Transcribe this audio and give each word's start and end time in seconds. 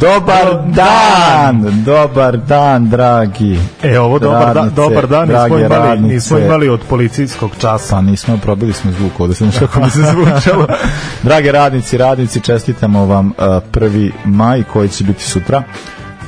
Dobar 0.00 0.62
dan, 0.66 1.82
dobar 1.84 2.36
dan, 2.36 2.88
dragi. 2.90 3.58
E, 3.82 3.98
ovo 3.98 4.18
dobar, 4.18 4.54
da, 4.54 4.62
dobar 4.76 5.06
dan, 5.06 5.28
nismo 5.28 5.58
imali, 5.58 5.68
radnice. 5.68 6.14
nismo 6.14 6.38
imali 6.38 6.68
od 6.68 6.80
policijskog 6.88 7.50
časa. 7.60 7.94
Pa 7.94 8.00
nismo, 8.00 8.36
probili 8.42 8.72
smo 8.72 8.92
zvuk 8.92 9.20
ovde, 9.20 9.34
sam 9.34 9.52
što 9.52 9.66
kako 9.66 9.80
mi 9.80 9.90
se 9.90 10.02
zvučalo. 10.12 10.66
Drage 11.22 11.52
radnici, 11.52 11.98
radnici, 11.98 12.40
čestitamo 12.40 13.06
vam 13.06 13.26
uh, 13.26 13.44
1. 13.72 14.10
maj 14.24 14.62
koji 14.62 14.88
će 14.88 15.04
biti 15.04 15.22
sutra 15.22 15.62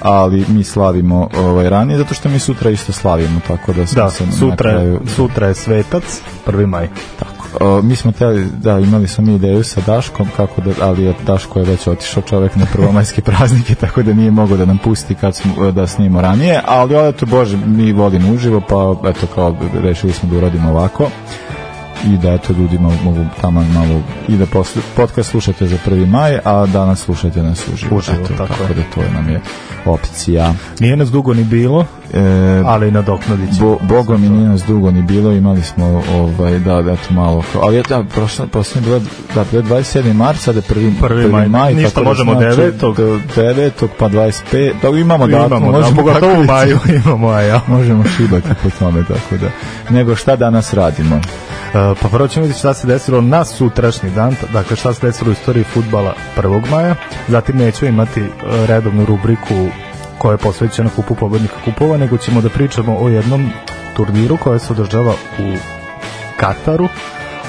ali 0.03 0.45
mi 0.49 0.65
slavimo 0.65 1.29
ovaj 1.39 1.71
ranije 1.71 1.99
zato 1.99 2.15
što 2.15 2.29
mi 2.29 2.39
sutra 2.39 2.71
isto 2.71 2.93
slavimo 2.93 3.41
tako 3.47 3.73
da 3.73 3.85
Da, 3.95 4.11
se 4.11 4.27
na 4.27 4.33
sutra, 4.33 4.71
kraju 4.71 5.01
sutra 5.17 5.49
je 5.49 5.55
svetac, 5.55 6.03
1. 6.47 6.67
maj. 6.67 6.89
tako. 7.19 7.36
O, 7.61 7.83
mi 7.83 7.97
smo 7.97 8.13
teli, 8.13 8.47
da, 8.59 8.79
imali 8.79 9.09
smo 9.09 9.25
mi 9.25 9.35
ideju 9.35 9.65
sa 9.65 9.81
Daškom, 9.87 10.29
kako 10.37 10.61
da, 10.61 10.71
ali 10.81 11.05
je 11.05 11.15
Daško 11.27 11.59
je 11.59 11.65
već 11.65 11.87
otišao 11.87 12.23
čovek 12.23 12.57
na 12.57 12.67
prvomajske 12.73 13.23
praznike, 13.31 13.75
tako 13.75 14.03
da 14.03 14.13
nije 14.13 14.31
mogao 14.31 14.57
da 14.57 14.65
nam 14.65 14.79
pusti 14.79 15.15
kad 15.15 15.37
smo, 15.37 15.71
da 15.71 15.87
snimimo 15.87 16.21
ranije, 16.21 16.61
ali 16.67 17.09
eto, 17.09 17.27
bože, 17.27 17.57
mi 17.67 17.93
volimo 17.93 18.33
uživo, 18.33 18.61
pa 18.61 19.11
eto, 19.11 19.27
kao, 19.35 19.57
rešili 19.83 20.13
smo 20.13 20.29
da 20.29 20.37
uradimo 20.37 20.71
ovako 20.71 21.11
i 22.05 22.17
da 22.17 22.33
eto 22.33 22.53
ljudi 22.53 22.79
mogu, 22.79 22.97
mogu 23.05 23.25
tamo 23.41 23.61
malo 23.75 24.01
i 24.29 24.37
da 24.37 24.47
poslu, 24.47 24.83
podcast 24.97 25.31
slušate 25.31 25.67
za 25.67 25.77
1. 25.87 26.07
maj, 26.07 26.39
a 26.45 26.67
danas 26.67 27.01
slušate 27.01 27.43
nas 27.43 27.69
uživo. 27.75 27.97
Uživo, 27.97 28.19
eto, 28.25 28.35
tako 28.37 28.55
tako 28.55 28.63
je. 28.63 28.75
da 28.75 28.83
to 28.95 29.01
nam 29.15 29.29
je 29.29 29.41
opcija. 29.85 30.55
Nije 30.81 30.97
nas 30.97 31.11
dugo 31.11 31.35
ni 31.35 31.45
bilo, 31.45 31.87
E, 32.15 32.63
ali 32.67 32.91
nadoknadit 32.91 33.57
ćemo. 33.57 33.69
Bo, 33.69 33.95
Bogom 33.95 34.25
i 34.25 34.29
nije 34.29 34.49
nas 34.49 34.63
dugo 34.63 34.91
ni 34.91 35.03
bilo, 35.03 35.33
imali 35.33 35.63
smo 35.63 36.03
ovaj 36.15 36.59
da 36.59 36.83
da 36.83 36.93
eto 36.93 37.15
malo. 37.15 37.43
Ali 37.63 37.77
je 37.77 37.83
da 37.89 38.05
prošla 38.15 38.47
posle 38.47 38.81
bila 38.81 39.01
da 39.35 39.45
bilo 39.51 39.63
je 39.63 39.83
27. 39.85 40.13
mart, 40.13 40.39
sada 40.41 40.59
je 40.59 40.63
prvi 40.63 40.95
Prvi 41.01 41.49
maj. 41.49 41.75
Ništa, 41.75 41.91
tako 41.91 42.05
da 42.05 42.09
možemo 42.09 42.33
znači 42.35 42.57
devetog. 42.57 42.97
do 42.97 43.21
9. 43.37 43.71
pa 43.99 44.09
25. 44.09 44.73
Da 44.83 44.99
imamo 44.99 45.27
datum, 45.27 45.47
imamo, 45.47 45.73
da, 45.73 45.79
možemo 45.79 45.97
pogotovo 45.97 46.33
tako 46.33 46.41
u 46.41 46.45
maju 46.45 46.79
imamo, 47.05 47.29
a 47.29 47.41
ja. 47.41 47.61
Možemo 47.67 48.05
šibati 48.17 48.49
po 48.63 48.71
tome, 48.79 49.05
tako 49.09 49.37
da. 49.41 49.49
Nego 49.91 50.17
šta 50.17 50.37
danas 50.37 50.75
radimo? 50.75 51.21
E, 51.75 51.95
pa 52.03 52.09
prvo 52.09 52.29
ćemo 52.29 52.43
vidjeti 52.43 52.59
šta 52.59 52.75
se 52.75 52.87
desilo 52.87 53.21
na 53.21 53.45
sutrašnji 53.45 54.11
dan, 54.11 54.37
dakle 54.53 54.77
šta 54.77 54.95
se 54.95 55.07
desilo 55.07 55.31
u 55.31 55.33
istoriji 55.33 55.65
futbala 55.65 56.15
1. 56.37 56.71
maja, 56.71 56.95
zatim 57.29 57.57
nećemo 57.57 57.89
imati 57.89 58.21
e, 58.21 58.27
redovnu 58.67 59.05
rubriku 59.05 59.69
koja 60.19 60.33
je 60.33 60.39
posvećena 60.39 60.91
kupu 60.97 61.15
pobednika 61.15 61.55
kupova, 61.65 61.97
nego 61.97 62.17
ćemo 62.17 62.41
da 62.41 62.49
pričamo 62.49 62.97
o 63.01 63.09
jednom 63.09 63.51
turniru 63.97 64.37
koja 64.37 64.59
se 64.59 64.73
održava 64.73 65.13
u 65.39 65.57
Kataru, 66.37 66.89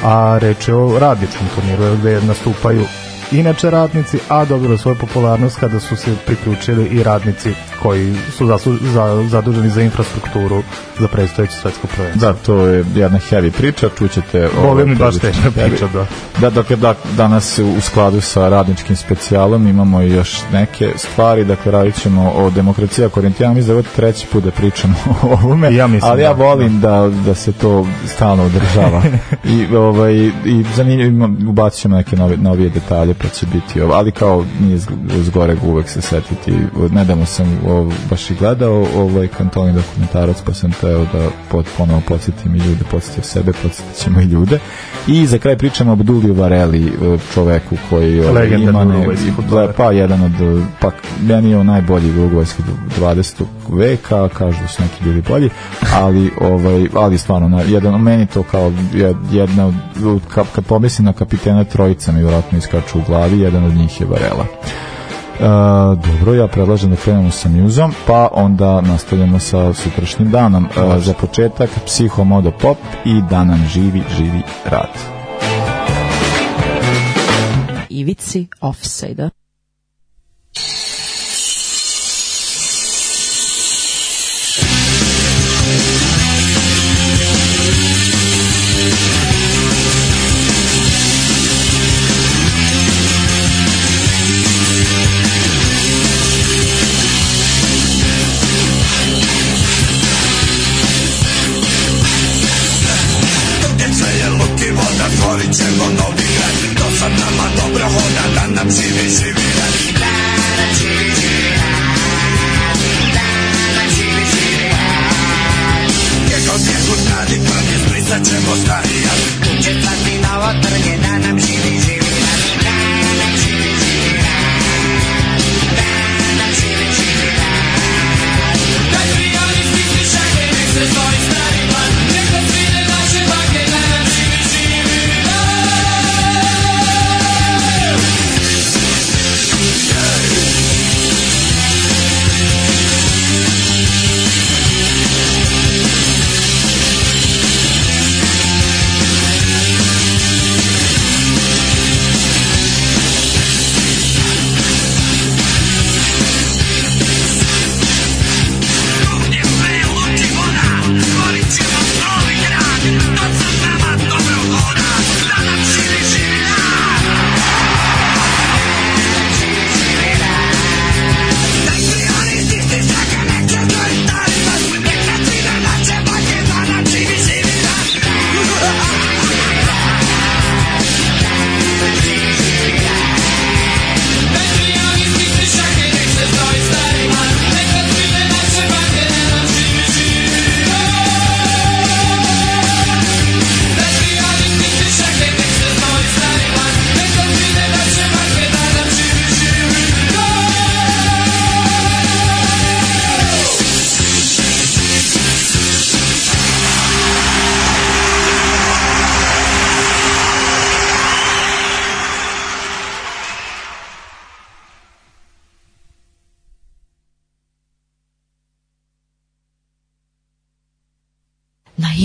a 0.04 0.38
reč 0.42 0.68
je 0.68 0.76
o 0.76 1.00
radničkom 1.00 1.48
turniru 1.56 1.98
gde 1.98 2.22
nastupaju 2.22 2.84
inače 3.32 3.70
radnici, 3.70 4.20
a 4.30 4.46
dobili 4.46 4.78
svoju 4.78 4.96
popularnost 4.96 5.60
kada 5.60 5.80
su 5.80 5.96
se 5.96 6.16
priključili 6.26 6.86
i 6.86 7.04
radnici 7.04 7.54
koji 7.82 8.16
su 8.38 8.46
zasu, 8.46 8.78
za, 8.82 9.24
zaduženi 9.30 9.70
za 9.70 9.82
infrastrukturu 9.82 10.64
za 11.00 11.08
predstojeće 11.08 11.54
svetsko 11.54 11.88
prvenstvo. 11.88 12.28
Da, 12.28 12.34
to 12.34 12.68
je 12.68 12.86
jedna 12.96 13.20
heavy 13.30 13.52
priča, 13.52 13.90
čućete... 13.98 14.50
Boga 14.62 14.86
mi 14.86 14.96
baš 14.96 15.20
teška 15.20 15.52
priča, 15.52 15.88
da. 15.94 16.06
Da, 16.42 16.50
dakle, 16.50 16.76
da, 16.76 16.96
danas 17.18 17.60
u 17.60 17.82
skladu 17.82 18.22
sa 18.22 18.50
radničkim 18.50 18.96
specijalom 18.96 19.68
imamo 19.68 20.02
još 20.02 20.40
neke 20.54 20.92
stvari, 20.96 21.46
dakle, 21.46 21.72
radit 21.72 22.02
ćemo 22.02 22.32
o 22.36 22.50
demokraciji, 22.50 23.06
ako 23.06 23.20
orijentijamo, 23.20 23.56
mislim 23.56 23.76
da 23.76 23.80
je 23.80 23.96
treći 23.96 24.28
put 24.28 24.44
da 24.44 24.52
pričamo 24.52 24.96
o 25.24 25.28
ovome, 25.28 25.76
Ja 25.76 25.88
mislim 25.88 26.12
ali 26.12 26.22
ja 26.22 26.34
da, 26.34 26.44
volim 26.44 26.80
da, 26.80 27.12
da 27.26 27.36
se 27.36 27.52
to 27.52 27.88
stalno 28.06 28.44
održava. 28.44 29.04
I, 29.56 29.76
ovaj, 29.76 30.14
i 30.46 30.66
zanimljivo, 30.76 31.30
ubacit 31.50 31.82
ćemo 31.82 31.96
neke 31.96 32.16
nove, 32.16 32.38
novije 32.38 32.70
detalje, 32.70 33.14
pa 33.14 33.28
će 33.30 33.46
biti 33.46 33.82
ovo, 33.82 33.94
ali 33.94 34.12
kao 34.12 34.46
nije 34.60 34.78
zg- 34.78 35.22
zgoreg 35.22 35.64
uvek 35.64 35.90
se 35.90 36.02
setiti. 36.02 36.54
Nedavno 36.92 37.26
sam 37.26 37.60
ovo, 37.68 37.92
baš 38.10 38.32
i 38.32 38.36
gledao 38.36 38.86
ovaj 38.96 39.28
kantoni 39.28 39.74
dokumentarac, 39.74 40.38
pa 40.46 40.54
sam 40.54 40.72
teo 40.72 41.00
da 41.00 41.30
pot, 41.52 41.66
ponovo 41.78 42.02
podsjetim 42.08 42.56
i 42.56 42.58
ljude, 42.58 42.84
podsjetio 42.92 43.24
sebe, 43.24 43.52
podsjetit 43.64 43.96
ćemo 44.04 44.22
i 44.22 44.24
ljude. 44.24 44.60
I 45.08 45.28
za 45.28 45.38
kraj 45.38 45.58
pričamo 45.58 45.92
o 45.92 45.94
Abduliju 45.94 46.34
Vareli, 46.34 46.88
eh, 46.88 47.18
čoveku 47.34 47.76
koji 47.90 48.26
ovaj, 48.26 48.48
ima 48.48 48.84
ne, 48.86 49.16
fudbaler. 49.36 49.74
pa 49.78 49.92
jedan 49.92 50.22
od 50.22 50.64
pa 50.80 50.92
meni 51.22 51.50
je 51.50 51.58
on 51.58 51.66
najbolji 51.66 52.12
urugvajski 52.12 52.64
20. 53.00 53.44
veka, 53.70 54.30
kažu 54.30 54.62
da 54.62 54.68
su 54.68 54.84
neki 54.84 55.04
bili 55.04 55.22
bolji, 55.22 55.50
ali 55.94 56.32
ovaj 56.42 56.88
ali 56.94 57.18
stvarno 57.18 57.50
na, 57.50 57.62
jedan 57.62 58.02
meni 58.02 58.26
to 58.26 58.44
kao 58.44 58.72
jed- 58.94 59.32
jedna 59.32 59.74
kad 60.54 60.66
pomislim 60.66 61.06
na 61.06 61.14
kapitena 61.14 61.64
trojica 61.64 62.12
mi 62.12 62.20
vjerojatno 62.20 62.58
iskaču 62.58 63.00
u 63.00 63.02
glavi, 63.08 63.40
jedan 63.40 63.64
od 63.64 63.74
njih 63.74 64.02
je 64.02 64.08
Varela. 64.08 64.46
E, 65.40 65.44
dobro, 65.96 66.34
ja 66.34 66.48
predlažem 66.48 66.90
da 66.90 66.96
krenemo 66.96 67.32
sa 67.32 67.50
njuzom, 67.50 67.94
pa 68.08 68.30
onda 68.34 68.82
nastavljamo 68.82 69.40
sa 69.40 69.74
sutrašnjim 69.74 70.32
danom. 70.32 70.66
E, 70.66 71.00
za 71.00 71.14
početak, 71.14 71.70
Psihomodo 71.86 72.52
Pop 72.52 72.78
i 73.06 73.22
da 73.30 73.44
nam 73.44 73.66
živi, 73.74 74.02
živi 74.18 74.42
rad. 74.66 74.90
Ivici 77.90 78.48
offside-a. 78.62 79.30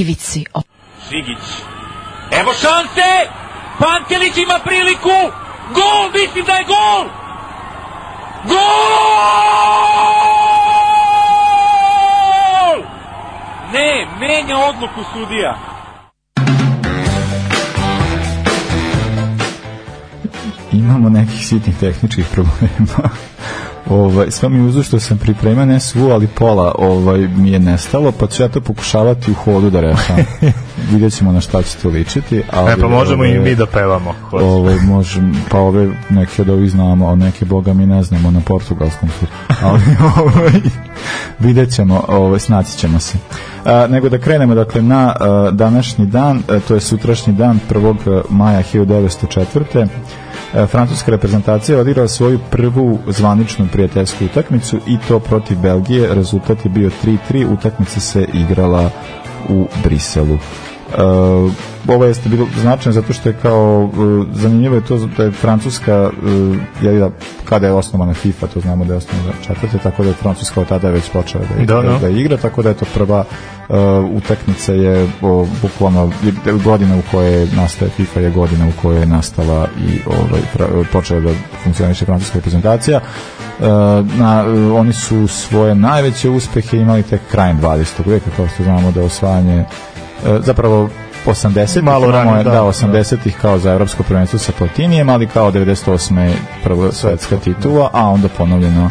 Ivici 0.02 0.44
of... 0.52 0.64
Sigić. 1.08 1.44
Evo 2.40 2.52
šanse! 2.54 3.08
Pantelić 3.78 4.36
ima 4.36 4.58
priliku! 4.64 5.18
Gol! 5.74 6.10
Mislim 6.20 6.44
da 6.44 6.52
je 6.52 6.64
gol! 6.64 7.04
Gol! 8.44 8.62
Ne, 13.72 14.06
menja 14.20 14.56
odluku 14.58 15.00
sudija. 15.12 15.72
imamo 20.72 21.08
nekih 21.08 21.46
sitnih 21.46 21.76
tehničkih 21.80 22.26
problema. 22.32 23.10
Ovaj, 23.90 24.30
sve 24.30 24.48
mi 24.48 24.68
uzu 24.68 24.82
što 24.82 25.00
sam 25.00 25.18
pripremio, 25.18 25.64
ne 25.64 25.80
svu, 25.80 26.10
ali 26.10 26.26
pola 26.26 26.74
ovaj, 26.78 27.18
mi 27.18 27.50
je 27.50 27.58
nestalo, 27.58 28.12
pa 28.12 28.26
ću 28.26 28.42
ja 28.42 28.48
to 28.48 28.60
pokušavati 28.60 29.30
u 29.30 29.34
hodu 29.34 29.70
da 29.70 29.80
rešam. 29.80 30.16
Vidjet 30.92 31.12
ćemo 31.16 31.32
na 31.32 31.40
šta 31.40 31.62
će 31.62 31.76
to 31.82 31.88
ličiti. 31.88 32.42
Ali, 32.50 32.72
E, 32.72 32.76
pa 32.80 32.88
možemo 32.88 33.24
i 33.24 33.28
ovaj, 33.28 33.50
mi 33.50 33.56
da 33.56 33.66
pevamo. 33.66 34.14
Ovaj, 34.32 34.76
možem, 34.76 35.34
pa 35.50 35.58
ove 35.58 35.88
neke 36.10 36.42
od 36.42 36.48
ovih 36.48 36.70
znamo, 36.70 37.08
a 37.08 37.14
neke 37.14 37.44
boga 37.44 37.72
mi 37.72 37.86
ne 37.86 38.02
znamo 38.02 38.30
na 38.30 38.40
portugalskom 38.40 39.08
su. 39.08 39.26
Ali 39.62 39.82
ovaj, 40.22 40.52
vidjet 41.38 41.74
ćemo, 41.74 42.04
ovaj, 42.08 42.40
snaći 42.40 42.78
ćemo 42.78 43.00
se. 43.00 43.18
A, 43.64 43.86
nego 43.90 44.08
da 44.08 44.18
krenemo 44.18 44.54
dakle 44.54 44.82
na 44.82 45.16
a, 45.20 45.50
današnji 45.52 46.06
dan, 46.06 46.42
a, 46.48 46.60
to 46.68 46.74
je 46.74 46.80
sutrašnji 46.80 47.32
dan 47.32 47.60
1. 47.70 48.22
maja 48.30 48.62
1904. 48.72 49.86
E, 50.54 50.66
francuska 50.66 51.10
reprezentacija 51.10 51.78
odigrala 51.78 52.08
svoju 52.08 52.38
prvu 52.50 52.98
zvaničnu 53.06 53.68
prijateljsku 53.72 54.24
utakmicu 54.24 54.76
i 54.86 54.98
to 55.08 55.18
protiv 55.18 55.58
Belgije. 55.58 56.14
Rezultat 56.14 56.64
je 56.64 56.70
bio 56.70 56.90
3-3, 57.04 57.52
utakmica 57.52 58.00
se 58.00 58.26
igrala 58.32 58.90
u 59.48 59.66
Briselu. 59.84 60.38
Uh, 60.94 61.52
ovo 61.88 62.04
jeste 62.04 62.28
bilo 62.28 62.46
značajno 62.60 62.92
zato 62.92 63.12
što 63.12 63.28
je 63.28 63.36
kao 63.42 63.84
uh, 63.84 64.26
zanimljivo 64.32 64.74
je 64.74 64.84
to 64.84 64.96
da 65.16 65.22
je 65.24 65.30
Francuska 65.30 66.10
uh, 66.22 66.56
je 66.82 66.98
da 66.98 67.10
kada 67.44 67.66
je 67.66 67.72
osnovana 67.72 68.14
FIFA 68.14 68.46
to 68.46 68.60
znamo 68.60 68.84
da 68.84 68.92
je 68.92 68.98
osnovana 68.98 69.32
četvrte 69.46 69.78
tako 69.78 70.02
da 70.02 70.08
je 70.08 70.14
Francuska 70.14 70.60
od 70.60 70.68
tada 70.68 70.90
već 70.90 71.10
počela 71.10 71.44
da, 71.58 71.64
Da, 71.64 71.82
da, 71.82 71.88
da. 71.88 71.98
da 71.98 72.08
igra 72.08 72.36
tako 72.36 72.62
da 72.62 72.68
je 72.68 72.74
to 72.74 72.84
prva 72.94 73.24
uh, 73.68 73.76
utakmica 74.12 74.72
je 74.72 75.08
o, 75.22 75.46
bukvalno 75.62 76.10
godina 76.64 76.96
u 76.96 77.02
kojoj 77.10 77.46
nastaje 77.56 77.90
FIFA 77.90 78.20
je 78.20 78.30
godina 78.30 78.66
u 78.66 78.82
kojoj 78.82 79.00
je 79.00 79.06
nastala 79.06 79.68
i 79.78 79.98
ovaj, 80.06 80.40
fra- 80.52 80.84
počela 80.92 81.20
da 81.20 81.30
funkcioniše 81.64 82.04
francuska 82.04 82.38
reprezentacija 82.38 83.00
Uh, 83.58 83.66
na, 84.18 84.44
uh, 84.46 84.80
oni 84.80 84.92
su 84.92 85.26
svoje 85.28 85.74
najveće 85.74 86.30
uspehe 86.30 86.76
imali 86.78 87.02
tek 87.02 87.20
krajem 87.30 87.60
20. 87.60 87.86
veka 88.06 88.30
kao 88.36 88.48
što 88.48 88.62
znamo 88.62 88.90
da 88.90 89.00
je 89.00 89.06
osvajanje 89.06 89.64
zapravo 90.40 90.88
80 91.26 91.82
Malo 91.82 92.10
ranije, 92.10 92.44
da, 92.44 92.50
da. 92.50 92.62
80-ih 92.62 93.36
kao 93.40 93.58
za 93.58 93.72
evropsko 93.72 94.02
prvenstvo 94.02 94.38
sa 94.38 94.52
Platinijem, 94.58 95.08
ali 95.08 95.26
kao 95.26 95.52
98. 95.52 96.32
prva 96.64 96.92
svetska 96.92 97.36
titula, 97.36 97.90
a 97.92 98.08
onda 98.08 98.28
ponovljeno 98.28 98.90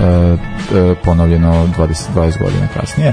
e, 0.00 0.04
e, 0.04 0.94
ponovljeno 1.04 1.66
20, 1.78 2.04
20 2.14 2.38
godina 2.38 2.68
kasnije. 2.74 3.12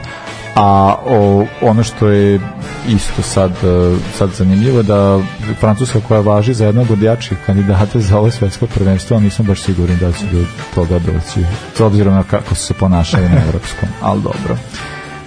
A 0.55 0.95
o, 1.05 1.45
ono 1.61 1.83
što 1.83 2.07
je 2.07 2.39
isto 2.87 3.21
sad, 3.21 3.51
e, 3.51 3.95
sad 4.17 4.29
zanimljivo 4.29 4.83
da 4.83 5.19
Francuska 5.59 5.99
koja 6.07 6.19
važi 6.19 6.53
za 6.53 6.65
jednog 6.65 6.91
od 6.91 7.01
jačih 7.01 7.37
kandidata 7.45 7.99
za 7.99 8.17
ovo 8.17 8.31
svetsko 8.31 8.67
prvenstvo, 8.67 9.19
nisam 9.19 9.45
baš 9.45 9.61
siguran 9.61 9.97
da 9.97 10.11
će 10.11 10.25
do 10.31 10.45
toga 10.75 10.99
doći, 10.99 11.45
s 11.77 11.79
obzirom 11.79 12.13
na 12.13 12.23
kako 12.23 12.55
su 12.55 12.65
se 12.65 12.73
ponašali 12.73 13.29
na 13.29 13.41
evropskom, 13.47 13.89
ali 14.01 14.21
dobro. 14.21 14.57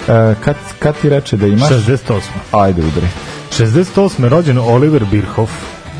E, 0.08 0.34
kad, 0.44 0.56
kad 0.78 1.00
ti 1.00 1.08
reče 1.08 1.36
da 1.36 1.46
imaš... 1.46 1.70
68. 1.70 2.20
Ajde, 2.52 2.82
udri. 2.82 3.06
68. 3.58 4.28
rođen 4.28 4.58
Oliver 4.58 5.04
Birhoff, 5.04 5.52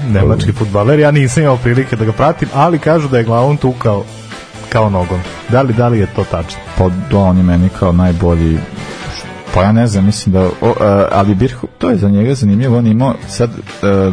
nemački 0.08 0.52
futbaler. 0.52 0.98
Ja 0.98 1.10
nisam 1.10 1.42
imao 1.42 1.56
prilike 1.56 1.96
da 1.96 2.04
ga 2.04 2.12
pratim, 2.12 2.48
ali 2.54 2.78
kažu 2.78 3.08
da 3.08 3.18
je 3.18 3.24
glavom 3.24 3.56
tukao 3.56 4.04
kao 4.68 4.90
nogom. 4.90 5.20
Da 5.48 5.62
li, 5.62 5.72
da 5.72 5.88
li 5.88 5.98
je 5.98 6.06
to 6.16 6.24
tačno? 6.24 6.60
Pa 6.78 6.88
da, 7.10 7.18
on 7.18 7.36
je 7.36 7.42
meni 7.42 7.68
kao 7.78 7.92
najbolji 7.92 8.58
Pa 9.54 9.62
ja 9.62 9.72
ne 9.72 9.86
znam, 9.86 10.04
mislim 10.04 10.32
da, 10.32 10.40
o, 10.40 10.68
e, 10.70 10.74
ali 11.12 11.34
Birhu, 11.34 11.66
to 11.78 11.90
je 11.90 11.96
za 11.96 12.08
njega 12.08 12.34
zanimljivo, 12.34 12.78
on 12.78 12.86
je 12.86 12.92
imao, 12.92 13.14
sad, 13.28 13.50
e, 13.50 13.54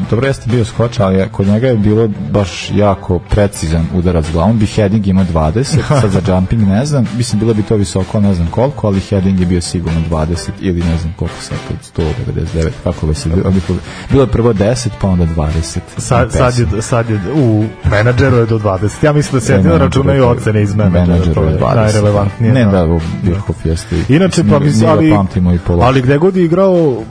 dobro 0.10 0.28
jeste 0.28 0.50
bio 0.50 0.66
skoč, 0.66 1.00
ali 1.00 1.16
je- 1.16 1.28
kod 1.30 1.48
njega 1.48 1.68
je 1.68 1.76
bilo 1.76 2.08
baš 2.32 2.72
jako 2.72 3.20
precizan 3.20 3.86
udarac 3.96 4.26
glavom, 4.32 4.60
bi 4.60 4.66
heading 4.66 5.08
imao 5.08 5.26
20, 5.26 5.64
sad 6.02 6.12
za 6.12 6.22
jumping 6.28 6.62
ne 6.64 6.86
znam, 6.86 7.06
mislim 7.18 7.40
bilo 7.40 7.54
bi 7.54 7.64
to 7.64 7.76
visoko, 7.76 8.20
ne 8.20 8.34
znam 8.36 8.48
koliko, 8.48 8.88
ali 8.88 9.00
heading 9.00 9.40
je 9.40 9.46
bio 9.46 9.62
sigurno 9.62 10.00
20 10.02 10.26
ili 10.60 10.80
ne 10.82 10.98
znam 10.98 11.14
koliko 11.18 11.36
sad, 11.42 11.58
od 11.70 12.04
199, 12.28 12.70
kako 12.84 13.08
bi 13.08 13.14
se 13.16 13.30
bilo, 13.30 13.52
bilo, 13.52 13.80
bilo 14.10 14.24
je 14.24 14.28
prvo 14.28 14.54
10, 14.54 14.90
pa 15.02 15.08
onda 15.08 15.26
20. 15.28 15.80
Sad, 15.98 16.32
sad, 16.32 16.54
je, 16.60 16.82
sad 16.82 17.10
je 17.10 17.20
u 17.36 17.66
menadžeru 17.86 18.38
je 18.38 18.46
do 18.46 18.60
20. 18.60 18.90
Ja 19.02 19.14
mislim 19.14 19.34
da 19.34 19.40
se 19.40 19.54
jedino 19.54 19.78
računaju 19.78 20.28
ocene 20.28 20.62
iz 20.62 20.76
menadžera. 20.76 21.06
menadžeru 21.08 21.34
To 21.36 21.44
je 21.44 21.52
je 21.52 21.60
20. 21.60 21.76
najrelevantnije. 21.76 22.54
Ne, 22.54 22.66
da. 22.66 22.72
da, 22.72 23.00
Birhoff 23.24 23.66
jeste. 23.66 23.96
Inače, 24.10 24.44
pa 24.44 24.60
mi 24.60 24.66
mislim, 24.66 24.90
ali, 24.90 25.10
pamtimo 25.26 25.54
i 25.54 25.60
pola. 25.60 25.86
ali 25.86 26.02
gde 26.02 26.18
god 26.18 26.36
je 26.36 26.46
igrao 26.46 27.04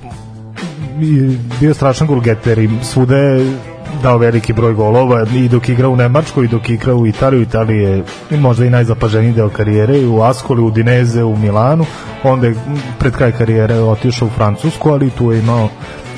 bio 1.60 1.74
strašan 1.74 2.06
golgeter 2.06 2.58
i 2.58 2.70
svuda 2.82 3.16
je 3.16 3.58
dao 4.02 4.18
veliki 4.18 4.52
broj 4.52 4.74
golova 4.74 5.26
i 5.34 5.48
dok 5.48 5.68
igra 5.68 5.88
u 5.88 5.96
Nemačkoj 5.96 6.44
i 6.44 6.48
dok 6.48 6.68
igra 6.68 6.94
u 6.94 7.06
Italiju, 7.06 7.42
Italiji 7.42 7.82
je 7.82 8.02
možda 8.30 8.64
i 8.64 8.70
najzapaženiji 8.70 9.32
deo 9.32 9.48
karijere 9.48 9.98
i 9.98 10.06
u 10.06 10.22
Ascoli, 10.22 10.62
u 10.62 10.70
Dineze, 10.70 11.24
u 11.24 11.36
Milanu 11.36 11.84
onda 12.22 12.46
je 12.46 12.54
pred 12.98 13.16
kraj 13.16 13.32
karijere 13.32 13.74
otišao 13.74 14.28
u 14.28 14.30
Francusku, 14.30 14.90
ali 14.90 15.10
tu 15.10 15.32
je 15.32 15.38
imao 15.38 15.68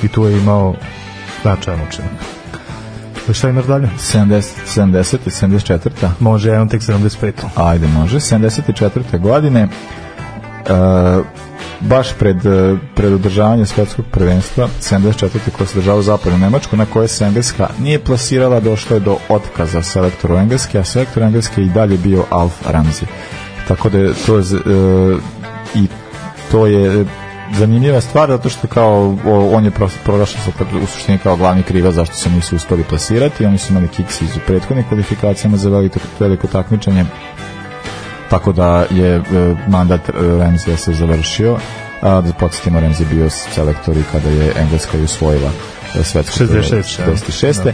i 0.03 0.07
tu 0.07 0.25
je 0.25 0.37
imao 0.37 0.73
značajan 1.41 1.79
učinak. 1.87 2.11
Šta 3.33 3.49
imaš 3.49 3.65
dalje? 3.65 3.89
70, 3.97 4.41
70, 4.67 5.17
74. 5.25 5.89
Može, 6.19 6.49
ja 6.49 6.55
imam 6.55 6.69
tek 6.69 6.81
75. 6.81 7.31
Ajde, 7.55 7.87
može. 7.87 8.19
74. 8.19 9.19
godine 9.19 9.61
e, 9.61 9.69
baš 11.79 12.13
pred, 12.19 12.45
e, 12.45 12.75
pred 12.95 13.13
održavanje 13.13 13.65
svetskog 13.65 14.05
prvenstva 14.11 14.67
74. 14.81 15.29
koje 15.57 15.67
se 15.67 15.79
država 15.79 15.99
u 15.99 16.01
zapadnu 16.01 16.39
Nemačku 16.39 16.77
na 16.77 16.85
koje 16.85 17.07
se 17.07 17.25
Engleska 17.25 17.69
nije 17.79 17.99
plasirala 17.99 18.59
došlo 18.59 18.95
je 18.95 18.99
do 18.99 19.17
otkaza 19.29 19.81
selektoru 19.83 20.37
Engleske 20.37 20.79
a 20.79 20.83
selektor 20.83 21.23
Engleske 21.23 21.61
i 21.61 21.69
dalje 21.69 21.97
bio 21.97 22.25
Alf 22.29 22.53
Ramsey 22.73 23.05
tako 23.67 23.89
da 23.89 23.97
je 23.97 24.13
to 24.25 24.39
e, 24.39 24.43
i 25.75 25.87
to 26.51 26.65
je 26.65 27.05
zanimljiva 27.55 28.01
stvar 28.01 28.29
zato 28.29 28.49
što 28.49 28.67
kao 28.67 29.17
on 29.51 29.65
je 29.65 29.71
pro- 29.71 29.89
prorašao 30.03 30.41
u 30.83 30.85
suštini 30.85 31.17
kao 31.17 31.35
glavni 31.35 31.63
kriva 31.63 31.91
zašto 31.91 32.15
se 32.15 32.29
nisu 32.29 32.55
uspeli 32.55 32.83
plasirati 32.83 33.45
oni 33.45 33.57
su 33.57 33.71
imali 33.71 33.87
kiks 33.87 34.21
iz 34.21 34.29
prethodnih 34.47 34.85
kvalifikacijama 34.87 35.57
za 35.57 35.69
veliko, 35.69 35.99
veliko 36.19 36.47
takmičenje 36.47 37.05
tako 38.29 38.51
da 38.51 38.85
je 38.89 39.15
e, 39.15 39.21
mandat 39.67 40.09
Ramsey 40.13 40.75
se 40.75 40.93
završio 40.93 41.57
a 42.01 42.21
da 42.21 42.33
podsjetimo 42.33 42.79
je 42.79 43.05
bio 43.11 43.29
selektor 43.29 43.97
i 43.97 44.03
kada 44.11 44.29
je 44.29 44.53
Engleska 44.57 44.97
i 44.97 45.03
usvojila 45.03 45.51
svetsku 46.03 46.43
66, 46.43 46.73
ja. 46.75 47.07
66. 47.07 47.71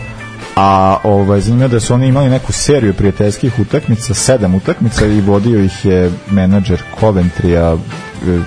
A 0.55 0.98
ovaj, 1.03 1.41
zanimljivo 1.41 1.69
da 1.69 1.79
su 1.79 1.93
oni 1.93 2.07
imali 2.07 2.29
neku 2.29 2.51
seriju 2.51 2.93
prijateljskih 2.93 3.60
utakmica, 3.60 4.13
sedam 4.13 4.55
utakmica 4.55 5.05
i 5.05 5.22
vodio 5.22 5.63
ih 5.63 5.86
je 5.86 6.12
menadžer 6.31 6.81
Coventrya 7.00 7.77
e, 7.77 8.39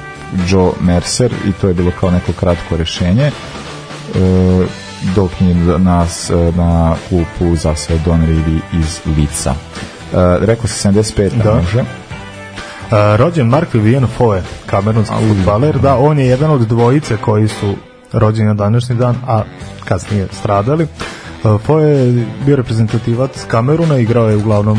Joe 0.48 0.72
Mercer 0.80 1.32
i 1.48 1.52
to 1.52 1.68
je 1.68 1.74
bilo 1.74 1.90
kao 2.00 2.10
neko 2.10 2.32
kratko 2.32 2.76
rešenje 2.76 3.26
e, 3.26 3.32
dok 5.14 5.30
je 5.40 5.54
nas 5.78 6.30
na 6.56 6.96
klupu 7.08 7.56
zasao 7.56 7.96
Don 8.04 8.26
Rivi 8.26 8.60
iz 8.72 9.00
Lica. 9.16 9.54
E, 10.14 10.46
rekao 10.46 10.66
se 10.66 10.88
75 10.88 11.30
Da. 11.44 11.54
može. 11.54 11.80
Uh, 11.80 11.86
rođen 13.16 13.46
Mark 13.46 13.74
Vivian 13.74 14.06
Foe, 14.16 14.42
kamerunski 14.66 15.14
futbaler, 15.28 15.78
da, 15.78 15.96
on 15.96 16.18
je 16.18 16.26
jedan 16.26 16.50
od 16.50 16.60
dvojice 16.60 17.16
koji 17.16 17.48
su 17.48 17.74
rođeni 18.12 18.48
na 18.48 18.54
današnji 18.54 18.96
dan, 18.96 19.16
a 19.26 19.42
kasnije 19.84 20.28
stradali. 20.32 20.86
Uh, 21.44 21.60
Foe 21.60 21.84
je 21.84 22.26
bio 22.46 22.56
reprezentativac 22.56 23.44
Kameruna, 23.48 23.98
igrao 23.98 24.28
je 24.28 24.36
uglavnom 24.36 24.78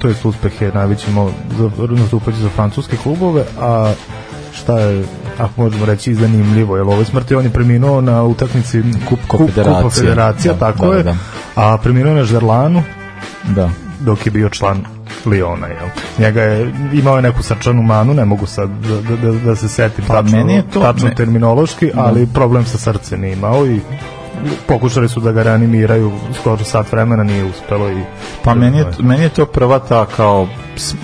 to 0.00 0.08
jest 0.08 0.24
uspeh 0.24 0.62
je 0.62 0.72
najveći 0.72 1.10
imao 1.10 1.30
za, 1.58 1.70
nastupajući 1.90 2.42
za 2.42 2.48
francuske 2.48 2.96
klubove, 2.96 3.44
a 3.60 3.92
šta 4.52 4.78
je 4.78 5.04
ako 5.38 5.62
možemo 5.62 5.86
reći 5.86 6.14
zanimljivo, 6.14 6.76
jer 6.76 6.86
ovo 6.86 7.04
smrti 7.04 7.34
on 7.34 7.44
je 7.44 7.50
preminuo 7.50 8.00
na 8.00 8.22
utakmici 8.22 8.82
kup. 9.08 9.18
Kupa 9.28 9.90
Federacija, 9.90 10.52
Da, 10.52 10.58
tako 10.58 10.86
da, 10.86 10.96
je, 10.96 11.02
da. 11.02 11.16
a 11.54 11.78
preminuo 11.82 12.12
je 12.12 12.16
na 12.16 12.24
Žerlanu, 12.24 12.82
Da. 13.44 13.70
Dok 14.06 14.26
je 14.26 14.32
bio 14.32 14.48
član 14.48 14.84
Liona, 15.26 15.66
jel? 15.66 15.88
Njega 16.18 16.42
je, 16.42 16.72
imao 16.94 17.16
je 17.16 17.22
neku 17.22 17.42
srčanu 17.42 17.82
manu, 17.82 18.14
ne 18.14 18.24
mogu 18.24 18.46
sad 18.46 18.70
da, 18.70 19.00
da, 19.00 19.16
da, 19.22 19.38
da 19.40 19.56
se 19.56 19.68
setim 19.68 20.04
Pa 20.04 20.14
tačno, 20.14 20.38
meni 20.38 20.54
je 20.54 20.62
to- 20.64 20.80
tačno 20.82 21.08
me- 21.08 21.14
terminološki, 21.14 21.90
ali 21.96 22.26
problem 22.26 22.64
sa 22.66 22.78
srcem 22.78 23.20
nije 23.20 23.32
imao 23.32 23.66
i 23.66 23.80
pokušali 24.66 25.08
su 25.08 25.20
da 25.20 25.32
ga 25.32 25.42
reanimiraju 25.42 26.12
skoro 26.34 26.64
sat 26.64 26.92
vremena, 26.92 27.24
nije 27.24 27.44
uspelo 27.44 27.90
i 27.90 28.02
Pa 28.42 28.54
meni 28.54 28.78
je, 28.78 28.84
meni 29.00 29.22
je 29.22 29.28
to 29.28 29.46
prva 29.46 29.78
ta 29.78 30.06
kao, 30.06 30.48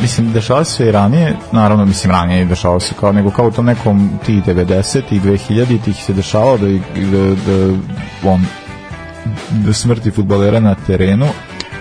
mislim, 0.01 0.33
dešava 0.33 0.65
se 0.65 0.89
i 0.89 0.93
ranije, 0.93 1.37
naravno, 1.53 1.85
mislim, 1.85 2.11
ranije 2.11 2.45
dešava 2.45 2.81
se 2.81 2.95
kao, 3.01 3.13
nego 3.13 3.31
kao 3.31 3.47
u 3.47 3.53
tom 3.53 3.65
nekom 3.67 4.11
tih 4.27 4.45
90 4.45 5.01
i 5.11 5.21
2000 5.21 5.79
tih 5.79 5.97
se 5.97 6.13
dešavalo 6.13 6.59
da, 6.59 6.69
i- 6.69 6.81
da, 6.97 7.19
da 7.47 7.75
on 8.25 8.45
da 9.51 9.73
smrti 9.73 10.11
futbolera 10.11 10.61
na 10.61 10.75
terenu, 10.77 11.27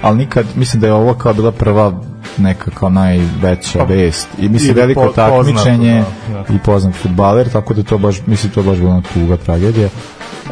ali 0.01 0.17
nikad, 0.17 0.45
mislim 0.55 0.81
da 0.81 0.87
je 0.87 0.93
ovo 0.93 1.13
kao 1.13 1.33
bila 1.33 1.51
prva 1.51 1.93
neka 2.37 2.71
kao 2.71 2.89
najveća 2.89 3.79
Pa, 3.79 3.83
vest 3.83 4.27
i 4.39 4.49
mislim 4.49 4.75
veliko 4.75 5.01
po- 5.01 5.11
takmičenje 5.11 6.03
poznato, 6.27 6.49
da, 6.49 6.55
i 6.55 6.59
poznat 6.59 6.95
futbaler, 6.95 7.49
tako 7.49 7.73
da 7.73 7.83
to 7.83 7.97
baš, 7.97 8.15
mislim, 8.25 8.51
to 8.51 8.63
baš 8.63 8.77
bila 8.77 9.01
tuga 9.13 9.37
tragedija. 9.37 9.89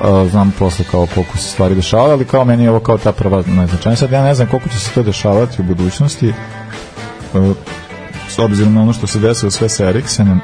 Uh, 0.02 0.32
znam 0.32 0.54
posle 0.60 0.86
kao 0.92 1.08
koliko 1.14 1.38
se 1.38 1.44
stvari 1.44 1.76
dešavaju, 1.76 2.12
ali 2.12 2.26
kao 2.26 2.46
meni 2.46 2.64
je 2.64 2.70
ovo 2.70 2.80
kao 2.80 2.98
ta 2.98 3.12
prva 3.12 3.44
najznačajnija. 3.48 3.98
Sad 3.98 4.12
ja 4.12 4.24
ne 4.24 4.34
znam 4.34 4.48
koliko 4.48 4.70
će 4.70 4.80
se 4.80 4.92
to 4.92 5.04
dešavati 5.04 5.62
u 5.62 5.66
budućnosti, 5.66 6.34
uh, 7.34 7.56
s 8.30 8.40
obzirom 8.40 8.74
na 8.74 8.82
ono 8.82 8.94
što 8.94 9.08
se 9.08 9.20
desilo 9.20 9.52
sve 9.52 9.70
sa 9.70 9.86
Eriksenom 9.86 10.40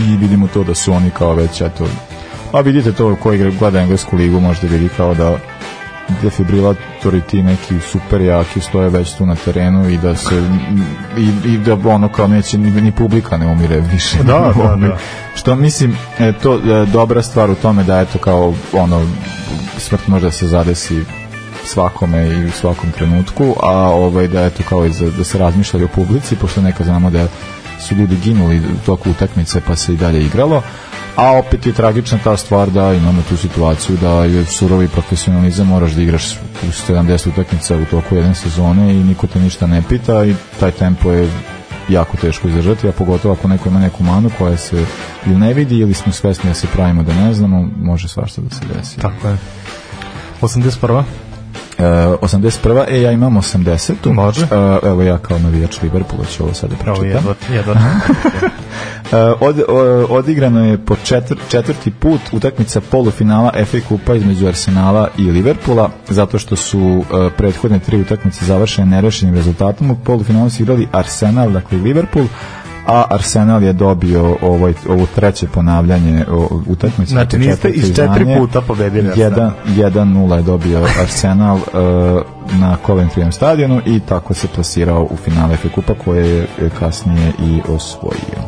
i 0.00 0.16
vidimo 0.16 0.48
to 0.54 0.64
da 0.64 0.74
su 0.74 0.92
oni 0.92 1.10
kao 1.10 1.34
već, 1.34 1.60
eto, 1.60 1.86
a 2.52 2.60
vidite 2.60 2.92
to 2.92 3.16
ko 3.16 3.32
igra, 3.32 3.50
gleda 3.58 3.80
englesku 3.80 4.16
ligu, 4.16 4.40
možda 4.40 4.66
vidi 4.68 4.88
kao 4.96 5.14
da 5.14 5.38
defibrilatori 6.22 7.20
ti 7.20 7.42
neki 7.42 7.80
super 7.80 8.20
jaki 8.20 8.60
stoje 8.60 8.88
već 8.88 9.14
tu 9.14 9.26
na 9.26 9.34
terenu 9.34 9.90
i 9.90 9.98
da 9.98 10.16
se 10.16 10.42
i, 11.18 11.52
i 11.52 11.58
da 11.58 11.74
ono 11.90 12.08
kao 12.08 12.26
neće 12.26 12.58
ni, 12.58 12.70
ni 12.70 12.92
publika 12.92 13.36
ne 13.36 13.46
umire 13.46 13.80
više 13.80 14.18
Da, 14.18 14.52
da, 14.56 14.62
oni. 14.72 14.88
da. 14.88 14.98
što 15.34 15.54
mislim 15.54 15.96
e, 16.18 16.32
to 16.32 16.54
e, 16.54 16.86
dobra 16.86 17.22
stvar 17.22 17.50
u 17.50 17.54
tome 17.54 17.84
da 17.84 18.00
eto 18.00 18.18
kao 18.18 18.54
ono 18.72 19.06
smrt 19.78 20.08
može 20.08 20.24
da 20.24 20.30
se 20.30 20.46
zadesi 20.46 21.04
svakome 21.64 22.28
i 22.28 22.44
u 22.44 22.50
svakom 22.50 22.90
trenutku, 22.92 23.54
a 23.62 23.72
ovaj 23.72 24.28
da 24.28 24.44
eto 24.44 24.62
kao 24.68 24.86
i 24.86 24.92
za, 24.92 25.10
da 25.10 25.24
se 25.24 25.38
razmišljali 25.38 25.84
o 25.84 25.88
publici, 25.88 26.36
pošto 26.36 26.62
neka 26.62 26.84
znamo 26.84 27.10
da 27.10 27.26
su 27.80 27.94
ljudi 27.94 28.16
ginuli 28.16 28.58
u 28.58 28.86
toku 28.86 29.10
utakmice 29.10 29.60
pa 29.66 29.76
se 29.76 29.94
i 29.94 29.96
dalje 29.96 30.24
igralo, 30.24 30.62
a 31.16 31.38
opet 31.38 31.66
je 31.66 31.72
tragična 31.72 32.18
ta 32.24 32.36
stvar 32.36 32.70
da 32.70 32.92
imamo 32.92 33.22
tu 33.28 33.36
situaciju 33.36 33.96
da 33.96 34.24
je 34.24 34.44
surovi 34.44 34.88
profesionalizam, 34.88 35.66
moraš 35.66 35.92
da 35.92 36.02
igraš 36.02 36.36
u 36.62 36.92
70 36.92 37.28
utakmica 37.28 37.76
u 37.76 37.84
toku 37.84 38.14
jedne 38.14 38.34
sezone 38.34 38.94
i 38.94 39.04
niko 39.04 39.26
te 39.26 39.40
ništa 39.40 39.66
ne 39.66 39.82
pita 39.88 40.24
i 40.24 40.34
taj 40.60 40.70
tempo 40.70 41.12
je 41.12 41.30
jako 41.88 42.16
teško 42.16 42.48
izdržati, 42.48 42.88
a 42.88 42.92
pogotovo 42.92 43.34
ako 43.34 43.48
neko 43.48 43.68
ima 43.68 43.78
neku 43.78 44.02
manu 44.02 44.30
koja 44.38 44.56
se 44.56 44.84
ili 45.26 45.38
ne 45.38 45.54
vidi 45.54 45.78
ili 45.78 45.94
smo 45.94 46.12
svesni 46.12 46.50
da 46.50 46.54
se 46.54 46.66
pravimo 46.66 47.02
da 47.02 47.14
ne 47.14 47.34
znamo, 47.34 47.68
može 47.76 48.08
svašta 48.08 48.42
da 48.42 48.50
se 48.50 48.62
desi. 48.74 49.00
Tako 49.00 49.28
je. 49.28 49.36
81. 50.40 51.02
E, 51.78 51.82
81. 51.82 52.84
E, 52.88 53.00
ja 53.02 53.12
imam 53.12 53.34
80. 53.36 54.12
Može. 54.12 54.44
E, 54.44 54.88
evo 54.88 55.02
ja 55.02 55.18
kao 55.18 55.38
navijač 55.38 55.82
Liverpoola 55.82 56.24
ću 56.24 56.42
ovo 56.44 56.54
sada 56.54 56.74
Evo 56.74 56.82
pročitam. 56.84 57.08
jedva, 57.08 57.34
jedva. 57.50 57.74
E, 59.12 59.16
od, 59.40 59.62
odigrano 60.08 60.64
je 60.66 60.78
po 60.78 60.96
četvr, 61.04 61.36
četvrti 61.48 61.90
put 61.90 62.20
utakmica 62.32 62.80
polufinala 62.80 63.52
FA 63.64 63.78
Kupa 63.88 64.14
između 64.14 64.46
Arsenala 64.46 65.08
i 65.18 65.22
Liverpoola, 65.30 65.90
zato 66.08 66.38
što 66.38 66.56
su 66.56 67.04
prethodne 67.36 67.78
tri 67.78 68.00
utakmice 68.00 68.44
završene 68.44 68.86
nerešenim 68.86 69.34
rezultatom. 69.34 69.90
U 69.90 69.96
polufinalu 69.96 70.50
su 70.50 70.62
igrali 70.62 70.88
Arsenal, 70.92 71.50
dakle 71.50 71.78
Liverpool, 71.78 72.26
a 72.86 73.04
Arsenal 73.10 73.62
je 73.62 73.72
dobio 73.72 74.36
ovaj, 74.42 74.74
ovo 74.88 75.06
treće 75.14 75.46
ponavljanje 75.46 76.24
utakmice. 76.66 77.10
Znači, 77.10 77.38
niste 77.38 77.68
iz 77.68 77.96
četiri 77.96 78.36
puta 78.38 78.60
pobedili 78.60 79.08
Arsenal. 79.08 79.50
1 79.66 79.90
1-0 79.90 80.36
je 80.36 80.42
dobio 80.42 80.86
Arsenal 81.00 81.56
uh, 81.56 81.62
na 82.60 82.76
Coventryjem 82.86 83.30
stadionu 83.30 83.80
i 83.86 84.00
tako 84.00 84.34
se 84.34 84.48
plasirao 84.54 85.02
u 85.10 85.16
finale 85.16 85.56
FA 85.56 85.68
Kupa 85.74 85.94
koje 86.04 86.36
je 86.36 86.70
kasnije 86.78 87.32
i 87.42 87.60
osvojio. 87.68 88.40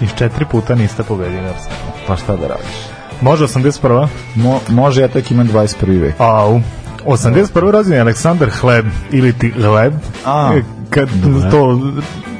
Iz 0.00 0.08
četiri 0.14 0.44
puta 0.50 0.74
niste 0.74 1.02
pobedili 1.02 1.48
Arsenal. 1.48 1.78
Pa 2.06 2.16
šta 2.16 2.36
da 2.36 2.46
radiš? 2.46 2.76
Može 3.20 3.44
81. 3.44 4.06
Mo, 4.34 4.60
može 4.68 5.00
ja 5.00 5.08
tek 5.08 5.30
imam 5.30 5.48
21. 5.48 6.00
vek. 6.00 6.14
Au. 6.18 6.60
81. 7.06 7.70
rođen 7.70 7.92
je 7.92 8.00
Aleksandar 8.00 8.50
Hleb 8.50 8.86
ili 9.12 9.32
ti 9.32 9.50
Hleb. 9.50 9.92
A, 10.24 10.52
E, 10.56 10.62
Kad 10.90 11.08
to 11.50 11.80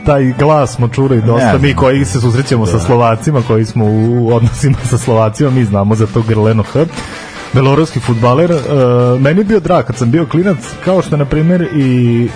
taj 0.06 0.32
glas 0.38 0.74
smo 0.74 0.88
čuli 0.88 1.22
dosta, 1.22 1.58
mi 1.58 1.74
koji 1.74 2.04
se 2.04 2.20
susrećemo 2.20 2.66
sa 2.66 2.78
Slovacima, 2.78 3.42
koji 3.46 3.64
smo 3.64 3.84
u 3.84 4.34
odnosima 4.34 4.76
sa 4.90 4.98
Slovacima, 4.98 5.50
mi 5.50 5.64
znamo 5.64 5.94
za 5.94 6.06
to 6.06 6.22
grleno 6.22 6.62
H. 6.62 6.84
Beloruski 7.52 8.00
futbaler, 8.00 8.50
e, 8.50 8.58
meni 9.18 9.40
je 9.40 9.44
bio 9.44 9.60
drag 9.60 9.84
kad 9.84 9.96
sam 9.96 10.10
bio 10.10 10.26
klinac, 10.26 10.56
kao 10.84 11.02
što 11.02 11.16
na 11.16 11.24
primjer 11.24 11.68
i 11.76 12.28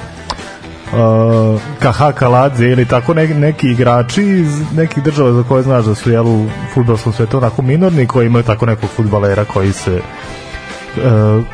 uh, 0.93 1.61
Kaha 1.79 2.13
Kaladze 2.13 2.67
ili 2.67 2.85
tako 2.85 3.15
ne, 3.15 3.27
neki 3.27 3.71
igrači 3.71 4.23
iz 4.23 4.63
nekih 4.77 5.03
država 5.03 5.33
za 5.33 5.43
koje 5.43 5.63
znaš 5.63 5.85
da 5.85 5.95
su 5.95 6.11
jel, 6.11 6.27
u 6.27 6.47
futbolskom 6.75 7.13
svetu 7.13 7.37
onako 7.37 7.63
minorni 7.63 8.07
koji 8.07 8.27
imaju 8.27 8.45
tako 8.45 8.67
nekog 8.67 8.91
futbalera 8.97 9.45
koji 9.45 9.73
se 9.73 10.01
uh, 10.97 11.45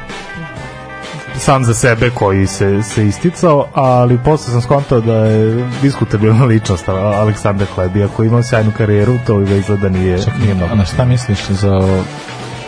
sam 1.38 1.64
za 1.64 1.74
sebe 1.74 2.10
koji 2.10 2.46
se, 2.46 2.82
se 2.82 3.06
isticao, 3.06 3.66
ali 3.74 4.18
posle 4.24 4.52
sam 4.52 4.62
skontao 4.62 5.00
da 5.00 5.14
je 5.14 5.68
diskutabilna 5.82 6.44
ličnost 6.44 6.88
Aleksandar 6.88 7.66
Hlebi, 7.74 8.04
ako 8.04 8.24
ima 8.24 8.42
sjajnu 8.42 8.72
karijeru, 8.76 9.18
to 9.26 9.40
izgleda 9.40 9.88
nije, 9.88 10.18
nije 10.40 10.54
mnogo. 10.54 10.72
A 10.72 10.76
na 10.76 10.84
šta 10.84 11.04
misliš 11.04 11.46
za... 11.48 11.98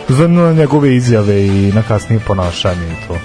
Za 0.09 0.27
njegove 0.27 0.95
izjave 0.95 1.45
i 1.45 1.71
na 1.75 1.81
kasnije 1.81 2.19
ponašanje 2.19 2.87
i 2.87 3.07
to. 3.07 3.17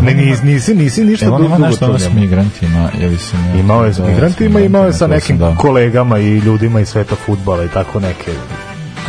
Ne, 0.00 0.14
nisi, 0.14 0.46
nisi, 0.46 0.74
nisi 0.74 1.04
ništa 1.04 1.26
dugo 1.26 1.44
ima 1.44 1.58
nešto 1.58 1.84
ono 1.84 1.98
s 1.98 2.08
migrantima, 2.14 2.90
ili 3.00 3.18
se 3.18 3.36
ne... 3.36 3.60
Imao 3.60 3.84
je 3.84 3.92
s 3.92 3.96
da, 3.96 4.06
migrantima, 4.06 4.60
imao 4.60 4.86
je 4.86 4.92
sa 4.92 5.06
nekim 5.06 5.38
da. 5.38 5.54
kolegama 5.54 6.18
i 6.18 6.38
ljudima 6.38 6.80
iz 6.80 6.88
sveta 6.88 7.14
futbala 7.26 7.64
i 7.64 7.68
tako 7.68 8.00
neke 8.00 8.32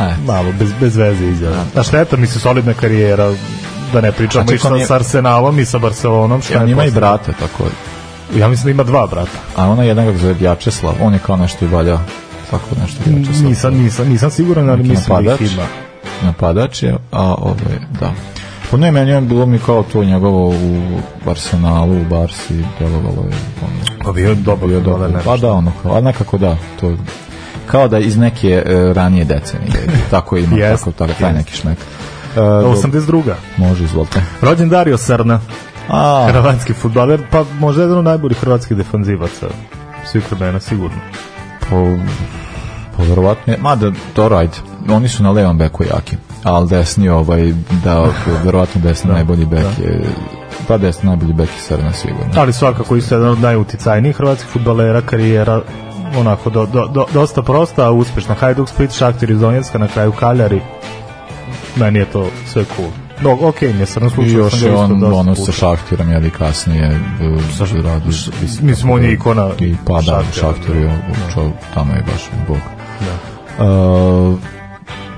E, 0.00 0.14
malo 0.26 0.52
bez, 0.58 0.70
bez 0.80 0.96
veze 0.96 1.26
izjave. 1.26 1.56
A 1.76 1.82
šteta 1.82 2.16
mi 2.16 2.26
se 2.26 2.40
solidna 2.40 2.74
karijera 2.74 3.34
da 3.92 4.00
ne 4.00 4.12
pričamo 4.12 4.44
A 4.44 4.54
i 4.54 4.58
sa, 4.58 4.68
on 4.68 4.78
je- 4.78 4.86
sa 4.86 4.94
Arsenalom 4.94 5.58
i 5.58 5.64
sa 5.64 5.78
Barcelonom. 5.78 6.42
Šta 6.42 6.58
on 6.58 6.68
je 6.68 6.72
ima 6.72 6.84
i 6.84 6.90
brata, 6.90 7.32
tako 7.32 7.64
Ja 8.36 8.48
mislim 8.48 8.64
da 8.64 8.70
ima 8.72 8.82
dva 8.82 9.06
brata. 9.06 9.38
A 9.56 9.68
ona 9.68 9.82
jedan 9.82 10.06
kako 10.06 10.18
zove 10.18 10.34
Djačeslav, 10.34 10.94
on 11.00 11.12
je 11.12 11.18
kao 11.18 11.36
nešto 11.36 11.64
i 11.64 11.68
valja 11.68 11.98
tako 12.50 12.66
nešto 12.80 12.98
Djačeslav. 13.06 13.42
Nisam, 13.42 13.74
nisam, 13.74 14.08
nisam 14.08 14.30
siguran, 14.30 14.70
ali 14.70 14.82
mislim 14.82 15.06
da 15.06 15.14
napadač. 15.14 15.40
ih 15.40 15.52
ima. 15.52 15.62
napadač 16.22 16.82
je, 16.82 16.96
a 17.10 17.34
ovaj, 17.34 17.54
da. 18.00 18.12
Pa 18.70 18.76
ne, 18.76 18.90
meni 18.90 19.10
je 19.10 19.20
bilo 19.20 19.46
mi 19.46 19.58
kao 19.58 19.82
to 19.82 20.04
njegovo 20.04 20.48
u 20.48 20.82
Arsenalu, 21.26 21.92
u 21.94 22.04
Barsi, 22.04 22.64
delovalo 22.78 23.22
je 23.22 23.36
ono, 23.62 24.02
Pa 24.04 24.12
bio 24.12 24.28
je 24.28 24.34
dobar 24.36 24.68
bio 24.68 24.78
futbaler, 24.78 25.00
dobro. 25.00 25.08
nešto. 25.08 25.30
Pa 25.30 25.36
da, 25.36 25.52
ono, 25.52 25.72
kao, 25.82 25.96
a 25.96 26.00
nekako 26.00 26.38
da, 26.38 26.56
to 26.80 26.92
kao 27.66 27.88
da 27.88 27.98
iz 27.98 28.16
neke 28.16 28.62
e, 28.66 28.92
ranije 28.92 29.24
decenije, 29.24 29.72
tako 30.10 30.36
ima, 30.36 30.56
Jest, 30.56 30.84
tako, 30.84 30.92
tako, 30.92 31.12
taj 31.12 31.28
jest. 31.28 31.38
neki 31.38 31.56
šmek. 31.56 31.78
E, 32.32 32.40
do- 32.40 32.72
82. 32.72 33.32
može, 33.56 33.84
izvolite. 33.84 34.22
Rođen 34.42 34.68
Dario 34.68 34.98
Srna, 34.98 35.40
A, 35.88 36.26
hrvatski 36.32 36.72
futbaler, 36.72 37.22
pa 37.30 37.44
možda 37.58 37.82
jedan 37.82 37.98
od 37.98 38.04
najboljih 38.04 38.38
hrvatskih 38.38 38.76
defanzivaca 38.76 39.46
svih 40.06 40.32
vremena, 40.32 40.60
sigurno. 40.60 40.96
po, 41.70 41.96
po 42.96 43.02
verovatno 43.04 43.52
je, 43.52 43.58
mada, 43.58 43.90
dobro, 44.16 44.36
ajde, 44.36 44.56
oni 44.88 45.08
su 45.08 45.22
na 45.22 45.30
levom 45.30 45.58
beku 45.58 45.84
jaki, 45.84 46.16
ali 46.44 46.68
desni 46.68 47.08
ovaj, 47.08 47.52
da, 47.84 48.06
verovatno 48.44 48.80
desni 48.80 49.10
najbolji 49.14 49.44
bek 49.46 49.66
je, 49.78 50.04
pa 50.68 50.78
desni 50.78 51.08
najbolji 51.08 51.32
bek 51.32 51.48
je 51.48 51.60
Srna 51.62 51.92
sigurno. 51.92 52.32
Ali 52.36 52.52
svakako 52.52 52.96
isto 52.96 53.14
jedan 53.14 53.30
od 53.30 53.40
najuticajnijih 53.40 54.16
hrvatskih 54.16 54.50
futbalera, 54.50 55.00
karijera 55.00 55.62
onako 56.18 56.50
do, 56.50 56.66
do, 56.66 56.86
do, 56.86 57.06
dosta 57.14 57.42
prosta, 57.42 57.90
uspešna. 57.90 58.34
Hajduk 58.34 58.68
Split, 58.68 58.92
Šaktir 58.92 59.30
iz 59.30 59.40
Donjecka, 59.40 59.78
na 59.78 59.88
kraju 59.88 60.12
Kaljari. 60.12 60.60
Meni 61.76 61.98
je 61.98 62.04
to 62.04 62.30
sve 62.46 62.64
cool. 62.76 62.88
No, 63.20 63.48
ok, 63.48 63.60
mi 63.62 63.80
je 63.80 63.86
Srna 63.86 64.06
I 64.06 64.10
slučaj. 64.10 64.32
još 64.32 64.62
je 64.62 64.74
on 64.74 65.04
ono 65.04 65.34
sa 65.34 65.52
Šahtirom, 65.52 66.10
jeli 66.10 66.30
kasnije 66.30 67.00
sa 67.58 67.64
radi, 67.76 68.04
mislim, 68.60 68.90
on 68.90 69.02
je 69.02 69.12
ikona 69.12 69.50
i 69.58 69.74
pa 69.86 70.00
da, 70.02 70.22
Šahtir 70.32 70.76
je 70.76 70.98
čo, 71.34 71.50
tamo 71.74 71.94
je 71.94 72.02
baš 72.02 72.30
bog 72.48 72.58
Uh, 73.58 74.38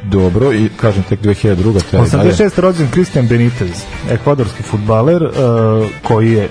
dobro 0.05 0.53
i 0.53 0.69
kažem 0.77 1.03
tek 1.03 1.21
2002. 1.21 1.81
te 1.91 1.97
dalje. 2.17 2.33
86. 2.33 2.61
rođen 2.61 2.89
Cristian 2.93 3.27
Benitez, 3.27 3.71
ekvadorski 4.11 4.63
futbaler 4.63 5.23
uh, 5.23 5.31
koji 6.03 6.33
je 6.33 6.49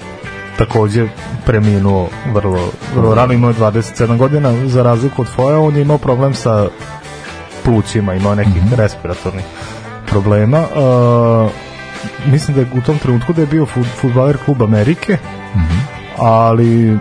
takođe 0.57 1.07
preminuo 1.45 2.07
vrlo, 2.33 2.69
vrlo 2.95 3.15
rano, 3.15 3.33
imao 3.33 3.49
je 3.49 3.55
27 3.55 4.17
godina, 4.17 4.67
za 4.67 4.83
razliku 4.83 5.21
od 5.21 5.27
Foja, 5.27 5.59
on 5.59 5.75
je 5.75 5.81
imao 5.81 5.97
problem 5.97 6.33
sa 6.33 6.67
plućima, 7.63 8.13
imao 8.13 8.35
nekih 8.35 8.63
Mhm. 8.63 8.73
respiratornih 8.73 9.45
problema. 10.13 10.59
Uh, 10.59 11.51
mislim 12.25 12.55
da 12.55 12.61
je 12.61 12.67
u 12.73 12.81
tom 12.81 12.97
trenutku 12.97 13.33
da 13.33 13.41
je 13.41 13.47
bio 13.47 13.65
fut, 13.65 13.87
futbaler 13.95 14.37
klub 14.37 14.63
Amerike, 14.63 15.17
Mhm. 15.55 15.77
ali 16.17 16.97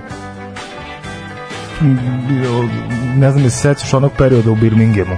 m, 1.81 1.99
bio- 2.29 2.69
ne 3.17 3.31
znam, 3.31 3.45
je 3.45 3.51
se 3.51 3.59
sećaš 3.59 3.95
onog 3.95 4.13
perioda 4.13 4.51
u 4.51 4.55
Birminghamu 4.55 5.17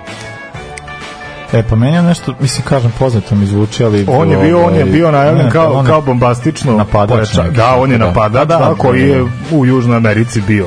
E, 1.52 1.62
pa 1.62 1.76
meni 1.76 1.96
je 1.96 2.02
nešto, 2.02 2.34
mislim, 2.40 2.62
kažem, 2.64 2.92
poznato 2.98 3.34
mi 3.34 3.46
zvuči, 3.46 3.84
ali... 3.84 4.06
On 4.08 4.30
je 4.30 4.36
bio, 4.38 4.58
on 4.58 4.74
je 4.74 4.80
ovaj, 4.80 4.92
bio 4.92 5.10
najavljen 5.10 5.50
kao, 5.50 5.72
on 5.72 5.86
kao 5.86 6.00
bombastično 6.00 6.72
napadač. 6.72 7.28
Da, 7.50 7.74
on 7.76 7.90
je 7.92 7.98
Da. 7.98 8.06
napadač, 8.06 8.48
Da, 8.48 8.58
da, 8.58 8.64
da, 8.64 8.74
koji 8.74 9.00
da. 9.02 9.06
je 9.06 9.24
u 9.52 9.66
Južnoj 9.66 9.96
Americi 9.96 10.40
bio 10.40 10.66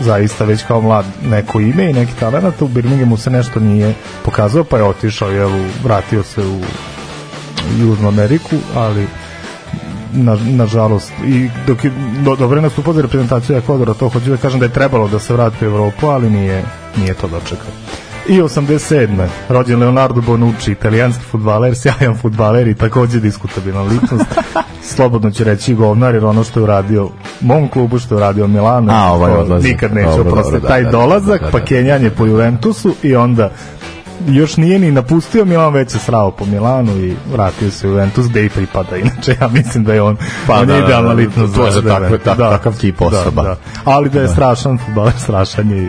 zaista 0.00 0.44
već 0.44 0.62
kao 0.62 0.80
mlad 0.80 1.04
neko 1.24 1.60
ime 1.60 1.90
i 1.90 1.92
neki 1.92 2.12
talent, 2.20 2.62
u 2.62 2.68
Birminghamu 2.68 3.16
se 3.16 3.30
nešto 3.30 3.60
nije 3.60 3.94
pokazao, 4.24 4.64
pa 4.64 4.76
je 4.76 4.84
otišao, 4.84 5.30
jel, 5.30 5.50
vratio 5.84 6.22
se 6.22 6.40
u 6.40 6.60
Južnu 7.80 8.08
Ameriku, 8.08 8.56
ali 8.76 9.06
na, 10.12 10.36
nažalost 10.44 11.12
i 11.26 11.48
dok 11.66 11.84
je 11.84 11.92
do, 12.24 12.36
dobro 12.36 12.60
nastupao 12.60 12.94
za 12.94 13.02
reprezentaciju 13.02 13.56
Ekvadora 13.56 13.94
to 13.94 14.08
hoću 14.08 14.30
da 14.30 14.36
kažem 14.36 14.60
da 14.60 14.66
je 14.66 14.72
trebalo 14.72 15.08
da 15.08 15.18
se 15.18 15.32
vrati 15.32 15.64
u 15.64 15.68
Evropu 15.68 16.06
ali 16.06 16.30
nije, 16.30 16.64
nije 16.96 17.14
to 17.14 17.28
dočekao 17.28 17.70
i 18.28 18.40
87. 18.40 19.08
rođen 19.48 19.80
Leonardo 19.80 20.20
Bonucci 20.20 20.72
italijanski 20.72 21.22
futbaler, 21.22 21.74
sjajan 21.76 22.16
futbaler 22.16 22.68
i 22.68 22.74
takođe 22.74 23.20
diskutabilna 23.20 23.82
ličnost 23.82 24.24
slobodno 24.94 25.30
ću 25.30 25.44
reći 25.44 25.74
govnar 25.74 26.14
jer 26.14 26.24
ono 26.24 26.44
što 26.44 26.60
je 26.60 26.64
uradio 26.64 27.08
mom 27.40 27.68
klubu 27.68 27.98
što 27.98 28.14
je 28.14 28.16
uradio 28.16 28.46
Milano 28.46 28.92
A, 28.92 29.12
ovaj 29.12 29.32
odlazak. 29.32 29.64
nikad 29.64 29.90
oprostiti 29.90 30.28
dobro, 30.42 30.60
da, 30.60 30.68
taj 30.68 30.82
da, 30.82 30.90
dolazak 30.90 31.40
da, 31.40 31.46
da, 31.46 31.52
pa 31.52 31.58
da. 31.58 31.64
kenjanje 31.64 32.10
po 32.10 32.26
Juventusu 32.26 32.94
i 33.02 33.16
onda 33.16 33.50
još 34.26 34.56
nije 34.56 34.78
ni 34.78 34.90
napustio 34.90 35.44
Milan, 35.44 35.72
već 35.72 35.90
se 35.90 35.98
srao 35.98 36.30
po 36.30 36.44
Milanu 36.46 36.92
i 36.94 37.16
vratio 37.32 37.70
se 37.70 37.86
u 37.86 37.90
Juventus 37.90 38.28
gde 38.28 38.44
i 38.44 38.48
pripada. 38.48 38.96
Inače, 38.96 39.36
ja 39.40 39.48
mislim 39.48 39.84
da 39.84 39.94
je 39.94 40.02
on, 40.02 40.16
Pa 40.46 40.54
on 40.54 40.66
da, 40.66 40.74
je 40.74 40.80
da, 40.80 40.86
idealna 40.86 41.08
da, 41.08 41.14
ličnost 41.14 41.54
to 41.54 41.66
je 41.66 41.72
za 41.72 41.80
takve- 41.80 41.94
Juventus. 41.96 42.24
tak- 42.24 42.38
takav 42.38 42.78
tip 42.78 43.00
osoba. 43.00 43.42
Da, 43.42 43.48
da. 43.48 43.56
Ali 43.84 44.08
da 44.10 44.20
je 44.20 44.28
strašan 44.28 44.78
futbaler, 44.78 45.12
strašan 45.18 45.70
je 45.70 45.82
i... 45.84 45.88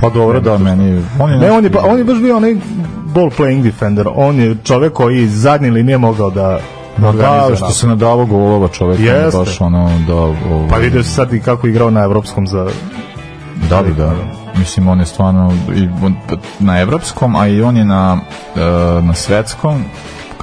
Pa 0.00 0.08
dobro, 0.10 0.40
da, 0.40 0.58
meni... 0.58 1.02
On 1.18 1.30
je, 1.30 1.38
Ne, 1.38 1.52
on 1.52 1.64
je, 1.64 1.70
ba- 1.70 1.82
on 1.84 1.98
je 1.98 2.04
baš 2.04 2.18
bio 2.18 2.36
onaj 2.36 2.56
ball 3.14 3.30
playing 3.30 3.62
defender. 3.62 4.08
On 4.14 4.40
je 4.40 4.56
čovek 4.64 4.92
koji 4.92 5.22
iz 5.22 5.40
zadnje 5.40 5.70
linije 5.70 5.98
mogao 5.98 6.30
da 6.30 6.58
Ma 6.96 7.08
organizuje 7.08 7.50
da, 7.50 7.56
što 7.56 7.70
se 7.70 7.86
nadavao 7.86 8.26
golova 8.26 8.68
čovek, 8.68 8.98
on 8.98 9.04
je 9.04 9.10
Jeste. 9.10 9.38
baš 9.38 9.60
ono 9.60 9.90
da... 10.06 10.14
Ovaj, 10.14 10.68
Pa 10.70 10.76
vidio 10.76 11.02
se 11.02 11.10
sad 11.10 11.32
i 11.32 11.40
kako 11.40 11.66
igrao 11.66 11.90
na 11.90 12.00
evropskom 12.02 12.46
za... 12.46 12.66
Da, 13.70 13.82
da, 13.82 13.90
da. 13.94 14.12
Mislim, 14.58 14.88
on 14.88 15.00
je 15.00 15.06
stvarno 15.06 15.52
i 15.74 15.88
na 16.60 16.80
evropskom, 16.80 17.36
a 17.36 17.46
i 17.46 17.62
on 17.62 17.76
je 17.76 17.84
na, 17.84 18.18
e, 18.56 18.60
na 19.02 19.14
svetskom, 19.14 19.84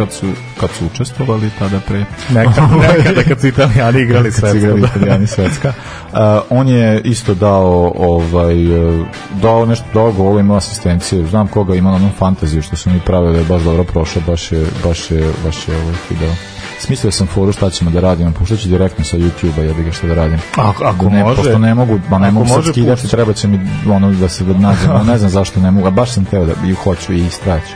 kad 0.02 0.14
su, 0.14 0.26
kad 0.60 0.70
su 0.70 0.86
učestvovali 0.86 1.50
tada 1.60 1.80
pre. 1.88 2.06
Nekada, 2.30 2.68
nekada 2.98 3.24
kad 3.24 3.42
su 3.42 3.48
italijani 3.48 4.02
igrali 4.02 4.32
kad 4.32 4.34
su 4.34 4.50
sve. 4.50 4.58
igrali 4.58 4.82
italijani 4.82 5.28
svetska. 5.28 5.74
Uh, 6.12 6.18
on 6.50 6.68
je 6.68 7.02
isto 7.02 7.34
dao 7.34 7.94
ovaj 7.98 8.90
uh, 8.90 9.08
dao 9.42 9.66
nešto 9.66 9.86
dao 9.94 10.12
gol 10.12 10.40
imao 10.40 10.58
asistencije 10.58 11.26
znam 11.26 11.48
koga 11.48 11.76
ima 11.76 11.90
na 11.90 11.96
onom 11.96 12.12
fantaziju 12.18 12.62
što 12.62 12.76
su 12.76 12.90
mi 12.90 13.00
pravili 13.00 13.34
da 13.34 13.40
je 13.40 13.46
baš 13.46 13.62
dobro 13.62 13.84
prošao 13.84 14.22
baš 14.28 14.52
je 14.52 14.66
baš 14.84 15.12
je 15.12 15.32
baš 15.44 15.68
je 15.68 15.76
ovaj 15.76 15.94
video 16.10 16.34
smislio 16.80 17.12
sam 17.12 17.28
foru 17.28 17.52
šta 17.52 17.70
ćemo 17.70 17.92
da 17.92 18.00
radimo 18.00 18.32
puštat 18.32 18.60
ću 18.60 18.70
direktno 18.70 19.06
sa 19.06 19.18
YouTube-a 19.18 19.62
jebi 19.62 19.84
ga 19.84 19.92
šta 19.92 20.08
da 20.08 20.14
radim 20.14 20.40
Ako, 20.56 20.84
ako 20.84 21.10
ne, 21.10 21.24
može... 21.24 21.36
pošto 21.36 21.58
ne 21.58 21.76
mogu, 21.76 22.00
ma 22.10 22.20
ne 22.20 22.32
mogu 22.32 22.48
sad 22.48 22.66
skidati, 22.66 23.08
treba 23.08 23.34
će 23.34 23.48
mi 23.48 23.60
ono 23.90 24.12
da 24.12 24.30
se 24.30 24.44
da 24.44 24.54
nađem, 24.54 24.92
ali 24.92 25.08
ne 25.08 25.18
znam 25.18 25.30
zašto 25.30 25.60
ne 25.60 25.72
mogu, 25.72 25.88
a 25.88 25.92
baš 25.92 26.12
sam 26.12 26.26
teo 26.26 26.46
da 26.46 26.54
i 26.66 26.74
hoću 26.74 27.14
i 27.14 27.26
istraću. 27.26 27.74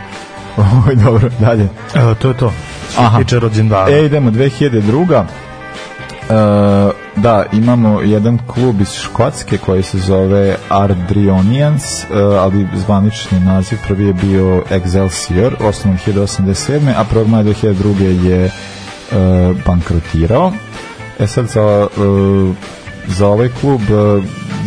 Dobro, 1.06 1.30
dalje. 1.40 1.70
Evo, 1.96 2.16
to 2.16 2.28
je 2.28 2.38
to. 2.38 2.54
Aha. 2.98 3.18
tiče 3.18 3.40
rođendana. 3.40 3.90
E, 3.90 4.06
idemo, 4.06 4.32
2002. 4.32 5.24
E, 6.30 7.06
da, 7.16 7.46
imamo 7.54 8.02
jedan 8.02 8.40
klub 8.48 8.82
iz 8.82 8.94
Škotske 8.94 9.58
koji 9.58 9.84
se 9.84 10.00
zove 10.00 10.56
Ardrionians, 10.70 12.04
e, 12.04 12.08
ali 12.40 12.68
zvanični 12.76 13.40
naziv 13.40 13.78
prvi 13.88 14.06
je 14.06 14.14
bio 14.14 14.64
Excelsior, 14.72 15.54
osnovan 15.60 16.00
1087. 16.06 16.94
a 16.98 17.04
1. 17.14 17.28
maja 17.28 17.44
2002. 17.44 18.26
je 18.26 18.46
e, 18.46 18.52
bankrotirao. 19.66 20.52
E 21.20 21.28
sad 21.28 21.48
za, 21.48 21.88
e, 21.98 22.54
za 23.08 23.28
ovaj 23.28 23.50
klub 23.62 23.82
e, 23.82 23.94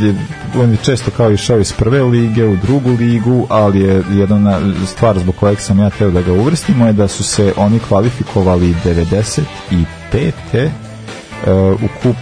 je 0.05 0.15
on 0.57 0.71
je 0.71 0.77
često 0.77 1.11
kao 1.11 1.33
išao 1.33 1.59
iz 1.59 1.73
prve 1.73 2.03
lige 2.03 2.45
u 2.45 2.57
drugu 2.57 2.91
ligu, 2.91 3.47
ali 3.51 3.81
je 3.81 4.03
jedna 4.13 4.61
stvar 4.87 5.19
zbog 5.19 5.35
kojeg 5.37 5.61
sam 5.61 5.79
ja 5.79 5.91
teo 5.91 6.11
da 6.11 6.23
ga 6.23 6.33
uvrstimo 6.33 6.87
je 6.87 6.93
da 6.93 7.09
su 7.09 7.25
se 7.25 7.53
oni 7.57 7.79
kvalifikovali 7.79 8.75
95. 8.85 10.71
Uh, 11.47 11.83
u 11.83 11.89
kup 12.03 12.17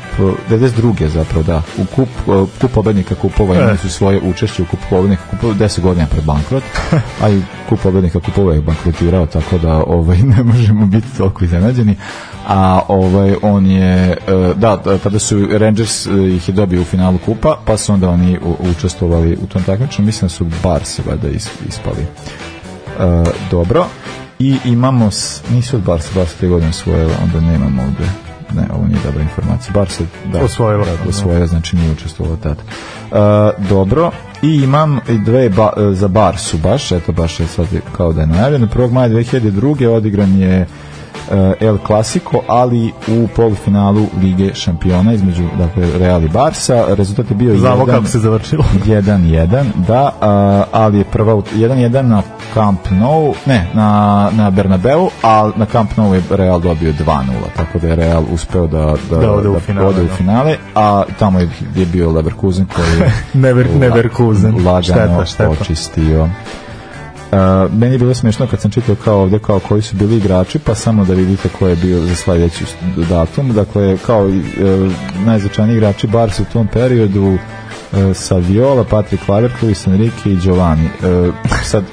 92. 0.50 1.08
zapravo 1.08 1.42
da 1.42 1.62
u 1.78 1.84
kup 1.84 2.08
uh, 2.26 2.48
kup 2.60 2.70
pobednika 2.70 3.14
kupova 3.14 3.54
imali 3.54 3.78
su 3.78 3.90
svoje 3.90 4.20
učešće 4.20 4.62
u 4.62 4.66
kupu 4.66 4.82
pobednika 4.90 5.22
kupova 5.30 5.54
10 5.54 5.80
godina 5.80 6.06
pred 6.06 6.24
bankrot 6.24 6.62
a 7.22 7.28
i 7.28 7.42
kup 7.68 7.80
pobednika 7.82 8.20
kupova 8.20 8.54
je 8.54 8.60
bankrotirao 8.60 9.26
tako 9.26 9.58
da 9.58 9.74
ovaj 9.74 10.18
ne 10.36 10.42
možemo 10.42 10.86
biti 10.86 11.16
toliko 11.16 11.44
iznenađeni 11.44 11.96
a 12.46 12.80
ovaj 12.88 13.34
on 13.42 13.66
je 13.66 14.16
uh, 14.28 14.56
da 14.56 14.76
da, 14.84 14.98
tada 14.98 15.18
su 15.18 15.46
Rangers 15.50 16.06
uh, 16.06 16.34
ih 16.34 16.48
je 16.48 16.54
dobio 16.54 16.80
u 16.80 16.84
finalu 16.84 17.18
kupa 17.24 17.58
pa 17.64 17.76
su 17.76 17.92
onda 17.92 18.10
oni 18.10 18.38
učestvovali 18.70 19.38
u 19.42 19.46
tom 19.46 19.62
takmičenju 19.62 20.06
mislim 20.06 20.28
da 20.28 20.34
su 20.34 20.46
Barsi 20.62 21.02
valjda 21.06 21.28
is, 21.28 21.48
ispali 21.68 22.02
uh, 22.02 23.28
dobro 23.50 23.86
i 24.38 24.56
imamo 24.64 25.10
nisu 25.50 25.76
od 25.76 25.82
Barsa 25.82 26.08
Barsa 26.14 26.34
te 26.40 26.48
godine 26.48 26.72
svoje 26.72 27.06
onda 27.22 27.40
nemamo 27.40 27.82
ovde 27.82 28.04
ne, 28.54 28.66
ovo 28.74 28.86
nije 28.86 28.98
dobra 29.04 29.22
informacija. 29.22 29.72
Bar 29.72 29.88
se 29.88 30.04
da, 30.32 30.44
Osvojila. 30.44 30.84
Da, 30.84 31.08
osvojila, 31.08 31.46
znači 31.46 31.76
nije 31.76 31.92
učestvovao 31.92 32.36
tad. 32.36 32.56
Uh, 32.56 33.68
dobro, 33.68 34.10
i 34.42 34.62
imam 34.62 35.00
dve 35.24 35.48
ba, 35.48 35.72
za 35.92 36.08
Barsu 36.08 36.58
baš, 36.58 36.92
eto 36.92 37.12
baš 37.12 37.40
je 37.40 37.46
sad 37.46 37.66
kao 37.96 38.12
da 38.12 38.20
je 38.20 38.26
najavljeno. 38.26 38.66
1. 38.66 38.92
maja 38.92 39.08
2002. 39.08 39.88
odigran 39.88 40.38
je 40.38 40.66
El 41.60 41.78
Clasico, 41.78 42.40
ali 42.48 42.92
u 43.08 43.28
polufinalu 43.28 44.06
Lige 44.22 44.54
šampiona 44.54 45.12
između 45.12 45.42
dakle, 45.58 45.98
Real 45.98 46.24
i 46.24 46.28
Barsa. 46.28 46.84
Rezultat 46.88 47.30
je 47.30 47.36
bio 47.36 47.58
Znamo 47.58 47.76
jedan- 47.76 47.94
kako 47.94 48.06
se 48.06 48.18
završilo. 48.18 48.64
1-1, 48.86 49.64
da, 49.78 50.12
ali 50.72 50.98
je 50.98 51.04
prva 51.04 51.34
ut- 51.34 51.52
1-1 51.54 52.02
na 52.02 52.22
Camp 52.54 52.80
Nou, 52.90 53.34
ne, 53.46 53.66
na, 53.74 53.90
na 54.32 54.50
Bernabeu, 54.50 55.10
a 55.22 55.50
na 55.56 55.66
Camp 55.66 55.96
Nou 55.96 56.14
je 56.14 56.22
Real 56.30 56.60
dobio 56.60 56.92
2-0, 56.94 57.22
tako 57.56 57.78
da 57.78 57.88
je 57.88 57.96
Real 57.96 58.24
uspeo 58.32 58.66
da, 58.66 58.94
da, 59.10 59.16
Da 59.18 59.32
ode 59.32 59.48
u 59.48 59.60
finale, 59.60 59.86
ode 59.88 60.02
u 60.02 60.06
da. 60.06 60.14
finale, 60.14 60.56
a 60.74 61.02
tamo 61.18 61.38
je, 61.40 61.48
je 61.74 61.86
bio 61.86 62.10
Leverkusen 62.10 62.66
koji 62.66 62.86
je 62.98 63.12
Never, 63.34 63.66
Neverkusen. 63.70 64.54
lagano 64.66 64.82
Šteta, 64.82 65.24
šteta. 65.24 65.50
očistio. 65.50 66.28
Uh, 67.32 67.72
meni 67.72 67.94
je 67.94 67.98
bilo 67.98 68.14
smiješno 68.14 68.46
kad 68.46 68.60
sam 68.60 68.70
čitao 68.70 68.94
kao 69.04 69.20
ovde 69.20 69.38
kao 69.38 69.58
koji 69.58 69.82
su 69.82 69.96
bili 69.96 70.16
igrači, 70.16 70.58
pa 70.58 70.74
samo 70.74 71.04
da 71.04 71.14
vidite 71.14 71.48
ko 71.58 71.68
je 71.68 71.76
bio 71.76 72.00
za 72.00 72.14
sledeći 72.14 72.64
datum. 73.08 73.52
Dakle, 73.52 73.96
kao 74.06 74.26
uh, 74.26 74.32
najznačajniji 75.26 75.76
igrači 75.76 76.06
Barca 76.06 76.42
u 76.42 76.52
tom 76.52 76.66
periodu 76.66 77.26
uh, 77.26 77.38
Saviola, 78.14 78.84
Patrick 78.84 79.24
Kluivert, 79.26 79.62
Luis 79.62 79.86
Enrique 79.86 80.32
i 80.32 80.36
Giovanni. 80.36 80.86
Uh, 80.86 81.34
sad, 81.62 81.84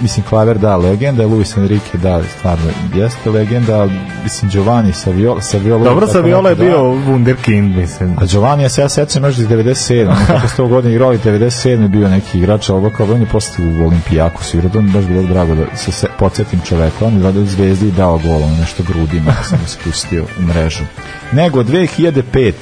mislim, 0.00 0.26
Klaver 0.28 0.58
da, 0.58 0.76
legenda, 0.76 1.26
Luis 1.26 1.56
Enrique 1.56 2.00
da, 2.00 2.22
stvarno 2.38 2.64
jeste 2.94 3.30
legenda, 3.30 3.88
mislim, 4.22 4.50
Giovanni, 4.50 4.92
Saviola, 4.92 5.40
Saviola 5.40 5.84
Dobro, 5.84 6.06
Saviola 6.06 6.48
je 6.48 6.54
da. 6.54 6.64
bio 6.64 6.78
wunderkind, 6.78 7.76
mislim. 7.76 8.16
A 8.18 8.26
Giovanni, 8.26 8.62
ja 8.62 8.68
se 8.68 8.80
ja 8.80 8.88
sećam 8.88 9.24
još 9.24 9.38
iz 9.38 9.48
97. 9.48 10.06
ono 10.06 10.26
kako 10.26 10.48
ste 10.48 10.62
ovo 10.62 10.68
godine 10.68 10.94
igrali, 10.94 11.18
97. 11.18 11.82
je 11.82 11.88
bio 11.88 12.08
neki 12.08 12.38
igrač, 12.38 12.70
a 12.70 12.74
ovo 12.74 12.90
kao 12.90 13.06
on 13.06 13.20
je 13.20 13.26
postao 13.26 13.64
u 13.64 13.86
Olimpijaku 13.86 14.42
igrao, 14.42 14.82
mi 14.82 14.88
je 14.88 14.92
baš 14.92 15.04
bilo 15.04 15.22
drago 15.22 15.54
da 15.54 15.76
se, 15.76 15.92
se 15.92 16.06
podsjetim 16.18 16.60
čoveka, 16.68 17.06
on 17.06 17.22
je 17.22 17.40
u 17.40 17.46
zvezdi 17.46 17.88
i 17.88 17.92
dao 17.92 18.18
gol, 18.18 18.40
nešto 18.60 18.82
grudima, 18.82 19.32
sam 19.42 19.58
spustio 19.66 20.24
u 20.38 20.42
mrežu. 20.42 20.84
Nego 21.32 21.62
2005 21.62 22.52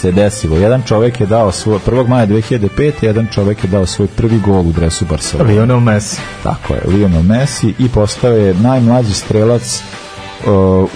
se 0.00 0.12
desilo. 0.12 0.56
Jedan 0.56 0.82
čovek 0.82 1.20
je 1.20 1.26
dao 1.26 1.52
svoj 1.52 1.78
1. 1.86 2.08
maja 2.08 2.26
2005. 2.26 2.92
jedan 3.02 3.26
čovek 3.34 3.64
je 3.64 3.70
dao 3.70 3.86
svoj 3.86 4.08
prvi 4.08 4.38
gol 4.38 4.60
u 4.60 4.72
dresu 4.72 5.04
Barcelona. 5.04 5.50
Lionel 5.50 5.80
Messi. 5.80 6.20
Tako 6.42 6.74
je, 6.74 6.80
Lionel 6.86 7.22
Messi 7.22 7.74
i 7.78 7.88
postao 7.88 8.32
je 8.32 8.54
najmlađi 8.54 9.12
strelac 9.12 9.82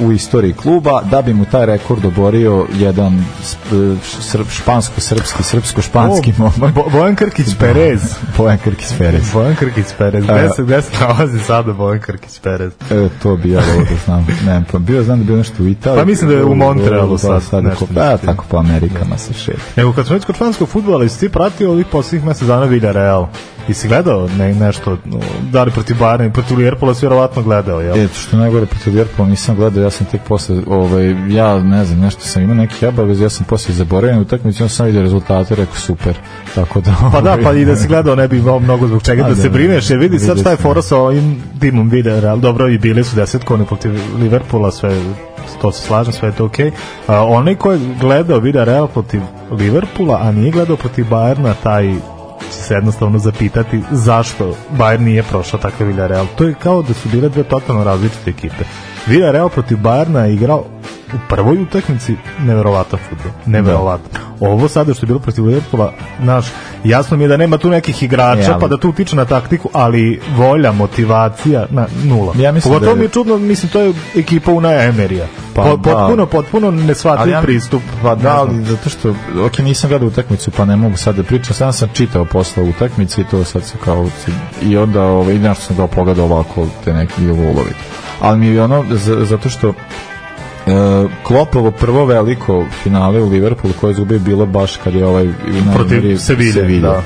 u 0.00 0.12
istoriji 0.12 0.52
kluba 0.52 1.02
da 1.10 1.22
bi 1.22 1.34
mu 1.34 1.44
taj 1.44 1.66
rekord 1.66 2.04
oborio 2.04 2.66
jedan 2.74 3.24
srp, 4.20 4.46
špansko-srpski, 4.50 5.42
srpsko-španski 5.42 6.32
O, 6.38 6.42
momak. 6.42 6.74
Bo- 6.74 6.90
Bojan 6.92 7.16
Krkić 7.16 7.46
Perez. 7.58 8.00
Bojan 8.38 8.58
Krkić 8.58 8.88
Perez. 8.98 9.32
Bojan 9.32 9.56
Krkić 9.56 9.86
Perez. 9.98 10.24
Gde 10.24 10.48
se, 10.56 10.62
gde 10.62 10.82
se 10.82 10.90
nalazi 11.00 11.38
sada 11.38 11.72
Bojan 11.72 12.00
Krkić 12.00 12.38
Perez? 12.38 12.72
E, 12.90 13.08
to 13.22 13.36
bi 13.36 13.50
ja 13.50 13.60
volio 13.60 13.84
da 13.90 13.96
znam. 14.04 14.26
Ne, 14.46 14.64
pa 14.72 14.78
bio 14.78 15.02
znam 15.02 15.18
da 15.18 15.24
bio 15.24 15.36
nešto 15.36 15.62
u 15.62 15.66
Italiji. 15.66 16.00
Pa 16.00 16.06
mislim 16.06 16.30
da 16.30 16.36
je 16.36 16.44
u 16.44 16.54
Montrealu 16.54 17.18
sad 17.18 17.42
sad 17.42 17.64
nešto 17.64 17.86
da, 17.90 18.16
tako 18.16 18.44
po 18.48 18.56
Amerikama 18.56 19.18
se 19.18 19.32
šeta. 19.34 19.60
Nego 19.76 19.92
kad 19.92 20.06
smo 20.06 20.14
već 20.14 20.24
kod 20.24 20.34
španskog 20.34 20.68
futbola, 20.68 21.02
jesi 21.02 21.20
ti 21.20 21.28
pratio 21.28 21.70
ovih 21.70 21.86
posljednjih 21.92 22.26
mesec 22.26 22.48
dana 22.48 22.64
Villarreal? 22.64 23.26
I 23.68 23.74
si 23.74 23.88
gledao 23.88 24.28
ne, 24.38 24.54
nešto, 24.54 24.98
no, 25.04 25.20
da 25.52 25.64
li 25.64 25.70
protiv 25.70 25.96
Bayerna 25.96 26.26
i 26.26 26.32
protiv 26.32 26.58
Liverpoola 26.58 26.94
si 26.94 27.06
vjerovatno 27.06 27.42
gledao, 27.42 27.80
jel? 27.80 27.98
E, 27.98 28.08
što 28.08 28.36
najgore 28.36 28.66
protiv 28.66 28.92
Liverpoola 28.92 29.30
nisam 29.30 29.56
gledao, 29.56 29.82
ja 29.82 29.90
sam 29.90 30.06
tek 30.06 30.20
posle, 30.28 30.56
ovaj, 30.66 31.16
ja 31.28 31.58
ne 31.58 31.84
znam, 31.84 32.00
nešto 32.00 32.20
sam 32.20 32.42
imao 32.42 32.54
neki 32.54 32.86
obavez, 32.86 33.20
ja 33.20 33.28
sam 33.28 33.46
posle 33.46 33.74
zaboravio 33.74 34.20
utakmicu, 34.20 34.62
ja 34.62 34.68
sam 34.68 34.86
vidio 34.86 35.02
rezultate, 35.02 35.54
rekao 35.54 35.74
super. 35.74 36.14
Tako 36.54 36.80
da, 36.80 36.94
Pa 37.12 37.20
da, 37.20 37.32
ovaj, 37.32 37.44
pa 37.44 37.52
i 37.52 37.64
da 37.64 37.76
si 37.76 37.88
gledao 37.88 38.16
ne 38.16 38.28
bi 38.28 38.38
imao 38.38 38.60
mnogo 38.60 38.86
zbog 38.86 39.02
čega 39.02 39.22
A, 39.22 39.28
da 39.28 39.34
da, 39.34 39.42
se 39.42 39.48
da. 39.48 39.52
brineš, 39.52 39.90
jer 39.90 39.98
vidi 39.98 40.18
sad 40.18 40.28
Vidio 40.28 40.42
šta 40.42 40.50
je 40.50 40.56
fora 40.56 40.82
sa 40.82 40.96
ovim 40.96 41.42
timom 41.60 41.88
videa, 41.88 42.20
real, 42.20 42.38
dobro 42.38 42.68
i 42.68 42.78
bili 42.78 43.04
su 43.04 43.16
desetkone 43.16 43.64
protiv 43.64 43.92
Liverpoola, 44.18 44.70
sve 44.70 45.00
to 45.62 45.72
se 45.72 45.86
slažem, 45.86 46.12
sve 46.12 46.28
je 46.28 46.32
to 46.32 46.44
okej. 46.44 46.70
A 47.06 47.24
onaj 47.24 47.54
ko 47.54 47.72
je 47.72 47.80
gledao 48.00 48.38
video 48.38 48.64
Real 48.64 48.88
protiv 48.88 49.20
Liverpoola, 49.50 50.18
a 50.22 50.32
nije 50.32 50.50
gledao 50.50 50.76
protiv 50.76 51.06
Bayerna, 51.10 51.52
taj 51.62 51.94
će 52.54 52.62
se 52.62 52.74
jednostavno 52.74 53.18
zapitati 53.18 53.80
zašto 53.90 54.54
Bayern 54.78 55.00
nije 55.00 55.22
prošao 55.22 55.60
takve 55.60 55.86
Villarreal. 55.86 56.26
To 56.36 56.44
je 56.44 56.54
kao 56.62 56.82
da 56.82 56.94
su 56.94 57.08
bile 57.08 57.28
dve 57.28 57.42
totalno 57.42 57.84
različite 57.84 58.30
ekipe. 58.30 58.64
Villarreal 59.06 59.48
protiv 59.48 59.78
Bayerna 59.78 60.18
je 60.18 60.34
igrao 60.34 60.64
u 61.14 61.28
prvoj 61.28 61.56
utakmici 61.58 62.16
neverovatan 62.40 62.98
fudbal. 63.08 63.32
Neverovatan. 63.46 64.22
Ovo 64.40 64.68
sada 64.68 64.94
što 64.94 65.04
je 65.04 65.08
bilo 65.08 65.18
protiv 65.18 65.44
Liverpoola, 65.44 65.92
naš, 66.18 66.46
jasno 66.84 67.16
mi 67.16 67.24
je 67.24 67.28
da 67.28 67.36
nema 67.36 67.58
tu 67.58 67.70
nekih 67.70 68.02
igrača, 68.02 68.40
E, 68.40 68.46
ali- 68.46 68.60
pa 68.60 68.68
da 68.68 68.76
tu 68.76 68.88
utiče 68.88 69.16
na 69.16 69.24
taktiku, 69.24 69.68
ali 69.72 70.20
volja, 70.36 70.72
motivacija, 70.72 71.66
na 71.70 71.86
nula. 72.04 72.32
Ja 72.38 72.52
mislim 72.52 72.72
Pogotovo 72.72 72.80
da 72.86 72.90
je- 72.90 72.96
mi 72.96 73.04
je 73.04 73.08
čudno, 73.08 73.38
mislim, 73.38 73.72
to 73.72 73.80
je 73.80 73.92
ekipa 74.16 74.52
Una 74.52 74.72
Emerija. 74.74 75.26
Pa 75.54 75.62
Po, 75.62 75.76
da. 75.76 75.82
potpuno, 75.84 76.26
potpuno 76.26 76.70
nesvatljiv 76.70 77.32
ja- 77.32 77.42
pristup. 77.42 77.82
Pa 78.02 78.14
Ne 78.14 78.22
da, 78.22 78.36
ali 78.36 78.64
zato 78.64 78.90
što, 78.90 79.10
ok, 79.46 79.58
nisam 79.58 79.88
gledao 79.90 80.08
utakmicu, 80.08 80.50
pa 80.50 80.64
ne 80.64 80.76
mogu 80.76 80.96
sad 80.96 81.14
da 81.14 81.22
pričam, 81.22 81.54
sam 81.54 81.72
sam 81.72 81.88
čitao 81.92 82.24
posle 82.24 82.62
utakmice 82.62 83.20
i 83.20 83.24
to 83.24 83.44
sad 83.44 83.64
se 83.64 83.74
kao, 83.84 84.08
i 84.62 84.76
onda, 84.76 85.02
ovaj, 85.02 85.34
nešto 85.34 85.64
sam 85.64 85.76
ga 85.76 85.86
pogledao 85.86 86.24
ovako, 86.24 86.66
te 86.84 86.92
neki 86.92 87.28
ulovi. 87.28 87.72
Ali 88.20 88.38
mi 88.38 88.46
je 88.46 88.62
ono, 88.62 88.84
zato 89.22 89.48
što 89.48 89.72
E, 90.66 90.70
Klopovo 91.22 91.70
prvo 91.70 92.04
veliko 92.06 92.66
finale 92.82 93.22
u 93.22 93.28
Liverpoolu 93.28 93.74
koje 93.80 93.90
je 93.90 93.92
izgubio 93.92 94.18
bilo 94.18 94.46
baš 94.46 94.76
kad 94.76 94.94
je 94.94 95.06
ovaj 95.06 95.28
Protiv 95.74 96.02
Emery 96.02 96.18
Seville, 96.18 96.80
da. 96.80 97.02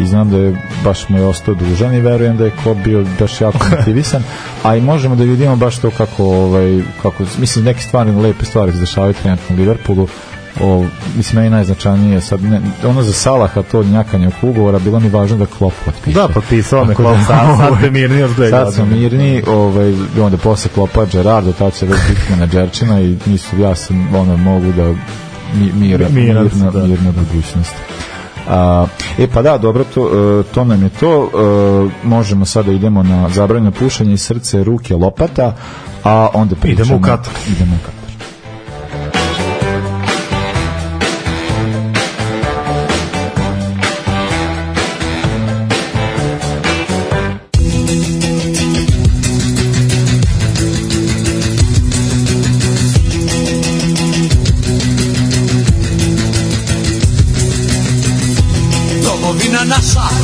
i 0.00 0.06
znam 0.06 0.30
da 0.30 0.36
je 0.36 0.56
baš 0.84 1.08
mu 1.08 1.18
je 1.18 1.26
ostao 1.26 1.54
dužan 1.54 1.94
i 1.94 2.00
verujem 2.00 2.36
da 2.36 2.44
je 2.44 2.52
Klopp 2.62 2.80
bio 2.84 3.04
baš 3.20 3.40
jako 3.40 3.58
motivisan 3.76 4.22
a 4.62 4.76
i 4.76 4.80
možemo 4.80 5.16
da 5.16 5.24
vidimo 5.24 5.56
baš 5.56 5.78
to 5.78 5.90
kako 5.90 6.24
ovaj, 6.24 6.82
kako, 7.02 7.24
mislim 7.38 7.64
neke 7.64 7.80
stvari 7.80 8.10
lepe 8.10 8.44
stvari 8.44 8.72
se 8.72 8.78
dešavaju 8.78 9.14
trenutno 9.14 9.56
u 9.56 9.58
Liverpoolu 9.58 10.08
o, 10.60 10.84
mislim 11.16 11.36
meni 11.36 11.50
najznačajnije 11.50 12.20
sad 12.20 12.42
ne, 12.42 12.60
ono 12.84 13.02
za 13.02 13.12
Salaha 13.12 13.62
to 13.62 13.82
njakanje 13.82 14.28
oko 14.28 14.48
ugovora 14.48 14.78
bilo 14.78 15.00
mi 15.00 15.08
važno 15.08 15.36
da 15.36 15.46
Klopp 15.46 15.76
potpiše 15.84 16.18
Da, 16.18 16.28
potpisao 16.28 16.84
me 16.84 16.94
Klopp, 16.94 17.18
da, 17.18 17.24
sad, 17.24 17.56
sad 17.58 17.78
ste 17.78 17.90
mirni 17.90 18.28
dve 18.36 18.50
Sad 18.50 18.74
smo 18.74 18.84
mirni, 18.86 19.42
ovaj, 19.46 19.94
onda 20.20 20.36
posle 20.36 20.70
klopa 20.74 21.04
Gerardo, 21.12 21.52
tad 21.52 21.74
će 21.74 21.86
već 21.86 21.98
biti 22.08 22.20
menadžerčina 22.30 23.00
i 23.00 23.16
nisu, 23.26 23.58
ja 23.60 23.74
sam, 23.74 24.14
ono, 24.14 24.36
mogu 24.36 24.72
da 24.72 24.94
mi, 25.54 25.72
mira, 25.72 26.08
Miran 26.08 26.50
si, 26.50 26.56
mirna, 26.56 26.70
da. 26.70 26.86
mirna 26.86 27.12
budućnost. 27.12 27.74
A, 28.48 28.86
e 29.18 29.26
pa 29.26 29.42
da, 29.42 29.58
dobro, 29.58 29.84
to, 29.84 30.10
e, 30.40 30.52
to 30.54 30.64
nam 30.64 30.82
je 30.82 30.88
to. 30.88 31.24
E, 31.24 32.06
možemo 32.06 32.44
sada 32.44 32.72
idemo 32.72 33.02
na 33.02 33.28
zabranjeno 33.28 33.70
pušenje 33.70 34.12
iz 34.12 34.22
srce, 34.22 34.64
ruke, 34.64 34.94
lopata, 34.94 35.56
a 36.04 36.28
onda 36.34 36.54
pričamo... 36.54 36.84
Idemo 36.84 36.98
u 36.98 37.02
Katar. 37.02 37.32
Idemo 37.48 37.74
u 37.74 37.78
Katar. 37.78 37.99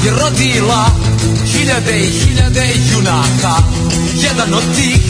Je 0.07 0.13
rodila 0.13 0.87
hiljade 1.53 1.99
i 1.99 2.11
hiljade 2.11 2.67
junaka. 2.93 3.55
Jedan 4.15 4.55
od 4.55 4.77
tih 4.77 5.01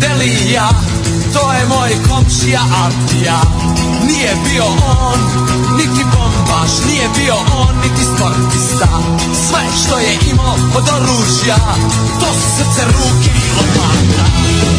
delija, 0.00 0.68
to 1.32 1.52
je 1.52 1.66
moj 1.66 1.90
komšija 2.08 2.60
Artija. 2.84 3.40
Nije 4.06 4.32
bio 4.44 4.64
on, 5.10 5.20
niti 5.76 6.04
bombaš, 6.04 6.70
nije 6.88 7.08
bio 7.16 7.34
on, 7.34 7.74
niti 7.82 8.02
sportista. 8.14 8.88
Sve 9.48 9.62
što 9.82 9.98
je 9.98 10.18
imao 10.30 10.56
od 10.76 10.88
oružja, 10.96 11.58
to 12.20 12.26
su 12.34 12.48
srce, 12.56 12.84
ruke 12.86 13.30
i 13.30 13.48
lopata 13.56 14.75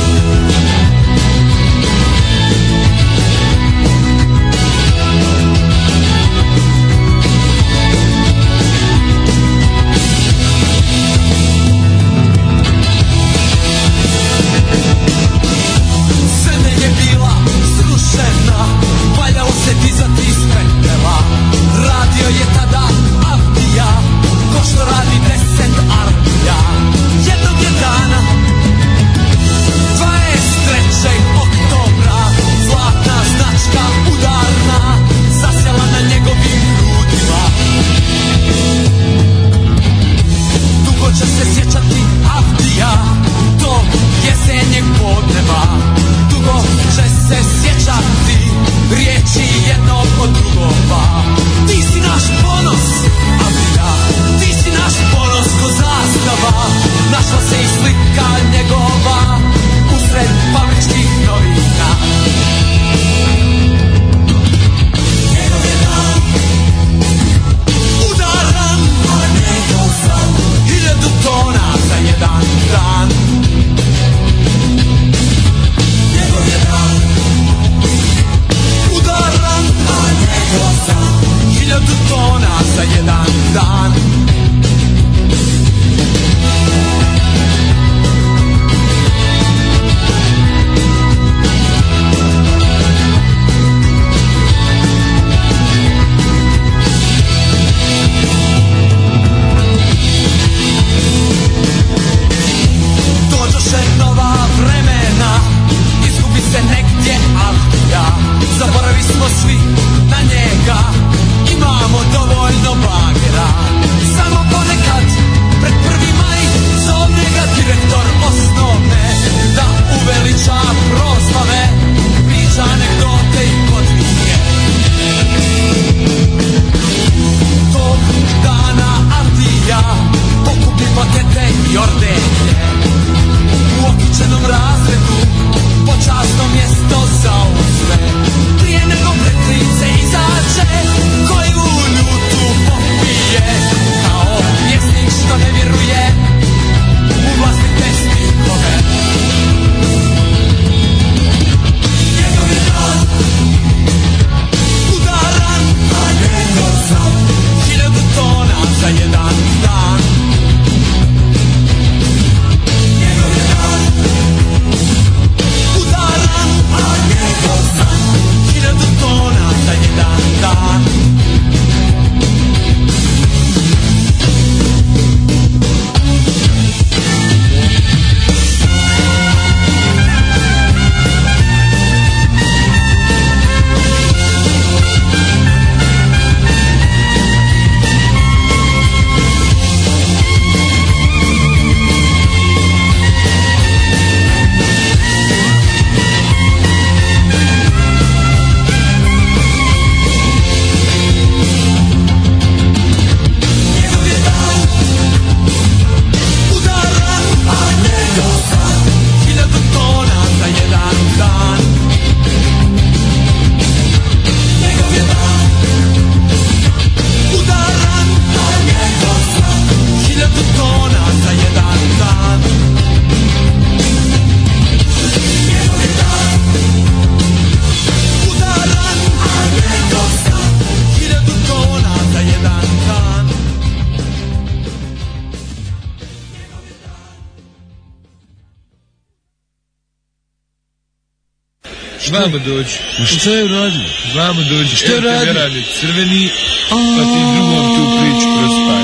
šta 243.06 243.32
je 243.32 243.44
uradio? 243.44 243.82
Vamo 244.16 244.44
dođi. 244.44 244.76
Šta 244.76 244.86
je 244.86 244.92
Evo 244.98 245.02
te 245.02 245.08
radio? 245.08 245.34
verani 245.34 245.64
crveni, 245.80 246.30
pa 246.70 246.76
ti 247.12 247.20
drugom 247.36 247.66
tu 247.76 247.84
priču 248.00 248.28
prospaj. 248.38 248.84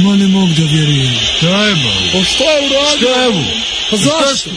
Ma 0.00 0.16
ne 0.16 0.26
mogu 0.28 0.52
da 0.58 0.62
vjerujem. 0.62 1.14
Šta 1.38 1.64
je 1.66 1.74
malo? 1.74 2.00
Pa 2.12 2.24
šta 2.24 2.44
je 2.44 2.58
uradio? 2.66 2.96
Šta 2.96 3.20
je 3.20 3.28
ovo? 3.28 3.44
Pa 3.90 3.96
zašto? 3.96 4.50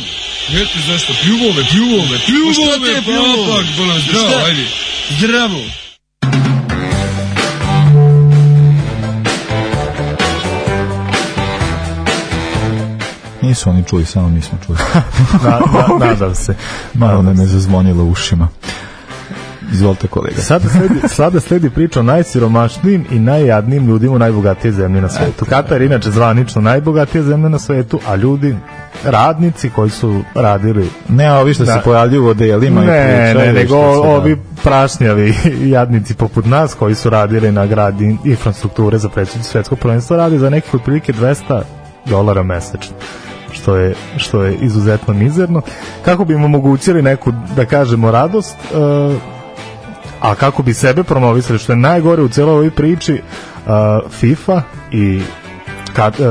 Eto 0.53 0.80
zašto? 0.88 1.13
Pljuvo 1.23 1.53
me, 1.53 1.63
pljuvo 1.71 2.06
me, 2.06 2.19
pljuvo 2.25 2.53
Pa 2.71 2.77
me, 2.80 2.93
papak, 2.95 3.65
bolan, 3.77 4.01
zdravo, 4.01 4.45
ajde. 4.45 4.65
Zdravo. 5.10 5.62
Nisu 13.58 13.70
oni 13.70 13.84
čuli, 13.84 14.06
samo 14.06 14.30
mi 14.30 14.41
smo 14.41 14.58
čuli. 14.65 14.78
Na, 15.43 15.50
na, 15.50 16.06
nadam 16.08 16.36
se. 16.36 16.56
Malo 16.93 17.22
nam 17.22 17.39
je 17.39 17.46
zazvonilo 17.46 18.04
u 18.04 18.10
ušima. 18.10 18.48
Izvolite 19.74 20.08
kolega. 20.08 20.41
Sada 20.41 20.70
sledi, 20.70 21.08
sada 21.08 21.39
sledi 21.39 21.70
priča 21.70 22.00
o 22.00 22.04
najsiromašnijim 22.04 23.06
i 23.12 23.20
najjadnijim 23.20 23.88
ljudima 23.88 24.15
u 24.15 24.20
najbogatije 24.20 24.72
zemlje 24.72 25.02
na 25.02 25.10
svetu. 25.10 25.46
Katar 25.46 25.82
je 25.82 25.86
inače 25.86 26.12
zvanično 26.12 26.62
najbogatije 26.62 27.24
zemlje 27.24 27.50
na 27.50 27.60
svetu, 27.60 28.00
a 28.08 28.15
ljudi, 28.15 28.56
radnici 29.04 29.70
koji 29.70 29.89
su 29.89 30.22
radili 30.36 30.89
Ne, 31.10 31.26
a 31.26 31.39
ovi 31.39 31.54
što 31.54 31.65
se 31.65 31.72
Da. 31.72 31.82
pojavljuju 31.86 32.26
u 32.26 32.28
odelima 32.28 32.84
i 32.84 32.88
ne, 32.88 33.34
ne, 33.34 33.54
nego 33.54 33.70
se 33.70 34.02
da. 34.02 34.10
ovi 34.10 34.38
prašnjavi 34.63 35.34
jadnici 35.76 36.13
poput 36.13 36.46
nas 36.46 36.74
koji 36.74 36.96
su 36.96 37.10
radili 37.10 37.52
na 37.52 37.65
gradi 37.65 38.17
infrastrukture 38.26 38.98
za 38.98 39.10
predsjednicu 39.10 39.52
svetskog 39.52 39.80
prvenstva 39.80 40.17
radi 40.17 40.39
za 40.39 40.50
nekih 40.50 40.74
otprilike 40.74 41.13
200 41.13 41.62
dolara 42.06 42.43
mesečno 42.43 42.96
što 43.67 43.75
je, 43.75 43.95
što 44.17 44.43
je 44.43 44.56
izuzetno 44.56 45.13
mizerno. 45.13 45.62
Kako 46.06 46.25
bi 46.25 46.34
im 46.34 46.43
omogućili 46.43 47.01
neku, 47.01 47.32
da 47.56 47.65
kažemo, 47.65 48.12
radost, 48.12 48.56
e, 48.56 49.15
a 50.21 50.36
kako 50.36 50.63
bi 50.63 50.73
sebe 50.73 51.03
promovisali, 51.03 51.60
što 51.60 51.71
je 51.71 51.77
najgore 51.77 52.21
u 52.21 52.30
celoj 52.30 52.53
ovoj 52.53 52.71
priči, 52.71 53.13
e, 53.13 53.21
FIFA 54.10 54.62
i 54.91 55.21
Kat, 55.97 56.19
uh, 56.19 56.25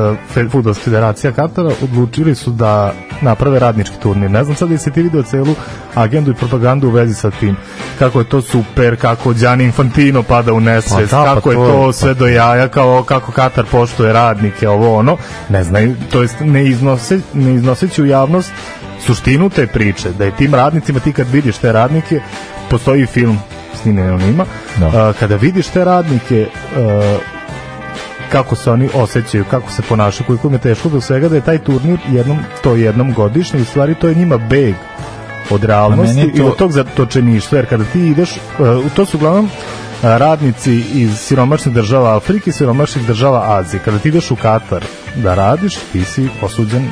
Futbolska 0.50 0.84
federacija 0.84 1.32
Katara 1.32 1.70
odlučili 1.82 2.34
su 2.34 2.50
da 2.50 2.92
naprave 3.20 3.58
radnički 3.58 3.96
turnir. 3.96 4.30
Ne 4.30 4.44
znam 4.44 4.56
sad 4.56 4.68
da 4.68 4.78
si 4.78 4.90
ti 4.90 5.02
video 5.02 5.22
celu 5.22 5.54
agendu 5.94 6.30
i 6.30 6.34
propagandu 6.34 6.88
u 6.88 6.90
vezi 6.90 7.14
sa 7.14 7.30
tim. 7.30 7.56
Kako 7.98 8.18
je 8.18 8.24
to 8.24 8.42
super, 8.42 8.96
kako 8.96 9.32
Gianni 9.32 9.64
Infantino 9.64 10.22
pada 10.22 10.52
u 10.52 10.60
nesvest, 10.60 11.10
Pa 11.10 11.16
da, 11.18 11.24
pa 11.24 11.34
kako 11.34 11.50
je 11.50 11.56
to- 11.56 11.66
to 11.66 11.92
sve 11.92 12.14
do 12.14 12.26
jaja, 12.28 12.68
kao 12.68 13.02
kako 13.02 13.32
Katar 13.32 13.64
poštuje 13.64 14.12
radnike, 14.12 14.68
ovo 14.68 14.96
ono. 14.96 15.16
Ne 15.48 15.64
znaju, 15.64 15.94
to 16.12 16.22
jest 16.22 16.36
ne, 16.40 16.64
iznose, 16.66 17.20
ne 17.34 17.54
iznoseći 17.54 18.02
u 18.02 18.06
javnost 18.06 18.50
suštinu 19.00 19.50
te 19.50 19.66
priče, 19.66 20.08
da 20.10 20.24
je 20.24 20.30
tim 20.30 20.54
radnicima, 20.54 21.00
ti 21.00 21.12
kad 21.12 21.30
vidiš 21.30 21.56
te 21.56 21.72
radnike, 21.72 22.20
postoji 22.70 23.06
film 23.06 23.38
snimljen 23.82 24.14
o 24.14 24.18
njima, 24.18 24.44
Da. 24.76 24.86
a, 24.86 25.12
kada 25.12 25.36
vidiš 25.36 25.66
te 25.66 25.84
radnike 25.84 26.46
a, 26.76 27.18
kako 28.32 28.56
se 28.56 28.70
oni 28.70 28.88
osjećaju, 28.94 29.44
kako 29.50 29.70
se 29.70 29.82
ponašaju, 29.82 30.26
koliko 30.26 30.48
im 30.48 30.52
je 30.54 30.58
teško 30.58 30.88
do 30.88 31.00
svega 31.00 31.28
da 31.28 31.34
je 31.36 31.40
taj 31.44 31.58
turnir 31.58 31.98
jednom, 32.12 32.38
to 32.62 32.74
jednom 32.74 33.12
godišnje, 33.12 33.60
u 33.60 33.64
stvari 33.64 33.94
to 33.94 34.08
je 34.08 34.14
njima 34.14 34.36
beg 34.36 34.74
od 35.50 35.64
realnosti 35.64 36.18
je 36.20 36.26
i 36.26 36.36
to- 36.36 36.46
od 36.46 36.56
tog 36.56 36.72
zatočeništva, 36.72 37.58
jer 37.58 37.68
kada 37.68 37.84
ti 37.84 38.00
ideš, 38.00 38.30
uh, 38.58 38.92
to 38.94 39.06
su 39.06 39.16
uglavnom 39.16 39.44
uh, 39.44 39.50
radnici 40.02 40.84
iz 40.94 41.18
siromašnih 41.18 41.74
država 41.74 42.16
Afrike, 42.16 42.52
siromašnih 42.52 43.06
država 43.06 43.56
Azije. 43.58 43.80
Kada 43.84 43.98
ti 43.98 44.08
ideš 44.08 44.30
u 44.30 44.36
Katar 44.36 44.84
da 45.14 45.34
radiš, 45.34 45.74
ti 45.92 46.04
si 46.04 46.28
osuđen 46.42 46.88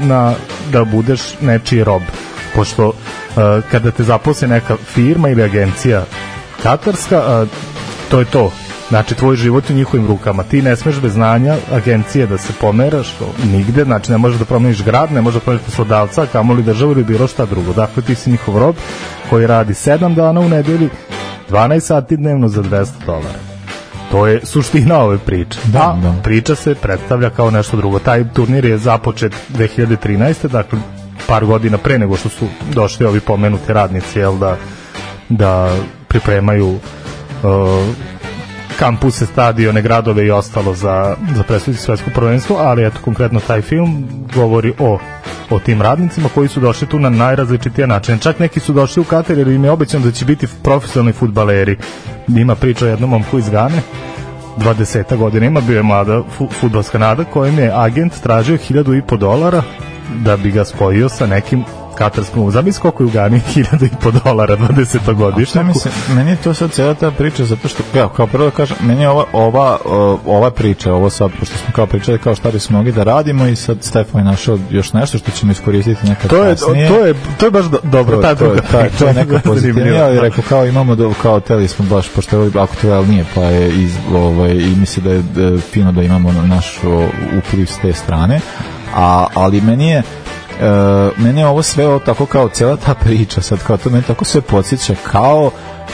na 0.00 0.34
da 0.72 0.84
budeš 0.84 1.20
nečiji 1.40 1.84
rob. 1.84 2.02
Pošto 2.54 2.86
uh, 2.88 2.94
kada 3.70 3.90
te 3.90 4.02
zaposle 4.02 4.48
neka 4.48 4.76
firma 4.76 5.28
ili 5.28 5.42
agencija 5.42 6.04
katarska, 6.62 7.42
uh, 7.42 7.48
to 8.10 8.18
je 8.18 8.24
to. 8.24 8.52
Znači, 8.88 9.14
tvoj 9.14 9.36
život 9.36 9.70
u 9.70 9.72
njihovim 9.72 10.06
rukama. 10.06 10.42
Ti 10.42 10.62
ne 10.62 10.76
smeš 10.76 11.00
bez 11.00 11.12
znanja 11.12 11.56
agencije 11.72 12.26
da 12.26 12.38
se 12.38 12.52
pomeraš 12.60 13.14
nigde, 13.52 13.84
znači 13.84 14.12
ne 14.12 14.18
možeš 14.18 14.38
da 14.38 14.44
promeniš 14.44 14.84
grad, 14.84 15.12
ne 15.12 15.20
možeš 15.20 15.34
da 15.34 15.44
promeniš 15.44 15.64
poslodavca, 15.64 16.26
kamoli 16.32 16.62
državu 16.62 16.92
ili 16.92 17.04
bilo 17.04 17.26
šta 17.26 17.46
drugo. 17.46 17.72
Dakle, 17.72 18.02
ti 18.02 18.14
si 18.14 18.30
njihov 18.30 18.58
rob 18.58 18.76
koji 19.30 19.46
radi 19.46 19.72
7 19.72 20.14
dana 20.14 20.40
u 20.40 20.48
nedelji, 20.48 20.88
12 21.50 21.80
sati 21.80 22.16
dnevno 22.16 22.48
za 22.48 22.62
200 22.62 22.86
dolara. 23.06 23.38
To 24.10 24.26
je 24.26 24.40
suština 24.46 24.98
ove 24.98 25.18
priče. 25.18 25.58
Da, 25.64 25.78
A 25.78 25.98
da. 26.02 26.22
priča 26.22 26.54
se 26.54 26.74
predstavlja 26.74 27.30
kao 27.30 27.50
nešto 27.50 27.76
drugo. 27.76 27.98
Taj 27.98 28.32
turnir 28.32 28.64
je 28.64 28.78
započet 28.78 29.32
2013. 29.54 30.48
Dakle, 30.48 30.78
par 31.26 31.44
godina 31.44 31.78
pre 31.78 31.98
nego 31.98 32.16
što 32.16 32.28
su 32.28 32.46
došli 32.72 33.06
ovi 33.06 33.20
pomenuti 33.20 33.72
radnici, 33.72 34.18
jel 34.18 34.38
da, 34.38 34.56
da 35.28 35.70
pripremaju 36.08 36.68
uh, 36.68 36.80
kampuse, 38.78 39.26
stadione, 39.26 39.82
gradove 39.82 40.26
i 40.26 40.30
ostalo 40.30 40.74
za, 40.74 41.16
za 41.34 41.42
predstaviti 41.42 41.82
svetsko 41.82 42.10
prvenstvo, 42.14 42.56
ali 42.56 42.86
eto 42.86 42.98
konkretno 43.04 43.40
taj 43.40 43.62
film 43.62 44.04
govori 44.34 44.72
o 44.78 44.98
o 45.50 45.58
tim 45.58 45.82
radnicima 45.82 46.28
koji 46.34 46.48
su 46.48 46.60
došli 46.60 46.86
tu 46.86 46.98
na 46.98 47.10
najrazličitije 47.10 47.86
načine. 47.86 48.18
Čak 48.18 48.38
neki 48.38 48.60
su 48.60 48.72
došli 48.72 49.00
u 49.00 49.04
Katar 49.04 49.38
jer 49.38 49.48
im 49.48 49.64
je 49.64 49.70
obećano 49.70 50.04
da 50.04 50.12
će 50.12 50.24
biti 50.24 50.46
profesionalni 50.62 51.12
futbaleri. 51.12 51.76
Ima 52.28 52.54
priča 52.54 52.84
o 52.84 52.88
jednom 52.88 53.10
momku 53.10 53.38
iz 53.38 53.48
Gane, 53.48 53.82
20 54.58 55.16
godina 55.16 55.46
ima, 55.46 55.60
bio 55.60 55.76
je 55.76 55.82
mlada 55.82 56.22
fu, 56.36 56.48
futbolska 56.60 56.98
nada 56.98 57.24
kojem 57.24 57.58
je 57.58 57.72
agent 57.74 58.12
tražio 58.22 58.56
hiljadu 58.56 58.94
i 58.94 59.02
po 59.02 59.16
dolara 59.16 59.62
da 60.24 60.36
bi 60.36 60.50
ga 60.50 60.64
spojio 60.64 61.08
sa 61.08 61.26
nekim 61.26 61.64
katarskom 61.98 62.50
zamisli 62.50 62.80
koliko 62.82 63.02
je 63.02 63.06
u 63.06 63.10
Gani 63.10 63.40
hiljadu 63.40 63.84
i 63.84 63.90
po 64.02 64.10
dolara 64.10 64.56
20 64.56 65.02
Šta 65.02 65.12
godišnjaku 65.12 65.68
mislim, 65.68 65.94
meni 66.14 66.30
je 66.30 66.36
to 66.36 66.54
sad 66.54 66.70
cijela 66.70 66.94
ta 66.94 67.10
priča 67.10 67.44
zato 67.44 67.68
što, 67.68 67.82
kao, 67.92 68.08
kao 68.08 68.26
prvo 68.26 68.44
da 68.44 68.50
kažem, 68.50 68.76
meni 68.80 69.02
je 69.02 69.08
ova, 69.08 69.24
ova, 69.32 69.78
o, 69.84 70.18
ova 70.26 70.50
priča, 70.50 70.94
ovo 70.94 71.10
sad, 71.10 71.30
pošto 71.40 71.56
smo 71.56 71.72
kao 71.72 71.86
pričali 71.86 72.18
kao 72.18 72.34
šta 72.34 72.50
bismo 72.50 72.78
mogli 72.78 72.92
da 72.92 73.02
radimo 73.02 73.46
i 73.46 73.56
sad 73.56 73.76
Stefan 73.80 74.20
je 74.20 74.24
našao 74.24 74.58
još 74.70 74.92
nešto 74.92 75.18
što 75.18 75.30
ćemo 75.30 75.52
iskoristiti 75.52 76.06
nekad 76.06 76.30
to 76.30 76.44
je, 76.44 76.50
kasnije. 76.50 76.88
to 76.88 77.06
je, 77.06 77.14
to 77.38 77.46
je 77.46 77.50
baš 77.50 77.64
do, 77.64 77.78
dobro, 77.82 78.16
to, 78.16 78.22
ta 78.22 78.34
to, 78.34 78.44
je, 78.44 78.50
druga 78.50 78.68
taj, 78.72 78.90
to 78.98 79.06
je 79.06 79.14
neka 79.14 79.40
pozitivnija, 79.50 79.84
Zanimljivo, 79.84 80.06
ali 80.06 80.20
rekao 80.20 80.44
kao 80.48 80.66
imamo 80.66 80.94
do, 80.94 81.12
kao 81.22 81.40
teli 81.40 81.68
smo 81.68 81.84
baš, 81.84 82.08
pošto 82.08 82.36
je 82.36 82.42
ovo 82.42 82.60
aktuel 82.60 83.06
nije, 83.06 83.24
pa 83.34 83.42
je 83.42 83.68
iz, 83.82 83.96
ovaj, 84.14 84.50
i 84.50 84.74
misli 84.80 85.02
da 85.02 85.10
je 85.10 85.18
e, 85.18 85.58
fino 85.72 85.92
da 85.92 86.02
imamo 86.02 86.32
naš 86.32 86.78
o, 86.84 87.08
upliv 87.38 87.66
s 87.66 87.78
te 87.78 87.92
strane, 87.92 88.40
a, 88.94 89.26
ali 89.34 89.60
meni 89.60 89.88
je 89.88 90.02
e, 90.60 91.10
mene 91.16 91.46
ovo 91.46 91.62
sve 91.62 91.88
ovo 91.88 91.98
tako 91.98 92.26
kao 92.26 92.48
cijela 92.48 92.76
ta 92.76 92.94
priča 92.94 93.42
sad 93.42 93.58
kao 93.66 93.76
to 93.76 93.90
meni 93.90 94.02
tako 94.02 94.24
sve 94.24 94.40
podsjeća 94.40 94.94
kao 95.12 95.50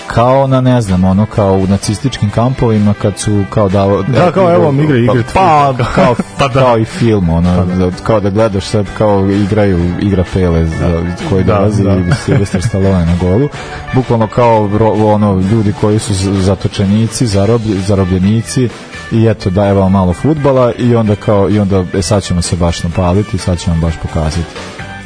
kao 0.07 0.47
na 0.47 0.61
ne 0.61 0.81
znam 0.81 1.05
ono 1.05 1.27
kao 1.27 1.55
u 1.55 1.67
nacističkim 1.67 2.31
kampovima 2.31 2.95
kad 3.03 3.19
su 3.19 3.45
kao 3.51 3.69
da 3.69 3.87
Da, 4.09 4.33
kao, 4.33 4.55
evo 4.55 4.65
vam 4.65 4.81
igre, 4.81 4.99
igre, 4.99 5.23
pa, 5.35 5.75
pa 5.79 5.85
kao, 5.85 6.15
Pa 6.39 6.49
da. 6.49 6.61
kao 6.61 6.79
i 6.79 6.85
film 6.85 7.31
ono 7.31 7.65
da, 7.65 7.91
kao 8.03 8.21
da 8.21 8.31
gledaš 8.31 8.65
sad 8.65 8.87
kao 8.99 9.31
igraju 9.31 9.79
igra 10.01 10.25
Pele 10.33 10.67
za, 10.67 11.03
koji 11.31 11.45
Da, 11.45 11.55
dolazi 11.55 11.83
da. 11.83 11.97
i 11.97 12.13
Silvestar 12.25 12.63
Stallone 12.63 13.07
na 13.07 13.17
golu 13.21 13.49
bukvalno 13.95 14.27
kao 14.27 14.71
ono 15.15 15.43
ljudi 15.53 15.73
koji 15.81 15.99
su 15.99 16.15
zatočenici 16.43 17.27
zaroblj, 17.27 17.75
zarobljenici 17.87 18.69
i 19.15 19.27
eto 19.27 19.51
daje 19.51 19.73
vam 19.73 19.93
malo 19.93 20.13
futbala 20.13 20.73
i 20.79 20.95
onda 20.95 21.17
kao 21.17 21.51
i 21.51 21.59
onda 21.59 21.85
e, 21.95 22.03
sad 22.03 22.23
ćemo 22.23 22.43
se 22.43 22.57
baš 22.57 22.83
napaliti 22.83 23.39
sad 23.39 23.59
ćemo 23.59 23.77
baš 23.77 23.95
pokazati. 24.03 24.43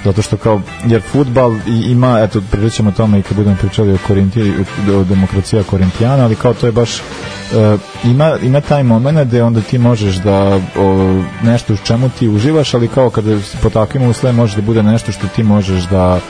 Zato 0.04 0.22
što 0.22 0.36
kao 0.36 0.60
jer 0.86 1.02
futbal 1.02 1.54
ima 1.66 2.20
eto 2.20 2.40
pričat 2.50 2.72
ćemo 2.72 2.88
o 2.88 2.92
tome 2.92 3.18
i 3.18 3.22
kad 3.22 3.36
budemo 3.36 3.56
pričali 3.56 3.92
o 3.92 3.98
Korinti 4.06 4.52
o 4.94 5.04
demokracija 5.04 5.62
Korintijana 5.62 6.24
ali 6.24 6.36
kao 6.36 6.54
to 6.54 6.66
je 6.66 6.72
baš 6.72 6.98
e, 6.98 7.02
ima, 8.04 8.36
ima 8.42 8.60
taj 8.60 8.82
moment 8.82 9.28
gde 9.28 9.42
onda 9.42 9.60
ti 9.60 9.78
možeš 9.78 10.16
da 10.16 10.60
o, 10.78 11.22
nešto 11.42 11.74
u 11.74 11.76
čemu 11.76 12.10
ti 12.18 12.28
uživaš 12.28 12.74
ali 12.74 12.88
kao 12.88 13.10
kada 13.10 13.36
po 13.62 13.70
takvim 13.70 14.02
uslovima 14.02 14.42
može 14.42 14.56
da 14.56 14.62
bude 14.62 14.82
nešto 14.82 15.12
što 15.12 15.26
ti 15.28 15.42
možeš 15.42 15.84
da 15.84 16.20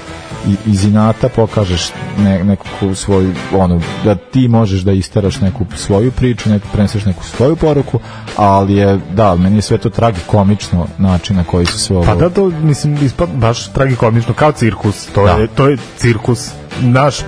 iz 0.67 0.85
inata 0.85 1.29
pokažeš 1.29 1.93
ne, 2.19 2.45
neku 2.45 2.95
svoju 2.95 3.33
ono, 3.53 3.81
da 4.05 4.15
ti 4.15 4.49
možeš 4.49 4.81
da 4.81 4.93
isteraš 4.93 5.41
neku 5.41 5.65
svoju 5.77 6.13
priču, 6.13 6.51
neku 6.51 6.67
preneseš 6.73 7.05
neku 7.05 7.25
svoju 7.25 7.57
poruku, 7.57 8.01
ali 8.37 8.75
je 8.75 8.99
da, 9.13 9.35
meni 9.37 9.57
je 9.57 9.63
sve 9.63 9.79
to 9.79 9.91
tragikomično 9.91 10.87
način 10.99 11.37
na 11.37 11.45
koji 11.45 11.67
se 11.67 11.79
sve 11.79 11.97
ovo 11.97 12.07
Pa 12.07 12.15
da, 12.15 12.31
to 12.31 12.47
mislim 12.63 12.99
ispad 13.03 13.29
baš 13.35 13.73
tragikomično, 13.73 14.35
kao 14.35 14.53
cirkus. 14.53 15.07
To, 15.07 15.25
Da. 15.25 15.33
je, 15.33 15.47
to 15.47 15.69
je 15.69 15.79
cirkus. 15.97 16.51
Naš 16.81 17.21
e, 17.21 17.25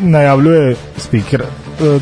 najavljuje 0.00 0.76
speaker 0.96 1.42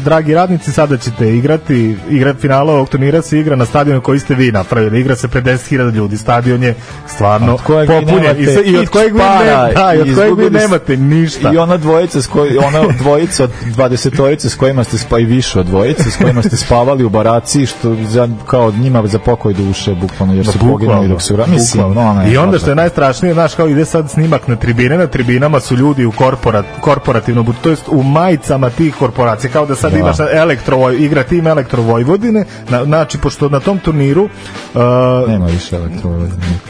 dragi 0.05 0.35
radnici, 0.35 0.73
sada 0.73 0.97
ćete 0.97 1.37
igrati, 1.37 1.97
igra 2.11 2.35
finala 2.35 2.73
ovog 2.73 2.89
turnira 2.89 3.23
se 3.23 3.41
igra 3.41 3.57
na 3.57 3.65
stadionu 3.65 4.01
koji 4.01 4.19
ste 4.19 4.35
vi 4.35 4.53
napravili. 4.53 5.01
Igra 5.01 5.17
se 5.17 5.29
pred 5.29 5.45
10.000 5.45 5.95
ljudi. 5.95 6.17
Stadion 6.17 6.63
je 6.63 6.75
stvarno 7.07 7.57
popunjen. 7.67 8.37
I, 8.39 8.71
I 8.71 8.77
od 8.77 8.89
kojeg 8.89 9.13
vi, 9.13 9.19
ne, 9.19 9.73
da, 9.75 9.95
i 9.95 10.01
od 10.01 10.15
kojeg 10.15 10.39
vi 10.39 10.51
nemate 10.51 10.97
ništa. 10.97 11.53
I 11.53 11.57
ona 11.57 11.77
dvojica 11.77 12.23
s 12.23 12.27
koj, 12.27 12.59
ona 12.59 12.85
dvojica 12.99 13.45
od 13.45 13.51
20 13.77 14.49
s 14.49 14.55
kojima 14.55 14.85
ste 14.85 14.99
spa 14.99 15.19
i 15.19 15.25
više 15.25 15.61
od 15.61 15.67
dvojice 15.67 16.11
s 16.11 16.17
kojima 16.17 16.43
ste 16.43 16.57
spavali 16.57 17.05
u 17.05 17.09
baraci 17.09 17.67
što 17.67 17.97
za 18.09 18.29
kao 18.47 18.71
njima 18.71 19.07
za 19.07 19.19
pokoj 19.19 19.55
duše 19.55 19.95
bukvalno 19.95 20.35
jer 20.35 20.47
su 20.47 20.59
poginuli 20.59 21.09
dok 21.09 21.23
su 21.23 21.39
mislim 21.47 21.95
no, 21.95 22.25
I 22.33 22.37
onda 22.37 22.59
što 22.59 22.71
je 22.71 22.75
najstrašnije, 22.75 23.35
znaš, 23.35 23.55
kao 23.55 23.69
ide 23.69 23.85
sad 23.85 24.11
snimak 24.11 24.49
na 24.49 24.57
tribine, 24.57 24.99
na 24.99 25.07
tribinama 25.07 25.61
su 25.61 25.77
ljudi 25.77 26.05
u 26.05 26.13
korporat, 26.13 26.65
korporativnom, 26.81 27.55
to 27.63 27.71
jest 27.71 27.85
u 27.89 28.03
majicama 28.03 28.71
tih 28.71 28.95
korporacija, 28.95 29.51
kao 29.51 29.67
da 29.69 29.75
sad 29.75 29.93
Da. 29.93 29.99
imaš 29.99 30.17
elektro, 30.33 30.93
igra 30.93 31.23
tim 31.23 31.47
elektro 31.47 31.83
Vojvodine, 31.83 32.45
na, 32.69 32.85
znači, 32.85 33.19
pošto 33.19 33.49
na 33.49 33.61
tom 33.61 33.79
turniru 33.79 34.25
uh, 34.25 34.81
nema 35.29 35.47
više 35.47 35.77
elektrovoznika. 35.77 36.69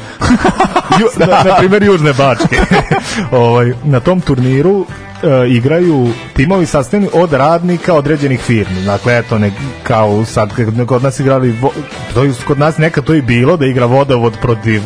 Ju, 1.00 1.06
na, 1.26 1.26
na 1.26 1.56
primjer 1.58 1.82
Južne 1.82 2.12
Bačke. 2.12 2.56
ovaj, 3.30 3.72
na 3.84 4.00
tom 4.00 4.20
turniru 4.20 4.86
e, 5.22 5.48
igraju 5.48 6.08
timovi 6.36 6.66
sastavljeni 6.66 7.10
od 7.14 7.32
radnika 7.32 7.94
određenih 7.94 8.40
firmi. 8.40 8.82
Dakle, 8.82 9.18
eto, 9.18 9.38
ne, 9.38 9.52
kao 9.82 10.24
sad, 10.24 10.50
kod 10.86 11.02
nas 11.02 11.20
igrali, 11.20 11.50
vo, 11.50 11.72
to 12.14 12.24
je 12.24 12.32
kod 12.46 12.58
nas 12.58 12.78
nekad 12.78 13.04
to 13.04 13.14
i 13.14 13.22
bilo, 13.22 13.56
da 13.56 13.66
igra 13.66 13.86
vodovod 13.86 14.36
protiv 14.42 14.82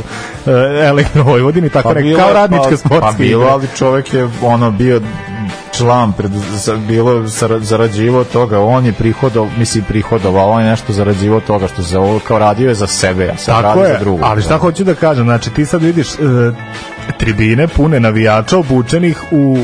e, 0.47 0.51
Elektro 0.89 1.23
Vojvodini, 1.23 1.69
tako 1.69 1.95
nek, 1.95 2.05
bilo 2.05 2.19
kao 2.19 2.33
radničke 2.33 2.71
pa, 2.71 2.77
sportske 2.77 3.13
pa 3.13 3.13
bilo, 3.19 3.43
igre. 3.43 3.53
ali 3.53 3.67
čovjek 3.77 4.15
je 4.15 4.29
ono 4.43 4.71
bio 4.71 5.01
član 5.73 6.13
pred, 6.13 6.31
za, 6.33 6.77
bilo 6.77 7.21
zara- 7.21 7.61
zarađivao 7.61 8.21
od 8.21 8.29
toga 8.29 8.61
on 8.61 8.87
je 8.87 8.93
prihodov 8.93 9.49
mislim 9.59 9.85
prihodovao 9.85 10.51
on 10.51 10.63
je 10.63 10.71
nešto 10.71 10.93
zarađivao 10.93 11.37
od 11.37 11.45
toga 11.45 11.69
što 11.69 11.83
se 11.83 11.99
ovo 11.99 12.19
kao 12.19 12.39
radio 12.39 12.69
je 12.69 12.75
za 12.75 12.87
sebe 12.87 13.25
ja 13.25 13.37
sam 13.37 13.55
Tako 13.55 13.63
radio 13.69 13.85
je, 13.85 13.93
za 13.93 13.99
drugo 13.99 14.25
ali 14.25 14.43
šta 14.43 14.59
hoću 14.59 14.85
da 14.85 14.95
kažem, 14.95 15.25
znači 15.25 15.51
ti 15.51 15.67
sad 15.67 15.83
vidiš 15.83 16.09
e, 16.09 16.19
tribine 17.19 17.69
pune 17.69 18.01
navijača 18.01 18.59
obučenih 18.59 19.19
u 19.31 19.59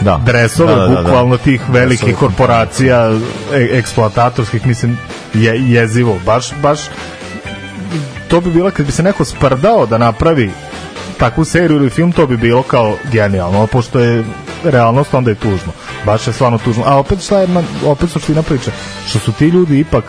Da. 0.00 0.20
dresove, 0.26 0.74
Da, 0.74 0.80
da, 0.80 0.86
da, 0.86 0.94
da. 0.94 1.02
bukvalno 1.02 1.36
tih 1.36 1.60
velikih 1.68 2.16
korporacija 2.16 3.10
e, 3.54 3.68
eksploatatorskih, 3.72 4.66
mislim, 4.66 4.98
je 5.34 5.70
jezivo, 5.72 6.18
baš, 6.26 6.52
baš 6.54 6.78
to 8.28 8.40
bi 8.40 8.50
bilo 8.50 8.70
kad 8.70 8.86
bi 8.86 8.92
se 8.92 9.02
neko 9.02 9.24
sprdao 9.24 9.86
da 9.86 9.98
napravi 9.98 10.50
takvu 11.18 11.44
seriju 11.44 11.76
ili 11.76 11.90
film, 11.90 12.12
to 12.12 12.26
bi 12.26 12.36
bilo 12.36 12.62
kao 12.62 12.96
genijalno, 13.04 13.62
a 13.62 13.66
pošto 13.66 14.00
je 14.00 14.24
realnost, 14.64 15.14
onda 15.14 15.30
je 15.30 15.34
tužno. 15.34 15.72
Baš 16.06 16.26
je 16.26 16.32
stvarno 16.32 16.58
tužno. 16.58 16.82
A 16.86 16.98
opet 16.98 17.24
šta 17.24 17.40
je, 17.40 17.48
opet 17.86 18.10
suština 18.10 18.42
priče, 18.42 18.70
što 19.06 19.18
su 19.18 19.32
ti 19.32 19.48
ljudi 19.48 19.78
ipak 19.78 20.04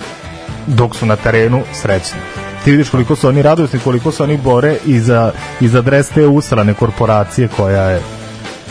dok 0.67 0.95
su 0.95 1.05
na 1.05 1.15
terenu 1.15 1.61
srećni. 1.73 2.19
Ti 2.63 2.71
vidiš 2.71 2.89
koliko 2.89 3.15
su 3.15 3.27
oni 3.27 3.41
radosni, 3.41 3.79
koliko 3.79 4.11
se 4.11 4.23
oni 4.23 4.37
bore 4.37 4.77
i 4.85 4.99
za, 4.99 5.31
i 5.61 5.67
za 5.67 5.81
dres 5.81 6.09
te 6.09 6.27
usrane 6.27 6.73
korporacije 6.73 7.47
koja 7.47 7.83
je 7.83 8.01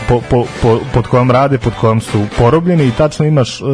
po, 0.09 0.21
po, 0.31 0.45
po, 0.63 0.79
pod 0.95 1.07
kojom 1.07 1.31
rade, 1.31 1.59
pod 1.59 1.73
kojom 1.81 2.01
su 2.01 2.27
porobljeni 2.39 2.87
i 2.87 2.91
tačno 2.91 3.27
imaš 3.27 3.61
uh, 3.61 3.69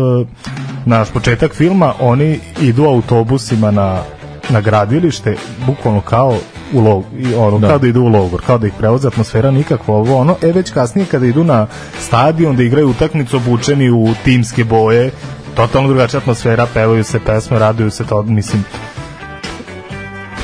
naš 0.87 1.11
početak 1.11 1.55
filma, 1.55 1.95
oni 2.01 2.41
idu 2.61 2.85
autobusima 2.85 3.71
na, 3.71 4.03
na 4.49 4.61
gradilište, 4.61 5.37
bukvalno 5.67 6.01
kao 6.01 6.39
u 6.73 6.81
log, 6.81 7.05
i 7.19 7.35
ono, 7.35 7.59
Da. 7.59 7.69
kao 7.69 7.79
da 7.79 7.87
idu 7.87 8.01
u 8.01 8.09
logor, 8.09 8.41
kao 8.47 8.59
da 8.59 8.67
ih 8.67 8.73
prevoze 8.79 9.09
atmosfera 9.09 9.51
nikakva 9.51 9.95
ovo, 9.95 10.17
ono, 10.17 10.37
e 10.43 10.53
već 10.53 10.71
kasnije 10.71 11.07
kada 11.07 11.27
idu 11.27 11.45
na 11.45 11.67
stadion 11.99 12.57
da 12.57 12.63
igraju 12.63 12.91
utakmicu 12.91 13.37
obučeni 13.37 13.91
u 13.91 14.09
timske 14.25 14.65
boje, 14.65 15.11
totalno 15.55 15.89
drugačija 15.89 16.21
atmosfera, 16.21 16.67
pevaju 16.75 17.05
se 17.05 17.21
pesme, 17.21 17.59
raduju 17.59 17.91
se 17.91 18.05
to, 18.05 18.23
mislim, 18.23 18.65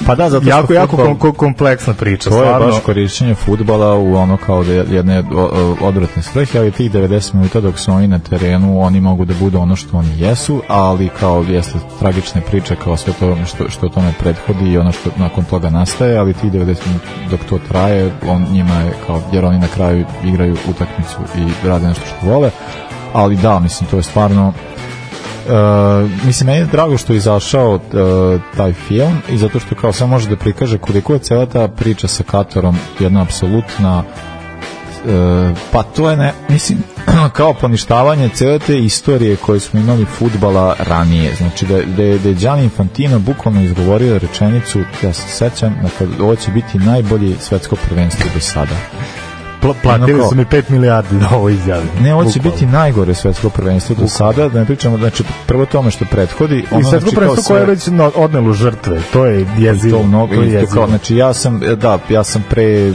pa 0.06 0.14
da 0.14 0.30
zato 0.30 0.42
što 0.42 0.50
jako, 0.50 0.72
jako 0.72 0.96
fudbal- 0.96 1.04
kom, 1.04 1.18
kom- 1.18 1.34
kompleksna 1.34 1.94
priča, 1.94 2.30
To 2.30 2.36
je 2.36 2.42
stvarno. 2.42 2.66
baš 2.66 2.80
korišćenje 2.80 3.34
futbala 3.34 3.94
u 3.94 4.14
ono 4.14 4.36
kao 4.36 4.64
da 4.64 4.72
je- 4.72 4.84
jedne 4.90 5.22
odvratne 5.80 6.22
svrhe, 6.22 6.58
ali 6.58 6.70
tih 6.70 6.90
90 6.90 7.34
minuta 7.34 7.60
dok 7.60 7.78
su 7.78 7.92
oni 7.92 8.06
na 8.08 8.18
terenu, 8.18 8.80
oni 8.80 9.00
mogu 9.00 9.24
da 9.24 9.34
budu 9.34 9.58
ono 9.58 9.76
što 9.76 9.96
oni 9.96 10.18
jesu, 10.18 10.62
ali 10.68 11.08
kao 11.10 11.44
jeste 11.44 11.78
tragične 12.00 12.40
priče 12.40 12.76
kao 12.76 12.96
sve 12.96 13.12
to 13.12 13.36
što, 13.46 13.68
što 13.68 13.88
tome 13.88 14.12
prethodi 14.18 14.64
i 14.66 14.78
ono 14.78 14.92
što 14.92 15.10
nakon 15.16 15.44
toga 15.44 15.70
nastaje, 15.70 16.18
ali 16.18 16.34
tih 16.34 16.52
90 16.52 16.56
minuta 16.86 17.06
dok 17.30 17.40
to 17.40 17.58
traje, 17.68 18.12
on 18.28 18.46
njima 18.52 18.74
je 18.74 18.92
kao, 19.06 19.22
jer 19.32 19.44
oni 19.44 19.58
na 19.58 19.68
kraju 19.68 20.04
igraju 20.24 20.56
utakmicu 20.68 21.16
i 21.38 21.68
rade 21.68 21.86
nešto 21.86 22.02
što 22.06 22.30
vole, 22.30 22.50
ali 23.12 23.36
da, 23.36 23.58
mislim, 23.58 23.90
to 23.90 23.96
je 23.96 24.02
stvarno 24.02 24.52
Uh, 25.46 26.10
mislim, 26.24 26.46
meni 26.46 26.58
je 26.58 26.66
drago 26.66 26.98
što 26.98 27.12
je 27.12 27.16
izašao 27.16 27.74
uh, 27.74 27.80
taj 28.56 28.72
film 28.72 29.18
i 29.28 29.38
zato 29.38 29.60
što 29.60 29.74
kao 29.74 29.92
samo 29.92 30.10
može 30.10 30.28
da 30.28 30.36
prikaže 30.36 30.78
koliko 30.78 31.12
je 31.12 31.18
cela 31.18 31.46
ta 31.46 31.68
priča 31.68 32.08
sa 32.08 32.22
Katarom 32.22 32.76
jedna 33.00 33.22
apsolutna 33.22 33.98
uh, 33.98 35.58
pa 35.72 35.82
to 35.82 36.10
je 36.10 36.16
ne, 36.16 36.32
mislim, 36.48 36.78
kao 37.36 37.54
poništavanje 37.54 38.28
cele 38.28 38.58
te 38.58 38.78
istorije 38.78 39.36
koje 39.36 39.60
smo 39.60 39.80
imali 39.80 40.04
futbala 40.04 40.76
ranije. 40.78 41.34
Znači 41.34 41.66
da, 41.66 41.74
da, 41.74 42.18
da 42.18 42.28
je 42.28 42.34
Gianni 42.34 42.64
Infantino 42.64 43.18
bukvalno 43.18 43.62
izgovorio 43.62 44.18
rečenicu, 44.18 44.80
ja 45.02 45.12
se 45.12 45.28
sećam, 45.28 45.76
dakle, 45.82 46.24
ovo 46.24 46.36
će 46.36 46.50
biti 46.50 46.78
najbolje 46.78 47.36
svetsko 47.40 47.76
prvenstvo 47.76 48.30
do 48.34 48.40
sada. 48.40 48.76
Pla- 49.62 49.74
platili 49.82 50.20
su 50.28 50.34
mi 50.36 50.44
5 50.44 50.62
milijardi 50.70 51.18
da 51.18 51.28
ovo 51.36 51.48
izjavim. 51.48 51.88
Ne, 52.00 52.14
ovo 52.14 52.30
će 52.30 52.40
biti 52.40 52.66
najgore 52.66 53.14
svetsko 53.14 53.48
prvenstvo 53.50 53.96
do 54.00 54.08
sada, 54.08 54.48
da 54.48 54.58
ne 54.60 54.66
pričamo, 54.66 54.98
znači 54.98 55.24
prvo 55.46 55.66
tome 55.66 55.90
što 55.90 56.04
prethodi, 56.04 56.56
I 56.58 56.64
ono, 56.70 56.82
svetsko 56.90 57.00
znači, 57.00 57.16
prvenstvo 57.16 57.42
sve- 57.42 57.54
koje 57.54 57.62
je 57.62 57.66
već 57.66 57.88
odnelo 58.14 58.52
žrtve, 58.52 59.00
to 59.12 59.26
je 59.26 59.46
jezivo. 59.58 59.98
to 59.98 60.04
mnogo 60.06 60.34
to 60.34 60.42
je 60.42 60.52
jezivo. 60.52 60.72
kao, 60.74 60.88
znači 60.88 61.16
ja 61.16 61.34
sam, 61.34 61.62
e, 61.62 61.76
da, 61.76 61.98
ja 62.08 62.24
sam 62.24 62.44
pre, 62.50 62.88
e, 62.88 62.92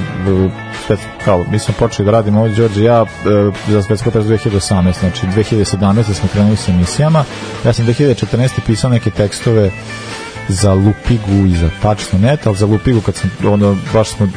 kao, 1.25 1.45
mi 1.51 1.59
smo 1.59 1.73
počeli 1.79 2.05
da 2.05 2.11
radimo 2.11 2.39
ovo, 2.39 2.49
Đorđe, 2.49 2.83
ja 2.83 3.01
e, 3.01 3.51
za 3.71 3.81
svetsko 3.81 4.11
prvenstvo 4.11 4.35
2018, 4.49 4.99
znači 4.99 5.25
2017. 5.27 6.13
smo 6.13 6.29
krenuli 6.33 6.57
sa 6.57 6.71
emisijama, 6.71 7.23
ja 7.65 7.73
sam 7.73 7.85
2014. 7.85 8.49
pisao 8.65 8.89
neke 8.89 9.09
tekstove 9.09 9.71
za 10.49 10.73
Lupigu 10.73 11.45
i 11.47 11.57
za 11.57 11.69
tačno 11.81 12.19
net, 12.19 12.47
ali 12.47 12.55
za 12.55 12.65
Lupigu 12.65 13.01
kad 13.01 13.15
sam, 13.15 13.31
ono, 13.47 13.77
baš 13.93 14.09
smo 14.09 14.27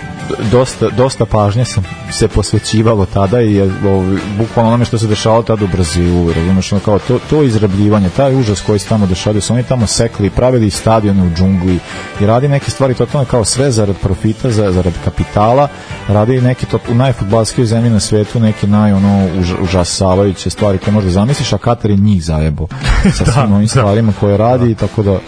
dosta, 0.51 0.89
dosta 0.89 1.27
pažnje 1.27 1.65
sam 1.65 1.85
se 2.13 2.29
posvećivalo 2.29 3.07
tada 3.07 3.41
i 3.41 3.55
je, 3.55 3.63
ovaj, 3.63 4.17
bukvalno 4.39 4.69
onome 4.71 4.85
što 4.85 4.99
se 4.99 5.07
dešavalo 5.07 5.43
tada 5.43 5.65
u 5.65 5.69
Brazilu, 5.69 6.33
razumeš, 6.33 6.73
ono 6.73 6.81
kao 6.81 6.99
to, 6.99 7.19
to 7.31 7.43
izrabljivanje, 7.43 8.09
taj 8.09 8.37
užas 8.37 8.61
koji 8.61 8.79
se 8.79 8.89
tamo 8.89 9.07
dešavaju, 9.07 9.41
su 9.41 9.53
oni 9.53 9.63
tamo 9.63 9.87
sekli, 9.87 10.31
pravili 10.31 10.71
stadione 10.71 11.23
u 11.23 11.35
džungli 11.37 11.79
i 12.21 12.27
radi 12.27 12.49
neke 12.49 12.71
stvari 12.71 12.95
totalno 12.95 13.25
kao 13.25 13.45
sve 13.45 13.71
zarad 13.71 13.97
profita, 13.97 14.51
za, 14.51 14.73
zarad 14.73 14.93
kapitala, 15.05 15.69
radi 16.09 16.41
neke 16.41 16.67
to, 16.67 16.79
u 16.91 16.95
najfutbalskoj 16.95 17.65
zemlji 17.65 17.91
na 17.91 18.01
svetu 18.01 18.41
neke 18.41 18.67
naj 18.67 18.93
ono 18.93 19.29
už, 19.41 19.55
užasavajuće 19.63 20.51
stvari 20.51 20.79
koje 20.79 20.95
možda 20.95 21.11
zamisliš, 21.11 21.53
a 21.53 21.59
Katar 21.59 21.91
je 21.91 21.97
njih 21.97 22.25
zajebo 22.25 22.67
sa 23.13 23.25
svim 23.33 23.53
ovim 23.53 23.69
stvarima 23.69 24.13
koje 24.21 24.37
radi 24.37 24.71
i 24.71 24.75
tako 24.75 25.03
da 25.03 25.19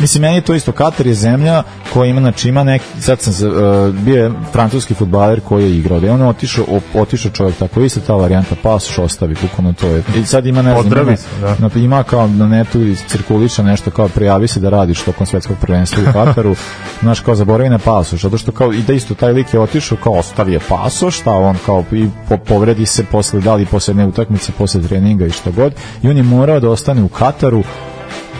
Mislim, 0.00 0.22
meni 0.22 0.34
je 0.34 0.40
to 0.40 0.54
isto, 0.54 0.72
Katar 0.72 1.06
je 1.06 1.14
zemlja 1.14 1.62
koja 1.92 2.10
ima, 2.10 2.20
znači 2.20 2.48
ima 2.48 2.64
neki, 2.64 2.84
sad 3.00 3.20
sam, 3.20 3.48
uh, 3.48 3.94
bio 3.94 4.24
je 4.24 4.32
francuski 4.52 4.94
futbaler 4.94 5.40
koji 5.40 5.64
je 5.64 5.78
igrao, 5.78 6.00
da 6.00 6.06
je 6.06 6.12
on 6.12 6.22
otišao, 6.22 6.64
otišao 6.94 7.30
čovjek, 7.30 7.56
tako 7.56 7.80
isto 7.80 8.00
ta 8.00 8.14
varijanta, 8.14 8.54
pasoš 8.62 8.98
ostavi, 8.98 9.36
bukvalno 9.42 9.72
to 9.72 9.86
je. 9.86 10.02
I 10.16 10.24
sad 10.24 10.46
ima, 10.46 10.62
ne 10.62 10.70
znam, 10.70 10.82
Pozdravi 10.82 11.16
ima, 11.40 11.68
da. 11.68 11.80
ima 11.80 12.02
kao 12.02 12.28
na 12.28 12.46
netu 12.46 12.78
cirkuliša 13.06 13.62
nešto 13.62 13.90
kao 13.90 14.08
prijavi 14.08 14.48
se 14.48 14.60
da 14.60 14.68
radiš 14.68 15.02
tokom 15.02 15.26
svetskog 15.26 15.56
prvenstva 15.60 16.02
u 16.02 16.12
Kataru, 16.24 16.56
znaš, 17.00 17.20
kao 17.20 17.34
zaboravi 17.34 17.70
na 17.70 17.78
pasoš, 17.78 18.20
zato 18.20 18.38
što 18.38 18.52
kao 18.52 18.72
i 18.72 18.82
da 18.82 18.92
isto 18.92 19.14
taj 19.14 19.32
lik 19.32 19.54
je 19.54 19.60
otišao, 19.60 19.98
kao 20.04 20.12
ostavi 20.12 20.52
je 20.52 20.60
pasoš, 20.68 21.20
šta 21.20 21.32
on 21.32 21.56
kao 21.66 21.84
i 21.92 22.08
po, 22.28 22.36
povredi 22.36 22.86
se 22.86 23.04
posle, 23.04 23.40
da 23.40 23.54
li 23.54 23.66
posle 23.66 23.92
jedne 23.92 24.06
utakmice, 24.06 24.52
posle 24.58 24.82
treninga 24.82 25.26
i 25.26 25.30
šta 25.30 25.50
god, 25.50 25.72
i 26.02 26.08
on 26.08 26.16
je 26.16 26.22
morao 26.22 26.60
da 26.60 26.70
ostane 26.70 27.02
u 27.02 27.08
Kataru, 27.08 27.62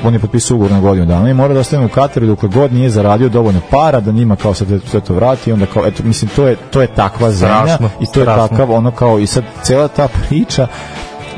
on 0.05 0.14
je 0.14 0.18
potpisao 0.18 0.55
ugovor 0.55 0.72
na 0.72 0.80
godinu 0.80 1.07
dana 1.07 1.30
i 1.30 1.34
mora 1.34 1.55
da 1.55 1.61
ostane 1.61 1.86
u 1.86 1.88
Kataru 1.88 2.26
dokle 2.26 2.49
god 2.49 2.72
nije 2.72 2.90
zaradio 2.90 3.28
dovoljno 3.28 3.61
para 3.70 4.01
da 4.01 4.12
njima 4.12 4.36
kao 4.36 4.55
sad 4.55 4.68
sve 4.86 5.01
to 5.01 5.14
vrati 5.14 5.51
i 5.51 5.53
onda 5.53 5.66
kao 5.66 5.86
eto 5.86 6.03
mislim 6.03 6.30
to 6.36 6.46
je 6.46 6.57
to 6.70 6.80
je 6.80 6.86
takva 6.86 7.30
zemlja 7.30 7.78
i 8.01 8.07
to 8.07 8.20
je 8.20 8.24
strašno. 8.24 8.49
takav 8.49 8.72
ono 8.72 8.90
kao 8.90 9.18
i 9.18 9.26
sad 9.26 9.44
cela 9.62 9.88
ta 9.88 10.09
priča 10.09 10.66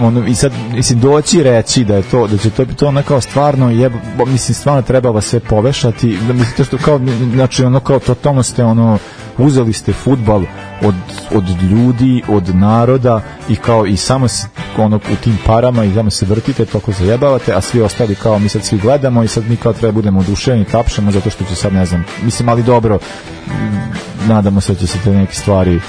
ono 0.01 0.27
i 0.27 0.35
sad 0.35 0.53
mislim 0.73 1.01
doći 1.01 1.43
reći 1.43 1.85
da 1.85 1.97
je 1.97 2.03
to 2.03 2.27
da 2.27 2.39
će 2.39 2.51
to 2.51 2.65
to 2.65 2.87
ono 2.87 3.03
kao 3.03 3.21
stvarno 3.21 3.71
je 3.71 3.91
mislim 4.27 4.55
stvarno 4.55 4.83
treba 4.83 5.11
vas 5.11 5.25
sve 5.25 5.41
povešati 5.41 6.19
da 6.27 6.33
mislite 6.33 6.65
što 6.65 6.79
kao 6.79 7.01
znači 7.35 7.65
ono 7.65 7.81
kao 7.81 7.99
totalno 7.99 8.43
ste 8.43 8.65
ono 8.65 8.99
uzeli 9.39 9.73
ste 9.73 9.93
fudbal 9.93 10.43
od, 10.83 10.95
od 11.35 11.63
ljudi, 11.63 12.23
od 12.29 12.55
naroda 12.55 13.21
i 13.49 13.57
kao 13.57 13.87
i 13.87 13.97
samo 13.97 14.29
se 14.29 14.47
ono 14.79 14.97
u 14.97 15.17
tim 15.25 15.39
parama 15.47 15.85
i 15.85 15.95
samo 15.95 16.11
se 16.11 16.27
vrtite, 16.27 16.65
toliko 16.65 16.93
zajebavate, 16.93 17.55
a 17.55 17.61
svi 17.61 17.83
ostali 17.83 18.15
kao 18.15 18.39
mi 18.39 18.49
sad 18.49 18.65
svi 18.65 18.79
gledamo 18.79 19.23
i 19.23 19.29
sad 19.29 19.49
mi 19.49 19.57
kao 19.57 19.73
treba 19.73 19.93
budemo 19.93 20.21
oduševljeni, 20.21 20.65
tapšemo 20.65 21.11
zato 21.11 21.31
što 21.31 21.45
će 21.45 21.55
sad 21.55 21.73
ne 21.73 21.87
znam, 21.87 22.05
mislim 22.23 22.49
ali 22.49 22.63
dobro, 22.63 22.99
nadamo 24.29 24.61
se 24.61 24.73
da 24.73 24.79
će 24.79 24.87
se 24.87 24.99
te 25.05 25.11
neke 25.11 25.35
stvari 25.35 25.81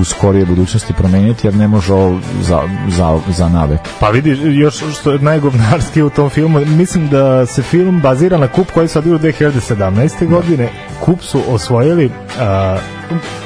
u 0.00 0.04
skorije 0.04 0.46
budućnosti 0.46 0.92
promeniti 0.92 1.46
jer 1.46 1.54
ne 1.54 1.68
može 1.68 1.92
ovo 1.92 2.20
za, 2.42 2.60
za, 2.88 3.18
za 3.28 3.48
navek. 3.48 3.80
Pa 4.00 4.08
vidi, 4.08 4.30
još 4.58 4.82
što 5.00 5.12
je 5.12 5.18
najgovnarski 5.18 6.02
u 6.02 6.10
tom 6.10 6.30
filmu, 6.30 6.60
mislim 6.66 7.08
da 7.08 7.46
se 7.46 7.62
film 7.62 8.00
bazira 8.00 8.38
na 8.38 8.48
kup 8.48 8.70
koji 8.70 8.88
su 8.88 8.98
odbili 8.98 9.18
2017. 9.18 10.28
godine. 10.28 10.68
Kup 11.00 11.22
su 11.22 11.42
osvojili, 11.48 12.10
a, 12.40 12.78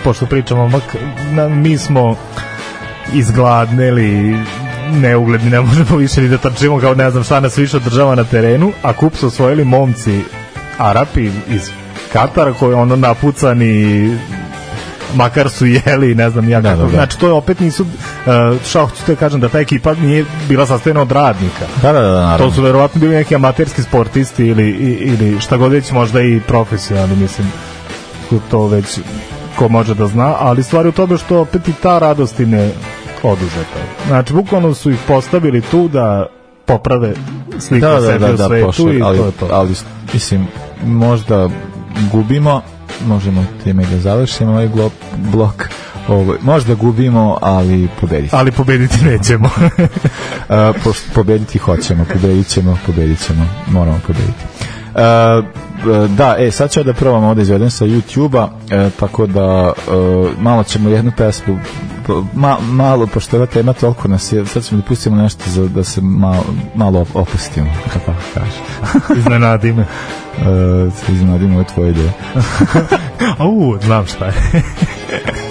pošto 0.05 0.27
pričamo, 0.27 0.69
mak, 0.69 0.97
na, 1.31 1.49
mi 1.49 1.79
smo 1.79 2.17
izgladneli 3.15 4.37
neugledni, 4.93 5.51
ne 5.51 5.61
možemo 5.61 5.97
više 5.97 6.21
ni 6.21 6.29
da 6.29 6.39
trčimo 6.39 6.81
kao 6.81 6.95
ne 6.95 7.11
znam 7.11 7.25
šta 7.25 7.41
nas 7.41 7.59
više 7.59 7.77
održava 7.77 8.15
na 8.15 8.25
terenu, 8.25 8.73
a 8.83 8.93
kup 8.93 9.17
su 9.17 9.27
osvojili 9.27 9.65
momci 9.65 10.21
Arapi 10.79 11.31
iz 11.49 11.71
Katara 12.13 12.53
koji 12.53 12.75
ono 12.75 12.97
napucani 12.97 14.11
makar 15.15 15.51
su 15.51 15.67
jeli, 15.67 16.15
ne 16.15 16.31
znam 16.31 16.49
ja 16.49 16.61
Da, 16.61 16.71
kako. 16.71 16.81
da, 16.81 16.87
da. 16.87 16.93
Znači, 16.93 17.19
to 17.19 17.27
je 17.27 17.33
opet 17.33 17.61
nisu, 17.61 17.83
uh, 17.83 17.89
šta 18.65 18.81
hoću 18.81 19.03
te 19.07 19.17
kažem, 19.17 19.41
da 19.41 19.49
ta 19.49 19.61
ekipa 19.61 19.95
nije 19.95 20.25
bila 20.49 20.67
sastavljena 20.67 21.03
od 21.03 21.13
radnika. 21.13 21.67
Da, 21.83 21.93
da, 21.93 22.01
da, 22.01 22.21
naravno. 22.21 22.47
To 22.47 22.55
su 22.55 22.63
verovatno 22.63 23.01
bili 23.01 23.15
neki 23.15 23.35
amaterski 23.35 23.83
sportisti 23.83 24.47
ili, 24.47 24.71
ili 25.01 25.41
šta 25.41 25.57
god 25.57 25.73
već 25.73 25.91
možda 25.93 26.21
i 26.21 26.41
profesionalni, 26.47 27.17
mislim, 27.17 27.53
to 28.51 28.67
već 28.67 28.99
ko 29.57 29.69
može 29.69 29.95
da 29.95 30.07
zna, 30.07 30.35
ali 30.39 30.63
stvar 30.63 30.85
je 30.87 30.89
u 30.89 30.93
tome 30.93 31.19
što 31.19 31.41
opet 31.41 31.69
i 31.69 31.73
ta 31.73 31.99
radost 31.99 32.41
im 32.41 32.55
je 32.55 32.73
oduzeta. 33.23 33.79
Znači, 34.07 34.33
bukvalno 34.33 34.75
su 34.75 34.91
ih 34.91 34.99
postavili 35.07 35.61
tu 35.61 35.89
da 35.89 36.27
poprave 36.67 37.13
sliku 37.59 37.87
da, 37.87 37.93
da, 37.93 38.01
da, 38.01 38.07
sebi 38.07 38.25
da, 38.25 38.31
u 38.33 38.37
da, 38.37 38.47
svetu 38.47 38.93
i 38.93 39.03
ali, 39.03 39.19
to 39.19 39.27
je 39.27 39.33
to. 39.33 39.49
ali, 39.53 39.75
mislim, 40.13 40.47
možda 40.85 41.49
gubimo, 42.13 42.63
možemo 43.07 43.45
time 43.65 43.85
da 43.87 44.01
završimo 44.01 44.51
ovaj 44.51 44.69
blok, 44.69 44.93
blok 45.17 45.69
ovo, 46.09 46.35
možda 46.43 46.75
gubimo, 46.75 47.39
ali 47.43 47.89
pobediti. 48.01 48.37
Ali 48.37 48.53
pobediti 48.53 49.05
nećemo. 49.05 49.51
A, 50.49 50.73
pošto 50.85 51.13
pobediti 51.15 51.59
hoćemo, 51.59 52.05
pobedit 52.13 52.47
ćemo, 52.47 52.79
pobedit 52.87 53.27
ćemo, 53.27 53.49
moramo 53.67 54.01
pobediti. 54.07 54.45
A, 54.95 55.43
da, 56.09 56.37
e, 56.39 56.51
sad 56.51 56.71
ću 56.71 56.81
ja 56.81 56.85
da 56.85 56.93
probam 56.93 57.25
ovde 57.25 57.43
izvedem 57.43 57.71
sa 57.71 57.85
YouTube-a, 57.85 58.49
e, 58.71 58.91
tako 59.01 59.27
da 59.27 59.73
e, 59.77 59.93
malo 60.41 60.65
ćemo 60.65 60.89
jednu 60.89 61.13
pesmu 61.17 61.59
ma, 62.35 62.57
malo, 62.61 63.07
pošto 63.07 63.37
je 63.37 63.39
ova 63.39 63.47
tema 63.47 63.73
toliko 63.73 64.09
nas 64.09 64.33
je, 64.33 64.47
sad 64.47 64.65
ćemo 64.65 64.81
da 64.81 64.87
pustimo 64.87 65.17
nešto 65.17 65.51
za, 65.51 65.69
da 65.69 65.85
se 65.85 66.01
malo, 66.01 66.45
malo 66.75 67.01
op- 67.01 67.21
opustimo, 67.21 67.71
kako 67.93 68.13
kaže. 68.35 68.61
Iznenadi 69.21 69.73
me. 69.73 69.83
E, 69.83 70.91
ovo 71.53 71.61
je 71.61 71.67
tvoje 71.67 71.91
ideje. 71.91 72.13
Au, 73.39 73.79
znam 73.83 74.07
šta 74.07 74.27
je. 74.27 74.33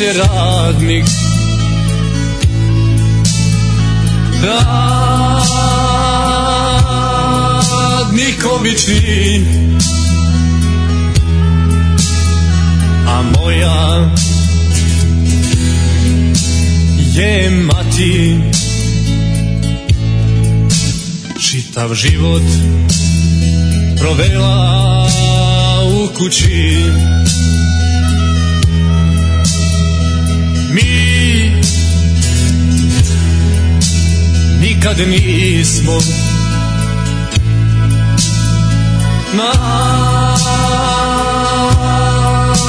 Je 0.00 0.12
radnik. 0.12 1.04
Radnik 7.96 8.44
obični 8.60 9.46
A 13.06 13.22
moja 13.22 14.10
je 17.14 17.50
mati 17.50 18.38
Čitav 21.40 21.94
život 21.94 22.42
provela 23.98 25.08
u 25.84 26.08
kući 26.18 26.84
Mi. 30.76 31.52
Nikad 34.60 34.98
nismo 35.08 35.98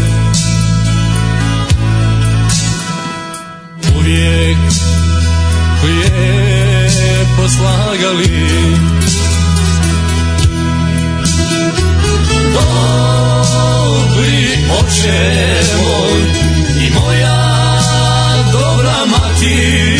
uvijek 3.96 4.56
lijepo 7.44 7.48
slagali 7.48 8.28
Dobri 13.64 14.48
oče 14.80 15.22
moj 15.76 16.20
i 16.80 16.90
moja 16.90 17.80
dobra 18.52 18.98
mati 19.06 19.98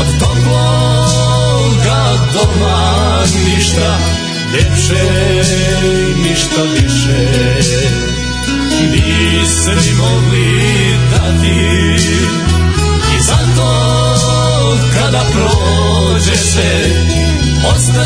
Od 0.00 0.18
toploga 0.18 2.02
doma 2.32 3.24
ništa 3.46 3.98
ljepše, 4.52 5.04
ništa 6.22 6.62
više 6.62 6.83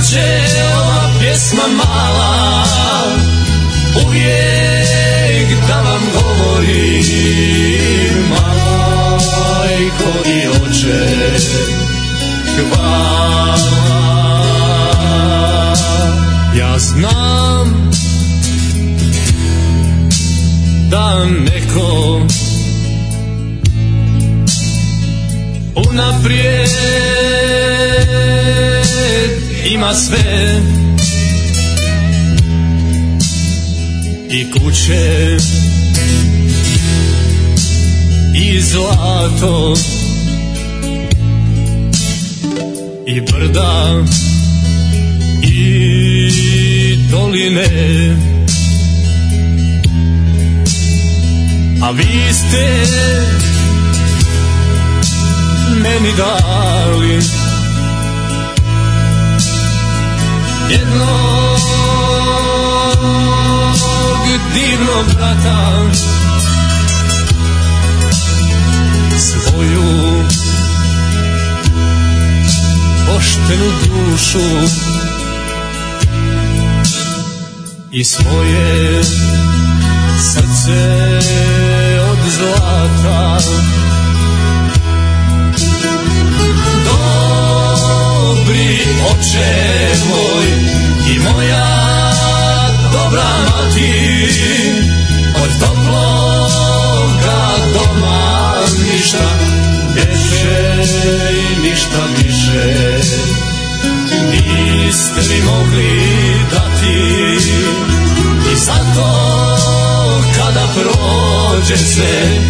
Ostaće 0.09 0.65
ova 0.77 1.11
pjesma 1.21 1.63
mala 1.77 2.65
Uvijek 4.07 5.67
da 5.69 5.81
vam 5.81 6.01
govorim 6.15 7.35
Majko 8.31 10.29
i 10.29 10.47
oče 10.49 11.07
Hvala. 12.57 13.59
Ja 16.59 16.79
znam 16.79 17.91
da 20.91 21.25
neko 21.25 22.21
unaprijed 25.91 27.08
ima 29.69 29.95
sve. 29.95 30.63
I 34.31 34.51
kuće 34.53 35.37
i 38.35 38.61
zlato 38.61 39.75
i 43.07 43.21
brda 43.21 44.05
i 45.43 46.97
doline. 47.11 47.67
A 51.83 51.91
vi 51.91 52.33
ste 52.33 52.87
meni 55.83 56.13
dali 56.17 57.38
jednog 60.71 61.19
divnog 64.55 65.07
brata. 65.17 65.83
Svoju 69.19 70.25
poštenu 73.07 73.71
dušu 73.87 74.39
i 77.93 78.05
svoje 78.05 79.05
srce 80.33 81.19
od 82.11 82.19
zlata 82.39 83.39
Oče 89.11 89.95
moj 90.09 90.47
i 91.15 91.19
moja 91.19 92.13
dobra 92.93 93.29
mati 93.45 93.93
Od 95.43 95.61
toploga 95.61 97.49
doma 97.73 98.55
ništa 98.93 99.29
Deše 99.95 100.83
i 101.33 101.69
ništa 101.69 101.99
više. 102.19 102.99
Niste 104.31 105.21
mi 105.29 105.43
mogli 105.43 106.11
dati. 106.51 107.39
I 108.53 108.57
zato 108.57 109.09
kada 110.37 110.69
prođe 110.75 111.77
se 111.77 112.41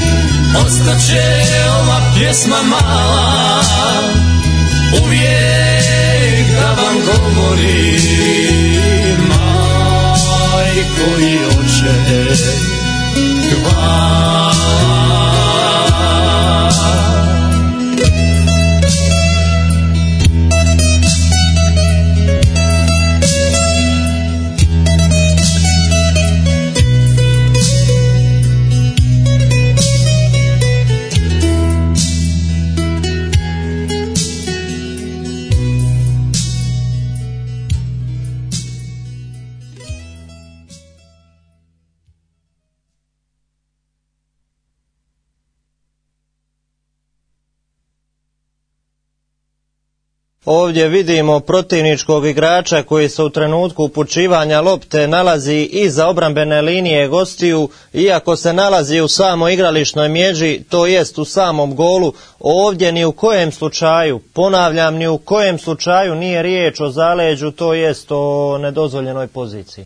Ostaće 0.66 1.44
ova 1.80 2.00
pjesma 2.14 2.62
mala 2.62 3.62
Uvijek 4.92 6.46
da 6.60 6.66
vam 6.82 6.96
govori 7.06 7.98
Majko 9.28 11.20
i 11.20 11.37
Ovdje 50.50 50.88
vidimo 50.88 51.40
protivničkog 51.40 52.26
igrača 52.26 52.82
koji 52.82 53.08
se 53.08 53.22
u 53.22 53.30
trenutku 53.30 53.84
upućivanja 53.84 54.60
lopte 54.60 55.08
nalazi 55.08 55.68
iza 55.72 56.08
obrambene 56.08 56.62
linije 56.62 57.08
gostiju, 57.08 57.68
iako 57.92 58.36
se 58.36 58.52
nalazi 58.52 59.00
u 59.00 59.08
samo 59.08 59.48
igrališnoj 59.48 60.08
mjeđi, 60.08 60.60
to 60.70 60.86
jest 60.86 61.18
u 61.18 61.24
samom 61.24 61.74
golu, 61.74 62.12
ovdje 62.40 62.92
ni 62.92 63.04
u 63.04 63.12
kojem 63.12 63.52
slučaju, 63.52 64.20
ponavljam, 64.34 64.94
ni 64.94 65.08
u 65.08 65.18
kojem 65.18 65.58
slučaju 65.58 66.14
nije 66.14 66.42
riječ 66.42 66.80
o 66.80 66.90
zaleđu, 66.90 67.50
to 67.50 67.74
jest 67.74 68.06
o 68.10 68.58
nedozvoljenoj 68.58 69.26
poziciji. 69.26 69.84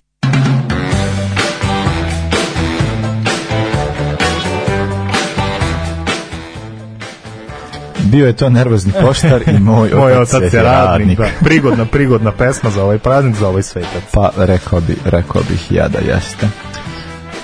Bio 8.13 8.27
je 8.27 8.33
to 8.33 8.51
nervozni 8.51 8.93
poštar 9.03 9.43
i 9.49 9.59
moj, 9.59 9.91
Moj 9.95 10.13
otac 10.13 10.53
je 10.53 10.63
radnik. 10.63 11.19
Da. 11.19 11.27
Prigodna, 11.45 11.85
prigodna 11.85 12.33
pesma 12.33 12.71
za 12.71 12.85
ovaj 12.85 12.99
praznik, 12.99 13.37
za 13.37 13.49
ovaj 13.49 13.63
svetac. 13.63 14.03
Pa 14.13 14.31
rekao, 14.37 14.81
bi, 14.81 14.97
rekao 15.05 15.43
bih 15.49 15.73
ja 15.73 15.89
da 15.89 15.99
jeste. 15.99 16.47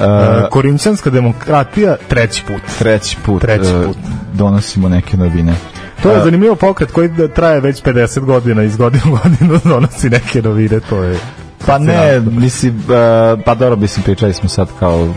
Uh, 0.01 0.49
Korinčanska 0.51 1.11
demokratija 1.11 1.97
treći 2.09 2.45
put. 2.47 2.61
Treći 2.79 3.16
put, 3.25 3.43
Treći 3.43 3.75
uh, 3.75 3.85
put. 3.85 3.97
donosimo 4.33 4.89
neke 4.89 5.16
novine. 5.16 5.55
To 6.03 6.11
je 6.11 6.19
Uh, 6.19 6.25
zanimljivo 6.25 6.55
pokret 6.55 6.93
koji 6.93 7.11
traje 7.35 7.61
već 7.61 7.83
50 7.83 8.21
godina, 8.21 8.62
iz 8.62 8.77
godine 8.77 9.03
u 9.07 9.11
godinu 9.11 9.61
donosi 9.75 10.11
neke 10.11 10.43
novine, 10.43 10.81
to 10.81 11.03
je 11.03 11.19
Pa 11.66 11.79
ne, 11.79 12.21
mislim, 12.21 12.77
uh, 12.77 13.41
pa 13.45 13.55
dobro, 13.55 13.77
mislim, 13.77 14.05
pričali 14.05 14.35
smo 14.35 14.49
sad 14.49 14.69
kao 14.79 15.03
uh, 15.03 15.12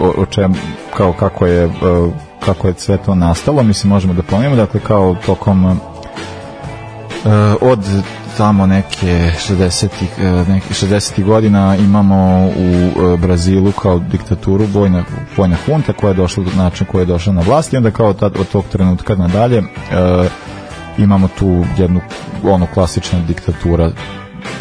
o, 0.00 0.22
o 0.22 0.26
čem, 0.26 0.54
kao 0.96 1.12
kako 1.12 1.46
je, 1.46 1.66
uh, 1.66 1.72
kako 2.44 2.68
je 2.68 2.74
sve 2.76 2.96
to 2.96 3.14
nastalo, 3.14 3.62
mislim, 3.62 3.92
možemo 3.92 4.14
da 4.14 4.22
pomenemo, 4.22 4.56
dakle, 4.56 4.80
kao 4.80 5.16
tokom 5.26 5.64
uh, 5.64 5.76
od 7.60 7.80
tamo 8.36 8.66
neke 8.66 9.30
60-ih 9.48 10.10
uh, 10.18 10.48
neke 10.48 10.74
60 10.74 11.24
godina 11.24 11.76
imamo 11.76 12.50
u 12.56 12.86
uh, 12.86 13.20
Brazilu 13.20 13.72
kao 13.72 13.98
diktaturu 13.98 14.64
vojna, 14.72 15.04
vojna 15.36 15.56
hunta 15.66 15.92
koja 15.92 16.08
je 16.10 16.14
došla 16.14 16.44
do 16.44 16.50
načina 16.56 16.90
koja 16.90 17.02
je 17.02 17.06
došla 17.06 17.32
na 17.32 17.40
vlast 17.40 17.72
i 17.72 17.76
onda 17.76 17.90
kao 17.90 18.12
tad, 18.12 18.36
od 18.40 18.48
tog 18.48 18.64
trenutka 18.72 19.14
nadalje 19.14 19.58
uh, 19.58 19.66
imamo 20.98 21.28
tu 21.38 21.64
jednu 21.78 22.00
ono 22.44 22.66
klasična 22.74 23.18
diktatura 23.28 23.90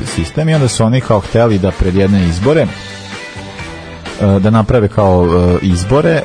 sistem 0.05 0.49
i 0.49 0.53
onda 0.53 0.67
su 0.67 0.83
oni 0.83 1.01
kao 1.01 1.19
hteli 1.19 1.59
da 1.59 1.71
pred 1.71 1.95
jedne 1.95 2.25
izbore 2.25 2.61
e, 2.61 4.39
da 4.39 4.49
naprave 4.49 4.87
kao 4.87 5.25
e, 5.25 5.57
izbore 5.61 6.11
e, 6.11 6.23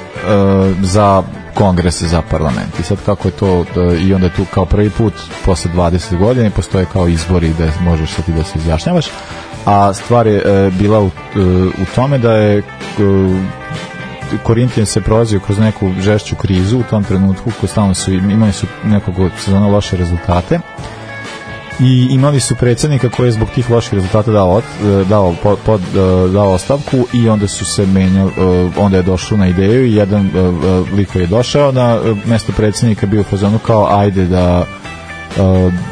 za 0.82 1.22
kongres 1.60 2.02
za 2.02 2.22
parlament. 2.22 2.80
I 2.80 2.82
sad 2.82 2.98
kako 3.06 3.28
je 3.28 3.32
to 3.32 3.64
da, 3.74 3.94
i 3.94 4.14
onda 4.14 4.28
tu 4.28 4.44
kao 4.54 4.64
prvi 4.64 4.90
put 4.90 5.12
posle 5.44 5.70
20 5.74 6.18
godina 6.18 6.46
i 6.46 6.50
postoje 6.50 6.86
kao 6.92 7.08
izbori 7.08 7.52
da 7.58 7.68
možeš 7.80 8.10
sad 8.10 8.28
i 8.28 8.32
da 8.32 8.44
se 8.44 8.58
izjašnjavaš. 8.58 9.06
A 9.66 9.92
stvar 9.94 10.26
je 10.26 10.38
e, 10.38 10.70
bila 10.70 11.00
u, 11.00 11.06
e, 11.06 11.40
u 11.66 11.84
tome 11.94 12.18
da 12.18 12.32
je 12.32 12.58
e, 12.58 12.62
Korintijan 14.42 14.86
se 14.86 15.00
prolazio 15.00 15.40
kroz 15.40 15.58
neku 15.58 15.90
žešću 16.00 16.36
krizu 16.36 16.78
u 16.78 16.82
tom 16.82 17.04
trenutku 17.04 17.50
koji 17.60 17.70
stalno 17.70 17.94
su 17.94 18.12
imali 18.12 18.52
su 18.52 18.66
nekog 18.84 19.14
sezona 19.38 19.66
loše 19.66 19.96
rezultate 19.96 20.60
i 21.80 22.08
imali 22.10 22.40
su 22.40 22.54
predsjednika 22.54 23.08
koji 23.08 23.28
je 23.28 23.32
zbog 23.32 23.48
tih 23.54 23.70
loših 23.70 23.94
rezultata 23.94 24.30
dao, 24.30 24.50
od, 24.50 24.64
dao, 25.08 25.34
pod, 25.42 25.58
pod, 25.66 25.80
dao 26.32 26.50
ostavku 26.52 27.06
i 27.12 27.28
onda 27.28 27.48
su 27.48 27.64
se 27.64 27.86
menjali, 27.86 28.30
onda 28.76 28.96
je 28.96 29.02
došao 29.02 29.38
na 29.38 29.48
ideju 29.48 29.86
i 29.86 29.94
jedan 29.94 30.30
lik 30.96 31.12
koji 31.12 31.22
je 31.22 31.26
došao 31.26 31.72
na 31.72 32.00
mesto 32.26 32.52
predsjednika 32.52 33.06
bio 33.06 33.20
u 33.20 33.24
fazonu 33.24 33.58
kao 33.58 33.98
ajde 33.98 34.26
da 34.26 34.64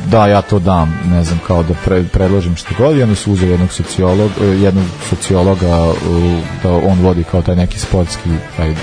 da 0.07 0.27
ja 0.27 0.43
to 0.43 0.59
dam, 0.59 1.01
ne 1.11 1.25
znam, 1.25 1.41
kao 1.47 1.63
da 1.63 1.75
pre, 1.85 2.05
predložim 2.13 2.57
što 2.57 2.75
god. 2.79 2.97
I 2.97 3.03
onda 3.03 3.15
su 3.15 3.33
uzeli 3.33 3.51
jednog 3.51 3.73
sociolog, 3.73 4.31
jednog 4.41 4.85
sociologa 5.11 5.93
da 6.63 6.73
on 6.73 6.99
vodi 7.03 7.25
kao 7.25 7.43
taj 7.43 7.57
neki 7.57 7.79
sportski 7.79 8.31
taj 8.57 8.75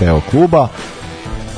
deo 0.00 0.20
kluba 0.30 0.68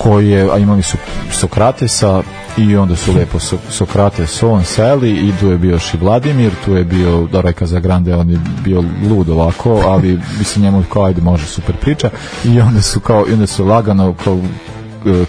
koji 0.04 0.30
je, 0.30 0.50
a 0.52 0.58
imali 0.58 0.82
su 0.82 0.96
Sokratesa 1.32 2.22
i 2.56 2.76
onda 2.76 2.96
su 2.96 3.12
lepo 3.12 3.38
so, 3.38 3.56
Sokrates 3.70 4.42
on 4.42 4.64
seli 4.64 5.10
i 5.10 5.32
tu 5.40 5.46
je 5.46 5.58
bio 5.58 5.78
i 5.94 5.96
Vladimir 5.96 6.52
tu 6.64 6.74
je 6.74 6.84
bio, 6.84 7.28
da 7.32 7.40
reka 7.40 7.66
za 7.66 7.80
Grande 7.80 8.14
on 8.14 8.30
je 8.30 8.38
bio 8.64 8.84
lud 9.10 9.28
ovako, 9.28 9.82
ali 9.86 10.20
mislim 10.38 10.64
njemu 10.64 10.84
kao 10.92 11.04
ajde 11.04 11.20
može 11.20 11.46
super 11.46 11.76
priča. 11.76 12.10
I 12.44 12.60
onda 12.60 12.82
su 12.82 13.00
kao, 13.00 13.24
i 13.28 13.32
onda 13.32 13.46
su 13.46 13.64
lagano 13.64 14.14
kao 14.24 14.38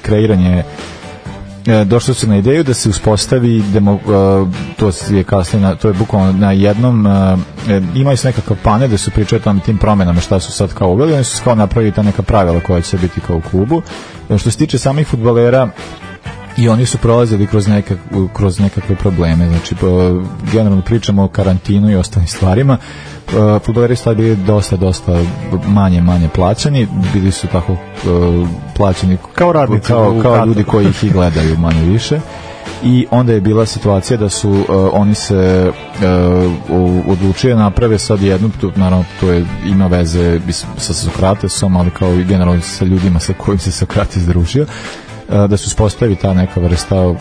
kreiranje 0.01 0.63
došlo 1.85 2.13
su 2.13 2.27
na 2.27 2.37
ideju 2.37 2.63
da 2.63 2.73
se 2.73 2.89
uspostavi 2.89 3.63
demo, 3.73 3.99
to 4.77 4.91
je 5.09 5.23
kasnije 5.23 5.61
na, 5.61 5.75
to 5.75 5.87
je 5.87 5.93
bukvalno 5.93 6.31
na 6.31 6.51
jednom 6.51 7.07
imali 7.95 8.17
su 8.17 8.27
nekakav 8.27 8.57
panel 8.63 8.89
da 8.89 8.97
su 8.97 9.11
pričali 9.11 9.41
tam 9.41 9.59
tim 9.59 9.77
promenama 9.77 10.21
šta 10.21 10.39
su 10.39 10.51
sad 10.51 10.73
kao 10.73 10.89
uveli 10.89 11.13
oni 11.13 11.23
su 11.23 11.43
kao 11.43 11.55
napravili 11.55 11.91
ta 11.91 12.01
neka 12.01 12.21
pravila 12.21 12.59
koja 12.59 12.81
će 12.81 12.97
biti 12.97 13.21
kao 13.21 13.37
u 13.37 13.41
klubu. 13.41 13.81
Što 14.37 14.51
se 14.51 14.57
tiče 14.57 14.77
samih 14.77 15.07
futbalera 15.07 15.69
i 16.57 16.69
oni 16.69 16.85
su 16.85 16.97
prolazili 16.97 17.47
kroz, 17.47 17.67
nekak, 17.67 17.97
kroz 18.33 18.59
nekakve 18.59 18.95
probleme. 18.95 19.49
Znači 19.49 19.75
po, 19.75 19.87
generalno 20.51 20.81
pričamo 20.81 21.23
o 21.23 21.27
karantinu 21.27 21.91
i 21.91 21.95
ostalim 21.95 22.27
stvarima. 22.27 22.77
Uh, 23.27 23.61
futboleri 23.65 23.95
su 23.95 24.15
bili 24.15 24.35
dosta 24.35 24.77
dosta 24.77 25.21
manje 25.67 26.01
manje 26.01 26.29
plaćani 26.35 26.87
bili 27.13 27.31
su 27.31 27.47
tako 27.47 27.71
uh, 27.73 27.79
plaćani 28.75 29.17
kao 29.35 29.53
radnici 29.53 29.87
kao, 29.87 30.19
kao 30.21 30.45
ljudi 30.45 30.63
koji 30.63 30.85
ih 30.85 31.03
i 31.03 31.09
gledaju 31.09 31.57
manje 31.57 31.81
više. 31.81 32.19
I 32.83 33.07
onda 33.11 33.33
je 33.33 33.41
bila 33.41 33.65
situacija 33.65 34.17
da 34.17 34.29
su 34.29 34.49
uh, 34.49 34.65
oni 34.91 35.15
se 35.15 35.71
uh, 35.71 37.03
odlučili 37.07 37.55
naprave 37.55 37.99
sad 37.99 38.21
jednu, 38.21 38.49
tu, 38.61 38.71
naravno 38.75 39.05
to 39.19 39.31
je, 39.31 39.45
ima 39.65 39.87
veze 39.87 40.39
sa 40.77 40.93
Sokratesom, 40.93 41.77
ali 41.77 41.89
kao 41.89 42.13
i 42.13 42.23
generalno 42.23 42.61
sa 42.61 42.85
ljudima 42.85 43.19
sa 43.19 43.33
kojim 43.33 43.59
se 43.59 43.71
Sokrates 43.71 44.23
družio 44.23 44.65
da 45.29 45.57
se 45.57 45.63
uspostavi 45.67 46.15
ta 46.15 46.33
neka 46.33 46.59
vrsta 46.59 47.13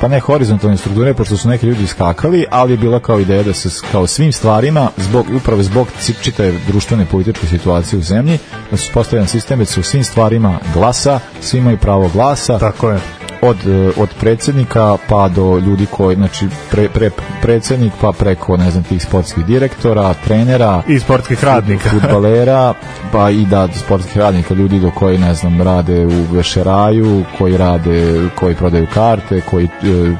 pa 0.00 0.08
ne 0.08 0.20
horizontalne 0.20 0.76
strukture 0.76 1.14
pošto 1.14 1.36
su 1.36 1.48
neki 1.48 1.66
ljudi 1.66 1.84
iskakali 1.84 2.44
ali 2.50 2.72
je 2.72 2.76
bila 2.76 3.00
kao 3.00 3.20
ideja 3.20 3.42
da 3.42 3.52
se 3.52 3.68
kao 3.92 4.06
svim 4.06 4.32
stvarima 4.32 4.88
zbog, 4.96 5.26
upravo 5.36 5.62
zbog 5.62 5.88
čitave 6.22 6.52
društvene 6.66 7.06
političke 7.06 7.46
situacije 7.46 7.98
u 7.98 8.02
zemlji 8.02 8.38
da 8.70 8.76
se 8.76 8.84
uspostavlja 8.88 9.26
sistem 9.26 9.58
da 9.58 9.64
se 9.64 9.80
u 9.80 9.82
svim 9.82 10.04
stvarima 10.04 10.58
glasa 10.74 11.20
svi 11.40 11.58
imaju 11.58 11.78
pravo 11.78 12.10
glasa. 12.12 12.58
Tako 12.58 12.90
je 12.90 13.00
od, 13.44 13.56
od 13.96 14.08
predsjednika 14.20 14.96
pa 15.08 15.28
do 15.28 15.58
ljudi 15.58 15.86
koji, 15.86 16.16
znači 16.16 16.46
pre, 16.70 16.88
pre, 16.88 17.10
predsjednik 17.42 17.92
pa 18.00 18.12
preko, 18.12 18.56
ne 18.56 18.70
znam, 18.70 18.82
tih 18.84 19.02
sportskih 19.02 19.44
direktora, 19.44 20.14
trenera, 20.14 20.82
I 20.88 20.98
sportskih 20.98 21.44
radnika. 21.44 21.90
futbalera, 22.00 22.74
pa 23.12 23.30
i 23.30 23.44
da 23.44 23.68
sportskih 23.74 24.16
radnika, 24.16 24.54
ljudi 24.54 24.80
do 24.80 24.90
koji, 24.90 25.18
ne 25.18 25.34
znam, 25.34 25.62
rade 25.62 26.06
u 26.06 26.24
vešeraju, 26.32 27.24
koji 27.38 27.56
rade, 27.56 27.94
koji 28.34 28.54
prodaju 28.54 28.86
karte, 28.94 29.40
koji 29.40 29.64
e, 29.64 29.68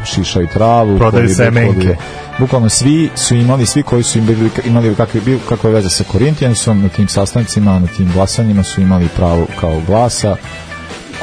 šišaju 0.05 0.47
travu, 0.47 0.99
Prodaju 0.99 1.25
koji 1.27 1.35
semenke. 1.35 1.79
bukvalno- 1.79 1.97
Bukvalno 2.39 2.69
svi 2.69 3.11
su 3.15 3.35
imali, 3.35 3.67
svi 3.67 3.83
koji 3.83 4.03
su 4.03 4.19
imali, 4.19 4.37
imali 4.65 4.95
kakve, 4.95 5.21
kakve 5.49 5.71
veze 5.71 5.89
sa 5.91 6.05
Korintijanisom, 6.05 6.83
na 6.83 6.89
tim 6.89 7.09
sastancima, 7.09 7.79
na 7.79 7.87
tim 7.87 8.11
glasanjima 8.15 8.63
su 8.63 8.81
imali 8.81 9.09
pravo 9.17 9.47
kao 9.61 9.81
glasa, 9.87 10.37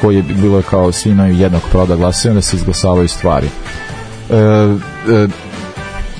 koji 0.01 0.15
je 0.15 0.23
bilo 0.23 0.61
kao 0.61 0.91
svi 0.91 1.09
imaju 1.11 1.35
jednog 1.35 1.61
prava 1.71 1.85
da 1.85 1.95
glasaju, 1.95 2.33
da 2.33 2.41
se 2.41 2.55
izglasavaju 2.55 3.07
stvari. 3.07 3.47
E, 4.29 4.35
e, 4.35 5.27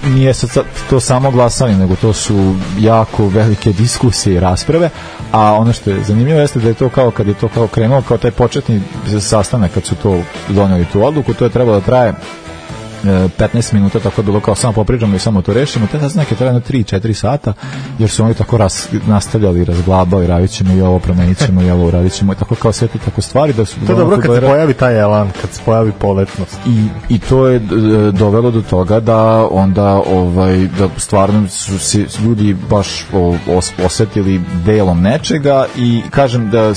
nije 0.10 0.34
sad 0.34 0.66
to 0.90 1.00
samo 1.00 1.32
glasanje, 1.32 1.76
nego 1.76 1.96
to 1.96 2.14
su 2.14 2.56
jako 2.80 3.28
velike 3.28 3.74
diskusije 3.74 4.36
i 4.36 4.40
rasprave, 4.40 4.90
a 5.32 5.54
ono 5.54 5.74
što 5.74 5.90
je 5.90 6.04
zanimljivo 6.04 6.40
jeste 6.40 6.60
da 6.60 6.68
je 6.68 6.74
to 6.74 6.90
kao 6.90 7.12
kad 7.12 7.28
je 7.28 7.34
to 7.34 7.48
kao 7.48 7.68
krenulo, 7.68 8.02
kao 8.02 8.18
taj 8.18 8.32
početni 8.32 8.82
sastanak 9.20 9.72
kad 9.74 9.86
su 9.86 9.96
to 9.96 10.22
doneli 10.50 10.86
tu 10.86 11.06
odluku, 11.06 11.34
to 11.34 11.46
je 11.46 11.52
trebalo 11.52 11.80
da 11.80 11.86
traje 11.86 12.14
15 13.04 13.74
minuta, 13.74 14.00
tako 14.00 14.22
je 14.22 14.26
bilo 14.26 14.40
kao 14.40 14.56
samo 14.56 14.74
popričamo 14.74 15.16
i 15.16 15.20
samo 15.20 15.42
to 15.42 15.54
rešimo, 15.54 15.88
te 15.92 16.00
sastanak 16.00 16.32
je 16.32 16.38
trajano 16.38 16.60
3-4 16.60 17.14
sata, 17.14 17.54
jer 18.00 18.10
su 18.10 18.24
oni 18.24 18.34
tako 18.34 18.58
ras, 18.58 18.88
nastavljali, 19.08 19.66
razglabali, 19.66 20.28
radit 20.28 20.52
ćemo 20.52 20.74
i 20.74 20.82
ovo, 20.82 21.00
promenit 21.00 21.46
ćemo 21.46 21.62
i 21.62 21.72
ovo, 21.72 21.88
uradit 21.88 22.14
ćemo, 22.14 22.34
i 22.34 22.36
tako 22.36 22.56
kao 22.56 22.72
sve 22.72 22.88
te 22.88 22.98
tako 22.98 23.22
stvari 23.22 23.54
da 23.54 23.66
su 23.66 23.76
To 23.86 23.92
je 23.92 23.98
dobro 23.98 24.18
kad 24.18 24.36
se 24.36 24.42
pojavi 24.42 24.74
taj 24.74 25.00
elan, 25.00 25.32
kad 25.42 25.52
se 25.52 25.62
pojavi 25.66 25.92
poletnost. 26.00 26.58
i, 26.68 26.88
i 27.10 27.20
to 27.20 27.48
je 27.48 27.60
dovelo 28.12 28.52
do 28.52 28.62
toga 28.62 29.00
da 29.00 29.48
onda 29.52 29.94
ovaj 29.94 30.58
da 30.58 30.90
stvarno 30.98 31.48
su 31.48 31.80
se 31.80 32.06
ljudi 32.24 32.56
baš 32.70 33.06
os, 33.48 33.72
osetili 33.86 34.42
delom 34.66 35.02
nečega 35.02 35.66
i 35.78 36.02
kažem 36.10 36.50
da 36.50 36.60
e, 36.60 36.74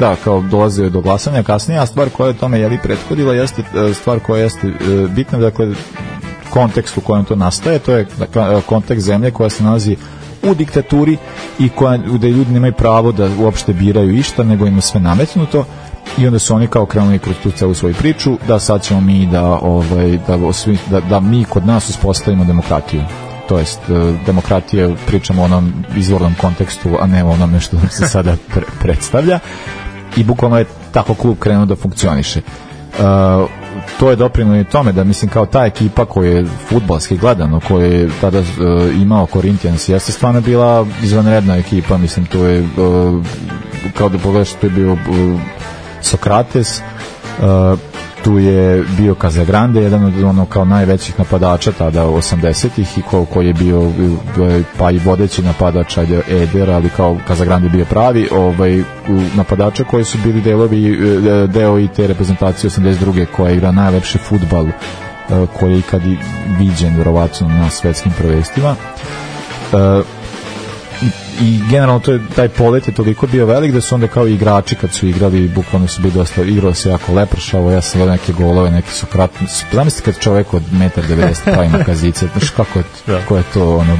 da 0.00 0.16
kao 0.24 0.40
dolaze 0.40 0.90
do 0.90 1.00
glasanja 1.00 1.42
kasnije 1.42 1.80
a 1.80 1.86
stvar 1.86 2.08
koja 2.10 2.28
je 2.28 2.34
tome 2.34 2.60
jeli 2.60 2.78
prethodila 2.82 3.34
jeste 3.34 3.62
e, 3.62 3.94
stvar 3.94 4.18
koja 4.20 4.42
jeste 4.42 4.68
e, 4.68 4.72
bitna 5.08 5.38
dakle 5.50 5.74
kontekst 6.50 6.98
u 6.98 7.00
kojem 7.00 7.24
to 7.24 7.36
nastaje 7.36 7.78
to 7.78 7.92
je 7.92 8.06
dakle, 8.18 8.62
kontekst 8.66 9.06
zemlje 9.06 9.30
koja 9.30 9.50
se 9.50 9.64
nalazi 9.64 9.96
u 10.42 10.54
diktaturi 10.54 11.16
i 11.58 11.68
koja, 11.68 11.96
gde 11.96 12.28
ljudi 12.28 12.52
nemaju 12.52 12.72
pravo 12.72 13.12
da 13.12 13.28
uopšte 13.38 13.72
biraju 13.72 14.14
išta, 14.14 14.42
nego 14.44 14.66
im 14.66 14.80
sve 14.80 15.00
nametnuto 15.00 15.64
i 16.18 16.26
onda 16.26 16.38
su 16.38 16.54
oni 16.54 16.66
kao 16.66 16.86
krenuli 16.86 17.18
kroz 17.18 17.36
tu 17.42 17.50
celu 17.50 17.74
svoju 17.74 17.94
priču 17.94 18.38
da 18.48 18.58
sad 18.58 18.82
ćemo 18.82 19.00
mi 19.00 19.26
da, 19.26 19.44
ovaj, 19.44 20.18
da, 20.26 20.36
osvi- 20.36 20.78
da, 20.90 21.00
da 21.00 21.20
mi 21.20 21.44
kod 21.44 21.66
nas 21.66 21.88
uspostavimo 21.88 22.44
demokratiju. 22.44 23.02
To 23.48 23.58
jest 23.58 23.80
e, 23.90 24.12
demokratija 24.26 24.88
pričamo 25.06 25.42
o 25.42 25.44
onom 25.44 25.72
izvornom 25.96 26.34
kontekstu 26.40 26.88
a 27.00 27.06
ne 27.06 27.24
o 27.24 27.30
onome 27.30 27.60
što 27.60 27.76
se 27.90 28.06
sada 28.08 28.36
pre- 28.54 28.70
predstavlja 28.80 29.38
i 30.16 30.24
bukvalno 30.24 30.58
je 30.58 30.64
tako 30.92 31.14
klub 31.14 31.38
krenuo 31.38 31.66
da 31.66 31.76
funkcioniše. 31.76 32.40
Uh, 32.98 33.50
to 33.98 34.10
je 34.10 34.16
doprinilo 34.16 34.56
i 34.56 34.64
tome 34.64 34.92
da 34.92 35.04
mislim 35.04 35.30
kao 35.30 35.46
ta 35.46 35.66
ekipa 35.66 36.04
koja 36.04 36.30
je 36.30 36.46
futbalski 36.68 37.16
gledano 37.16 37.60
koja 37.68 37.86
je 37.86 38.08
tada 38.20 38.38
uh, 38.38 38.44
imao 39.02 39.26
Corinthians 39.32 39.88
jeste 39.88 40.12
stvarno 40.12 40.40
bila 40.40 40.86
izvanredna 41.02 41.56
ekipa 41.56 41.98
mislim 41.98 42.26
to 42.26 42.46
je 42.46 42.60
uh, 42.60 43.24
kao 43.94 44.08
da 44.08 44.18
pogledaš 44.18 44.52
to 44.52 44.66
je 44.66 44.70
bio 44.70 44.92
uh, 44.92 44.98
Sokrates 46.02 46.82
tu 48.24 48.38
je 48.38 48.84
bio 48.96 49.14
Casagrande, 49.14 49.82
jedan 49.82 50.04
od 50.04 50.22
ono 50.24 50.46
kao 50.46 50.64
najvećih 50.64 51.18
napadača 51.18 51.72
tada 51.72 52.04
80-ih 52.04 52.98
i 52.98 53.02
ko, 53.02 53.24
koji 53.24 53.46
je 53.46 53.52
bio 53.52 53.92
pa 54.78 54.90
i 54.90 54.98
vodeći 54.98 55.42
napadač 55.42 55.98
ajde 55.98 56.22
Eder, 56.30 56.70
ali 56.70 56.88
kao 56.88 57.16
Casagrande 57.28 57.68
bio 57.68 57.84
pravi 57.84 58.28
ovaj, 58.32 58.82
napadača 59.36 59.84
koji 59.84 60.04
su 60.04 60.18
bili 60.24 60.40
delovi, 60.40 60.92
uh, 60.92 61.50
deo 61.50 61.78
i 61.78 61.88
te 61.88 62.06
reprezentacije 62.06 62.70
82. 62.70 63.26
koja 63.36 63.52
igra 63.52 63.72
najlepši 63.72 64.18
futbal 64.18 64.64
uh, 64.64 65.48
koji 65.58 65.72
je 65.72 65.78
ikad 65.78 66.02
viđen 66.58 66.96
verovatno 66.96 67.48
na 67.48 67.70
svetskim 67.70 68.12
prvenstvima. 68.18 68.76
Uh, 69.72 70.19
i, 71.40 71.60
generalno 71.70 72.00
to 72.00 72.12
je, 72.12 72.20
taj 72.36 72.48
polet 72.48 72.88
je 72.88 72.94
toliko 72.94 73.26
bio 73.26 73.46
velik 73.46 73.72
da 73.72 73.80
su 73.80 73.94
onda 73.94 74.08
kao 74.08 74.26
igrači 74.26 74.74
kad 74.74 74.92
su 74.92 75.06
igrali 75.06 75.48
bukvalno 75.48 75.88
su 75.88 76.02
bili 76.02 76.14
dosta 76.14 76.42
igrao 76.42 76.74
se 76.74 76.88
jako 76.90 77.12
lepršavo 77.12 77.70
ja 77.70 77.80
sam 77.80 77.98
gledao 77.98 78.16
neke 78.16 78.32
golove 78.32 78.70
neki 78.70 78.90
su 78.90 79.06
kratni 79.06 79.46
zamislite 79.72 80.12
kad 80.12 80.22
čovek 80.22 80.54
od 80.54 80.62
1,90 80.72 81.52
pravi 81.52 81.68
na 81.68 81.84
kazice 81.84 82.26
znaš 82.32 82.50
kako 82.50 82.78
je, 82.78 82.84
kako 83.06 83.36
je 83.36 83.42
to 83.54 83.76
ono 83.76 83.98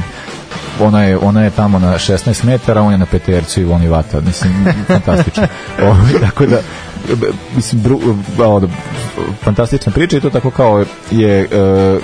ona 0.79 1.03
je, 1.03 1.17
ona 1.17 1.43
je 1.43 1.49
tamo 1.49 1.79
na 1.79 1.93
16 1.93 2.45
metara, 2.45 2.81
on 2.81 2.91
je 2.91 2.97
na 2.97 3.05
petercu 3.05 3.61
i 3.61 3.63
voni 3.63 3.87
vata. 3.87 4.21
Mislim, 4.21 4.65
fantastično. 4.87 5.47
O, 5.87 5.95
tako 6.19 6.45
da, 6.45 6.57
mislim, 7.55 7.81
bru, 7.81 7.99
o, 8.39 8.59
da, 8.59 8.67
fantastična 9.43 9.91
priča 9.91 10.17
i 10.17 10.21
to 10.21 10.29
tako 10.29 10.51
kao 10.51 10.85
je 11.11 11.41
e, 11.41 11.47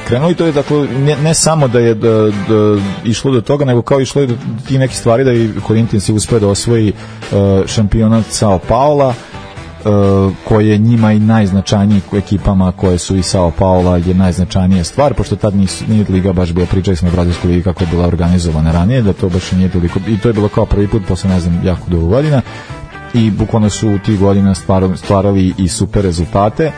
krenulo 0.08 0.32
i 0.32 0.36
to 0.36 0.46
je 0.46 0.54
tako, 0.54 0.86
ne, 1.00 1.16
ne 1.16 1.34
samo 1.34 1.68
da 1.68 1.80
je 1.80 1.94
da, 1.94 2.10
da, 2.30 2.82
išlo 3.04 3.32
do 3.32 3.42
toga, 3.42 3.66
nego 3.66 3.82
kao 3.82 4.02
išlo 4.02 4.22
i 4.22 4.28
do 4.28 4.36
ti 4.68 4.78
neke 4.78 4.94
stvari 4.94 5.24
da 5.24 5.34
i 5.34 5.50
Corinthians 5.68 6.10
je 6.10 6.14
uspeo 6.14 6.40
da 6.40 6.48
osvoji 6.48 6.90
e, 6.90 6.94
šampionat 7.68 8.26
Sao 8.30 8.60
Paula, 8.60 9.14
uh, 9.88 10.34
koji 10.44 10.68
je 10.68 10.78
njima 10.78 11.12
i 11.12 11.20
najznačajniji 11.20 12.02
ekipama 12.14 12.72
koje 12.72 12.98
su 12.98 13.16
i 13.16 13.24
Sao 13.24 13.52
Paula 13.52 13.98
je 13.98 14.14
najznačajnija 14.14 14.84
stvar, 14.84 15.14
pošto 15.14 15.36
tad 15.36 15.56
nisu, 15.56 15.84
nije 15.88 16.06
liga 16.10 16.34
baš 16.34 16.52
bila, 16.52 16.68
pričali 16.68 16.98
smo 16.98 17.10
o 17.10 17.12
Brazilskoj 17.12 17.50
ligi 17.50 17.64
kako 17.64 17.84
je 17.84 17.88
bila 17.92 18.08
organizovana 18.08 18.72
ranije, 18.72 19.02
da 19.02 19.14
to 19.14 19.30
baš 19.30 19.52
nije 19.52 19.70
toliko, 19.70 20.00
i 20.08 20.20
to 20.20 20.30
je 20.30 20.34
bilo 20.34 20.48
kao 20.48 20.66
prvi 20.66 20.88
put 20.88 21.02
posle 21.08 21.30
ne 21.30 21.40
znam 21.40 21.62
jako 21.66 21.90
dugo 21.90 22.08
godina 22.08 22.42
i 23.14 23.32
bukvalno 23.32 23.70
su 23.70 23.90
u 23.90 24.00
tih 24.00 24.20
godina 24.20 24.56
stvarali, 24.56 24.98
stvarali 24.98 25.54
i 25.58 25.68
super 25.68 26.04
rezultate 26.04 26.72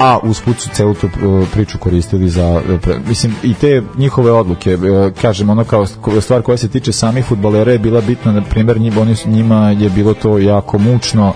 a 0.00 0.18
usput 0.22 0.60
su 0.60 0.68
celu 0.72 0.94
tu 0.94 1.06
uh, 1.06 1.48
priču 1.52 1.78
koristili 1.78 2.28
za 2.28 2.62
pre, 2.82 2.98
mislim 3.08 3.34
i 3.42 3.54
te 3.54 3.82
njihove 3.96 4.32
odluke 4.32 4.74
uh, 4.74 5.12
kažem 5.22 5.50
ono 5.50 5.64
kao 5.64 5.86
stvar 6.20 6.42
koja 6.42 6.56
se 6.56 6.68
tiče 6.68 6.92
samih 6.92 7.24
fudbalera 7.24 7.72
je 7.72 7.78
bila 7.78 8.00
bitna 8.00 8.32
na 8.32 8.42
primjer 8.42 8.80
njima, 8.80 9.00
oni, 9.00 9.14
njima 9.26 9.70
je 9.70 9.90
bilo 9.90 10.14
to 10.14 10.38
jako 10.38 10.78
mučno 10.78 11.32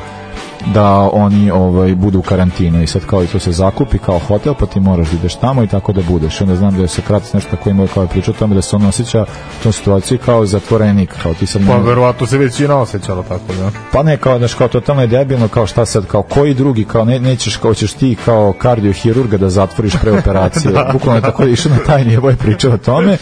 da 0.66 0.90
oni 1.12 1.50
ovaj 1.50 1.94
budu 1.94 2.18
u 2.18 2.22
karantinu 2.22 2.82
i 2.82 2.86
sad 2.86 3.06
kao 3.06 3.24
i 3.24 3.26
to 3.26 3.38
se 3.38 3.52
zakupi 3.52 3.98
kao 3.98 4.18
hotel 4.18 4.54
pa 4.54 4.66
ti 4.66 4.80
moraš 4.80 5.08
da 5.10 5.16
ideš 5.16 5.34
tamo 5.34 5.62
i 5.62 5.66
tako 5.66 5.92
da 5.92 6.02
budeš 6.02 6.40
onda 6.40 6.56
znam 6.56 6.74
da 6.76 6.82
je 6.82 6.88
Sokrates 6.88 7.32
nešto 7.32 7.50
tako 7.50 7.70
imao 7.70 7.86
kao 7.94 8.06
priča 8.06 8.30
o 8.30 8.34
tome 8.34 8.54
da 8.54 8.62
se 8.62 8.76
on 8.76 8.86
osjeća 8.86 9.22
u 9.60 9.62
tom 9.62 9.72
situaciji 9.72 10.18
kao 10.18 10.46
zatvorenik 10.46 11.14
kao 11.22 11.34
ti 11.34 11.46
sad 11.46 11.62
Pa 11.68 11.76
ne- 11.78 11.82
verovatno 11.82 12.26
se 12.26 12.38
većina 12.38 12.76
osjećala 12.76 13.22
tako, 13.22 13.54
da. 13.58 13.70
pa 13.92 14.02
ne 14.02 14.16
kao 14.16 14.38
znaš 14.38 14.54
kao 14.54 14.68
totalno 14.68 15.02
je 15.02 15.08
debilno 15.08 15.48
kao 15.48 15.66
šta 15.66 15.86
sad 15.86 16.06
kao 16.06 16.22
koji 16.22 16.54
drugi 16.54 16.84
kao 16.84 17.04
ne, 17.04 17.20
nećeš 17.20 17.56
kao 17.56 17.74
ćeš 17.74 17.92
ti 17.92 18.16
kao 18.24 18.52
kardiohirurga 18.58 19.36
da 19.36 19.50
zatvoriš 19.50 19.92
pre 20.00 20.12
operacije 20.18 20.72
bukvalno 20.92 21.18
je 21.18 21.22
tako 21.22 21.44
išao 21.44 21.72
na 21.72 21.78
taj 21.86 22.04
nivo 22.04 22.30
i 22.30 22.36
pričao 22.36 22.72
o 22.72 22.78
tome 22.78 23.16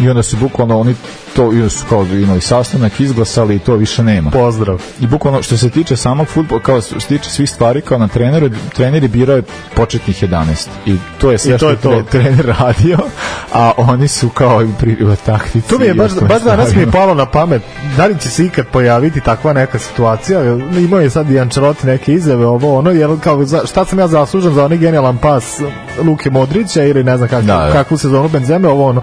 i 0.00 0.08
onda 0.08 0.22
su 0.22 0.36
bukvalno 0.36 0.80
oni 0.80 0.94
to 1.36 1.68
su 1.68 1.84
kao 1.88 2.04
imali 2.04 2.40
sastanak 2.40 3.00
izglasali 3.00 3.56
i 3.56 3.58
to 3.58 3.74
više 3.74 4.02
nema 4.02 4.30
Pozdrav. 4.30 4.82
i 5.00 5.06
bukvalno 5.06 5.42
što 5.42 5.56
se 5.56 5.70
tiče 5.70 5.96
samog 5.96 6.26
fudbala 6.28 6.73
kao 6.74 6.82
što 6.82 7.00
se 7.00 7.06
tiče 7.08 7.30
svih 7.30 7.50
stvari 7.50 7.80
kao 7.80 7.98
na 7.98 8.08
treneru 8.08 8.50
treneri 8.74 9.08
birao 9.08 9.36
je 9.36 9.42
početnih 9.74 10.22
11 10.22 10.66
i 10.86 10.96
to 11.18 11.30
je 11.30 11.38
sve 11.38 11.50
I 11.50 11.52
to 11.52 11.58
što 11.58 11.70
je 11.70 11.76
to. 11.76 11.90
tre- 11.90 12.04
trener 12.04 12.46
radio 12.60 12.98
a 13.52 13.72
oni 13.76 14.08
su 14.08 14.28
kao 14.28 14.62
i 14.62 14.68
pri 14.78 14.96
taktici 15.26 15.68
To 15.68 15.78
mi 15.78 15.84
je 15.84 15.94
baš, 15.94 16.12
baš 16.12 16.42
danas 16.42 16.74
mi 16.74 16.80
je 16.80 16.90
palo 16.90 17.14
na 17.14 17.26
pamet, 17.26 17.62
da 17.96 18.06
li 18.06 18.18
će 18.18 18.30
se 18.30 18.44
ikad 18.44 18.66
pojaviti 18.66 19.20
takva 19.20 19.52
neka 19.52 19.78
situacija, 19.78 20.40
imao 20.78 21.00
je 21.00 21.10
sad 21.10 21.30
i 21.30 21.40
Ancelotti 21.40 21.86
neke 21.86 22.12
izjave 22.12 22.46
ovo 22.46 22.78
ono, 22.78 22.90
jer 22.90 23.10
kao, 23.20 23.44
za, 23.44 23.66
šta 23.66 23.84
sam 23.84 23.98
ja 23.98 24.08
zaslužen 24.08 24.54
za 24.54 24.64
onaj 24.64 24.78
genijalan 24.78 25.18
pas 25.18 25.60
Luke 25.98 26.30
Modrića 26.30 26.82
ili 26.84 27.04
ne 27.04 27.16
znam 27.16 27.28
kak, 27.28 27.44
Da, 27.44 27.56
da. 27.56 27.72
kakvu 27.72 27.96
sezonu 27.98 28.28
Benzeme, 28.28 28.68
ovo 28.68 28.88
ono, 28.88 29.02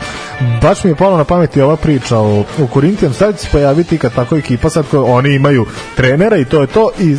baš 0.62 0.84
mi 0.84 0.92
je 0.92 0.96
palo 0.96 1.18
na 1.18 1.24
pamet 1.24 1.58
i 1.58 1.62
ova 1.62 1.76
priča 1.76 2.18
o, 2.18 2.40
o 2.60 2.68
Korintijanu, 2.68 3.14
sad 3.16 3.36
će 3.36 3.42
se 3.42 3.50
pojaviti 3.52 3.98
kad 3.98 4.14
tako 4.14 4.38
ekipa, 4.38 4.70
sad 4.70 4.86
ko, 4.88 5.04
oni 5.04 5.34
imaju 5.34 5.66
trenera 5.96 6.38
i 6.38 6.46
to 6.46 6.62
je 6.62 6.68
to 6.68 6.90
i 7.00 7.18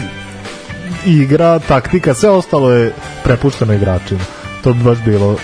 igra, 1.07 1.59
taktika, 1.59 2.15
sve 2.15 2.31
ostalo 2.31 2.73
je 2.73 2.93
prepušteno 3.25 3.73
igračima. 3.73 4.21
To 4.65 4.73
bi 4.73 4.85
baš 4.85 4.99
bilo 5.05 5.37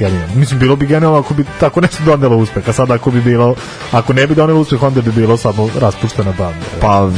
genijalno. 0.00 0.34
Mislim, 0.34 0.58
bilo 0.60 0.76
bi 0.76 0.86
genijalno 0.86 1.18
ako 1.18 1.34
bi 1.34 1.44
tako 1.60 1.80
nešto 1.80 2.04
donelo 2.04 2.36
uspeh, 2.36 2.68
a 2.68 2.72
sad 2.72 2.90
ako 2.90 3.10
bi 3.10 3.20
bilo, 3.20 3.54
ako 3.92 4.12
ne 4.12 4.26
bi 4.26 4.34
donelo 4.34 4.60
uspeh, 4.60 4.82
onda 4.82 5.00
bi 5.00 5.12
bilo 5.12 5.36
samo 5.36 5.68
raspuštena 5.78 6.32
banda. 6.38 6.66
Pa 6.80 7.00
v, 7.00 7.10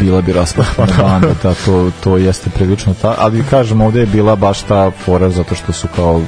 bila 0.00 0.20
bi 0.20 0.32
raspuštena 0.32 0.86
banda, 1.02 1.34
ta, 1.42 1.54
to, 1.64 1.90
to 2.04 2.16
jeste 2.16 2.50
prilično 2.50 2.94
ta, 3.02 3.14
ali 3.18 3.44
kažem 3.50 3.80
ovde 3.80 4.00
je 4.00 4.06
bila 4.06 4.36
baš 4.36 4.62
ta 4.62 4.90
fora 5.04 5.30
zato 5.30 5.54
što 5.54 5.72
su 5.72 5.88
kao 5.96 6.20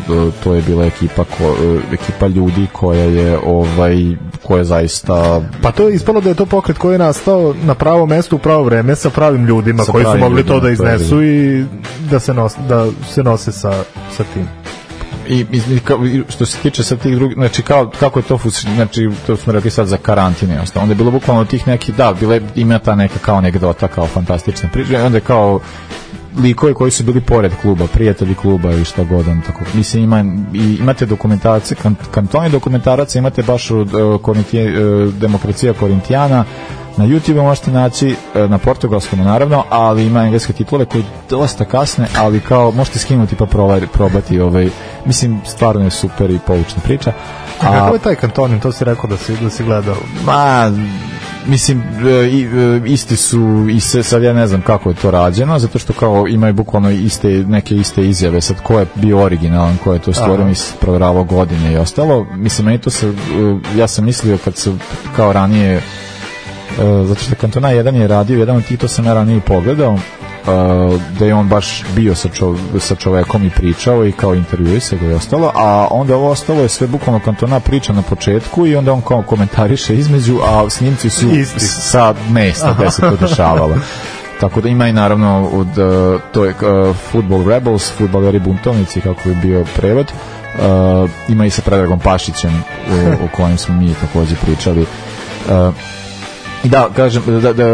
to 0.45 0.55
je 0.55 0.63
bila 0.63 0.85
ekipa 0.85 1.25
ko, 1.25 1.45
e, 1.45 1.95
ekipa 1.95 2.27
ljudi 2.27 2.67
koja 2.73 3.05
je 3.05 3.39
ovaj 3.47 3.97
koja 4.43 4.65
zaista 4.65 5.41
Pa 5.63 5.73
to 5.73 5.89
je 5.89 5.95
ispalo 5.95 6.21
da 6.21 6.29
je 6.29 6.35
to 6.35 6.47
pokret 6.47 6.79
koji 6.79 6.95
je 6.95 6.99
nastao 6.99 7.55
na 7.63 7.75
pravo 7.75 8.07
mesto 8.07 8.37
u 8.37 8.39
pravo 8.39 8.63
vreme 8.63 8.97
sa 8.97 9.11
pravim 9.11 9.47
ljudima 9.47 9.85
Sa 9.85 9.93
koji 9.93 10.05
su 10.05 10.19
mogli 10.19 10.47
to 10.47 10.55
ljudima, 10.55 10.55
da 10.55 10.61
to 10.61 10.67
je 10.67 10.73
iznesu 10.73 11.23
i 11.23 11.65
da 12.11 12.21
se, 12.21 12.35
nos, 12.35 12.53
da 12.69 12.87
se 13.15 13.23
nose 13.23 13.53
sa, 13.53 13.85
sa 14.17 14.25
tim. 14.35 14.64
I, 15.29 15.47
i, 15.53 15.81
kao, 15.85 15.99
što 16.29 16.47
se 16.47 16.59
tiče 16.59 16.83
sad 16.83 16.99
tih 16.99 17.17
drugih, 17.17 17.37
znači 17.37 17.63
kao, 17.63 17.91
kako 18.01 18.19
je 18.19 18.23
to 18.23 18.39
znači 18.75 19.11
to 19.27 19.37
smo 19.37 19.53
rekli 19.53 19.71
sad 19.71 19.87
za 19.87 19.97
karantin 19.97 20.53
i 20.53 20.59
ostalo. 20.63 20.83
Onda 20.83 20.93
je 20.93 20.97
bilo 20.97 21.11
bukvalno 21.11 21.45
tih 21.45 21.69
neki, 21.69 21.93
da, 21.93 22.15
bile, 22.21 22.41
ima 22.55 22.79
ta 22.79 22.95
neka 22.95 23.19
kao 23.19 23.37
anegdota, 23.37 23.89
kao 23.89 24.07
fantastična 24.07 24.69
priča, 24.73 25.05
onda 25.05 25.17
je 25.17 25.21
kao 25.21 25.61
likovi 26.43 26.75
koji 26.75 26.91
su 26.91 27.05
bili 27.05 27.21
pored 27.21 27.53
kluba, 27.63 27.87
prijatelji 27.87 28.35
kluba 28.35 28.73
i 28.73 28.85
šta 28.85 29.05
god 29.05 29.29
on 29.29 29.41
tako. 29.41 29.61
Mislim 29.75 30.05
ima 30.05 30.25
i 30.55 30.77
imate 30.81 31.07
dokumentacije, 31.07 31.77
kan, 31.83 31.95
kantoni 32.11 32.51
dokumentaraca 32.51 33.19
imate 33.19 33.43
baš 33.43 33.71
od 33.71 33.95
uh, 33.95 34.21
Korintije, 34.21 34.87
uh, 34.87 35.15
demokracija 35.15 35.73
Korintijana 35.73 36.45
na 36.97 37.07
YouTube 37.07 37.43
možete 37.43 37.71
naći 37.71 38.17
e, 38.35 38.49
na 38.49 38.59
portugalskom 38.59 39.19
naravno, 39.19 39.65
ali 39.71 40.07
ima 40.07 40.23
engleske 40.23 40.53
titlove 40.53 40.85
koji 40.85 41.05
dosta 41.31 41.65
kasne, 41.65 42.07
ali 42.19 42.41
kao 42.41 42.71
možete 42.71 42.99
skinuti 42.99 43.37
pa 43.37 43.47
probar, 43.47 43.87
probati 43.93 44.41
ovaj 44.41 44.69
mislim 45.05 45.41
stvarno 45.47 45.85
je 45.85 45.91
super 45.91 46.31
i 46.31 46.39
poučna 46.47 46.83
priča. 46.85 47.13
A 47.61 47.73
kako 47.73 47.95
je 47.95 48.01
taj 48.01 48.15
kantonin, 48.15 48.61
to 48.61 48.73
si 48.73 48.85
rekao 48.85 49.11
da 49.11 49.17
si, 49.17 49.37
da 49.37 49.51
si 49.51 49.65
gledao? 49.65 49.97
Ma, 50.25 50.73
mislim 51.47 51.83
e, 51.83 52.11
e, 52.11 52.93
isti 52.93 53.17
su 53.17 53.67
i 53.71 53.81
se, 53.81 54.03
sad 54.03 54.23
ja 54.23 54.33
ne 54.33 54.47
znam 54.47 54.63
kako 54.63 54.89
je 54.89 54.95
to 54.95 55.11
rađeno 55.11 55.59
zato 55.59 55.79
što 55.79 55.93
kao 55.93 56.29
imaju 56.29 56.55
bukvalno 56.55 56.91
iste 56.91 57.29
neke 57.29 57.75
iste 57.75 58.03
izjave 58.03 58.41
sad 58.41 58.63
ko 58.63 58.79
je 58.79 58.87
bio 58.95 59.19
originalan 59.19 59.77
ko 59.85 59.93
je 59.93 59.99
to 59.99 60.13
stvorio 60.13 60.47
mi 60.47 60.55
proveravao 60.81 61.25
godine 61.25 61.73
i 61.73 61.77
ostalo 61.77 62.27
mislim 62.35 62.67
meni 62.67 62.79
to 62.79 62.91
se 62.91 63.13
ja 63.77 63.89
sam 63.89 64.05
mislio 64.05 64.39
kad 64.45 64.57
se 64.57 64.73
kao 65.17 65.33
ranije 65.33 65.83
zato 67.05 67.21
što 67.21 67.35
Kantona 67.35 67.71
jedan 67.71 67.97
je 67.97 68.09
radio 68.09 68.39
jedan 68.39 68.57
od 68.57 68.65
tih 68.67 68.79
to 68.79 68.89
sam 68.89 69.07
ja 69.07 69.15
ranije 69.15 69.41
pogledao 69.41 69.99
Uh, 70.45 71.01
da 71.19 71.25
je 71.25 71.35
on 71.35 71.49
baš 71.49 71.83
bio 71.95 72.15
sa, 72.15 72.29
čov, 72.29 72.59
sa 72.79 72.95
čovekom 72.95 73.47
i 73.47 73.51
pričao 73.51 74.07
i 74.07 74.13
kao 74.13 74.35
intervjuje 74.35 74.81
se 74.81 74.97
ga 74.97 75.07
i 75.07 75.13
ostalo, 75.13 75.53
a 75.55 75.89
onda 75.91 76.17
ovo 76.17 76.31
ostalo 76.31 76.63
je 76.63 76.69
sve 76.69 76.87
bukvalno 76.87 77.21
kantona 77.21 77.61
priča 77.61 77.93
na 77.93 78.03
početku 78.03 78.67
i 78.67 78.77
onda 78.77 78.93
on 78.93 79.01
kao 79.01 79.23
komentariše 79.23 79.95
između, 79.95 80.39
a 80.45 80.71
snimci 80.71 81.11
su 81.11 81.31
Isti. 81.31 81.61
sa 81.61 82.15
mesta 82.31 82.75
gde 82.79 82.91
se 82.91 83.01
to 83.01 83.17
dešavalo. 83.27 83.77
Tako 84.41 84.61
da 84.61 84.69
ima 84.69 84.89
i 84.89 84.93
naravno 84.93 85.49
od, 85.53 85.79
uh, 85.79 86.21
to 86.33 86.45
je 86.45 86.51
uh, 86.51 86.97
Football 87.11 87.49
Rebels, 87.49 87.93
futbaleri 87.93 88.39
buntovnici 88.39 89.01
kako 89.01 89.29
je 89.29 89.35
bio 89.35 89.65
prevod. 89.77 90.13
Uh, 90.13 91.11
ima 91.29 91.47
i 91.47 91.51
sa 91.51 91.63
Predragom 91.63 92.01
Pašićem 92.01 92.65
o, 92.93 93.25
o 93.25 93.29
kojem 93.37 93.59
smo 93.59 93.75
mi 93.75 93.95
takođe 93.95 94.35
pričali. 94.45 94.87
Da, 96.65 96.89
kažem, 96.97 97.23
da, 97.43 97.53
da, 97.53 97.65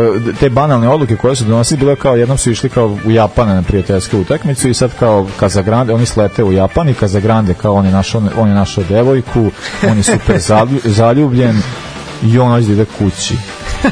te 0.41 0.51
banalne 0.51 0.89
odluke 0.89 1.17
koje 1.17 1.37
su 1.37 1.45
donosili, 1.45 1.81
bilo 1.81 1.97
kao 1.97 2.17
jednom 2.17 2.39
su 2.39 2.51
išli 2.51 2.69
kao 2.69 2.99
u 3.05 3.11
Japan 3.11 3.49
na 3.49 3.63
prijateljsku 3.63 4.19
utakmicu 4.19 4.69
i 4.69 4.75
sad 4.75 4.91
kao 4.99 5.27
Kazagrande, 5.41 5.95
oni 5.95 6.07
slete 6.07 6.45
u 6.45 6.53
Japan 6.53 6.89
i 6.89 6.95
Kazagrande 6.95 7.55
kao 7.55 7.75
on 7.75 7.87
je 7.87 7.93
našao, 7.93 8.23
on 8.39 8.49
je 8.49 8.55
našao 8.55 8.85
devojku, 8.89 9.51
on 9.91 9.97
je 9.97 10.03
super 10.03 10.37
zalju- 10.39 10.81
zaljubljen 10.85 11.63
i 12.23 12.39
on 12.39 12.51
hoće 12.51 12.75
da 12.75 12.85
kući. 12.85 13.35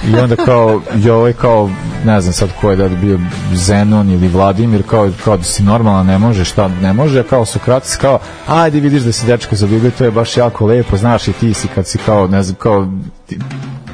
I 0.08 0.16
onda 0.16 0.36
kao, 0.36 0.80
i 1.04 1.10
ovaj 1.10 1.32
kao, 1.32 1.70
ne 2.04 2.20
znam 2.20 2.32
sad 2.32 2.48
ko 2.60 2.70
je 2.70 2.76
da 2.76 2.88
bio 2.88 3.18
Zenon 3.54 4.10
ili 4.10 4.28
Vladimir, 4.28 4.82
kao, 4.86 5.10
kao 5.24 5.36
da 5.36 5.42
si 5.42 5.62
normalna 5.62 6.02
ne 6.02 6.18
može, 6.18 6.44
šta 6.44 6.68
ne 6.82 6.92
može, 6.92 7.22
kao 7.22 7.44
Sokrates 7.44 7.96
kao, 7.96 8.18
ajde 8.46 8.80
vidiš 8.80 9.02
da 9.02 9.12
si 9.12 9.26
dečko 9.26 9.56
zaljubio, 9.56 9.90
to 9.90 10.04
je 10.04 10.10
baš 10.10 10.36
jako 10.36 10.66
lepo, 10.66 10.96
znaš 10.96 11.28
i 11.28 11.32
ti 11.32 11.54
si 11.54 11.68
kad 11.68 11.86
si 11.86 11.98
kao, 11.98 12.26
ne 12.28 12.42
znam, 12.42 12.56
kao, 12.56 12.88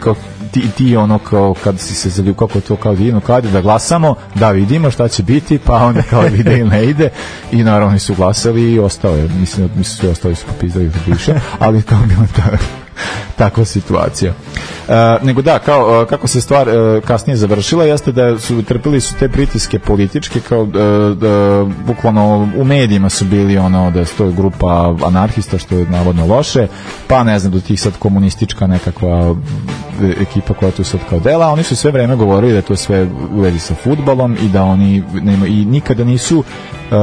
kao 0.01 0.15
ti, 0.55 0.71
ti 0.77 0.97
ono 0.97 1.19
kao 1.19 1.55
kad 1.65 1.81
si 1.81 1.95
se 1.95 2.11
zaljubio 2.11 2.35
kako 2.35 2.61
to 2.61 2.77
kao 2.77 2.95
divno 2.95 3.21
kad 3.21 3.45
da 3.45 3.61
glasamo 3.61 4.15
da 4.35 4.51
vidimo 4.51 4.91
šta 4.91 5.09
će 5.09 5.23
biti 5.23 5.59
pa 5.59 5.75
onda 5.75 6.03
kao 6.03 6.27
ide 6.39 6.59
ili 6.59 6.71
ne 6.71 6.85
ide 6.85 7.11
i 7.53 7.65
naravno 7.65 7.99
su 7.99 8.15
glasali 8.15 8.73
i 8.73 8.79
ostao 8.79 9.17
je 9.17 9.29
mislim 9.41 9.67
da 9.67 9.75
mislim 9.77 9.99
svi 9.99 10.09
ostali 10.09 10.35
su 10.35 10.47
popizdali 10.47 10.89
da 10.89 10.99
više 11.07 11.35
ali 11.59 11.83
kao 11.83 11.99
bila 11.99 12.27
ta 12.37 12.57
takva 13.37 13.65
situacija. 13.65 14.33
E, 14.89 15.17
nego 15.23 15.43
da, 15.43 15.59
kao, 15.59 16.03
e, 16.03 16.07
kako 16.07 16.27
se 16.27 16.41
stvar 16.41 16.69
e, 16.69 17.01
kasnije 17.01 17.37
završila, 17.37 17.85
jeste 17.85 18.13
da 18.13 18.39
su 18.39 18.63
trpili 18.63 19.01
su 19.01 19.15
te 19.19 19.29
pritiske 19.29 19.79
političke, 19.79 20.41
kao 20.41 20.63
e, 20.63 21.15
da, 21.15 21.65
bukvalno 21.87 22.49
u 22.57 22.65
medijima 22.65 23.09
su 23.09 23.25
bili 23.25 23.59
ono 23.59 23.91
da 23.91 24.01
je 24.01 24.07
to 24.07 24.31
grupa 24.31 24.95
anarhista, 25.07 25.59
što 25.59 25.77
je 25.77 25.87
navodno 25.87 26.27
loše, 26.27 26.67
pa 27.07 27.25
ne 27.25 27.39
znam, 27.39 27.53
do 27.53 27.61
tih 27.61 27.81
sad 27.81 27.93
komunistička 27.99 28.67
nekakva 28.67 29.35
ekipa 30.21 30.55
koja 30.55 30.71
tu 30.71 30.85
sad 30.85 31.01
kao 31.11 31.21
dela, 31.21 31.47
oni 31.47 31.63
su 31.63 31.77
sve 31.77 31.91
vreme 31.91 32.17
govorili 32.17 32.53
da 32.53 32.59
je 32.59 32.63
to 32.63 32.77
sve 32.77 33.07
u 33.35 33.41
vezi 33.41 33.59
sa 33.59 33.75
futbalom 33.75 34.37
i 34.43 34.49
da 34.49 34.65
oni 34.65 35.03
nema, 35.13 35.47
i 35.47 35.65
nikada 35.65 36.05
nisu 36.05 36.39
e, 36.39 36.95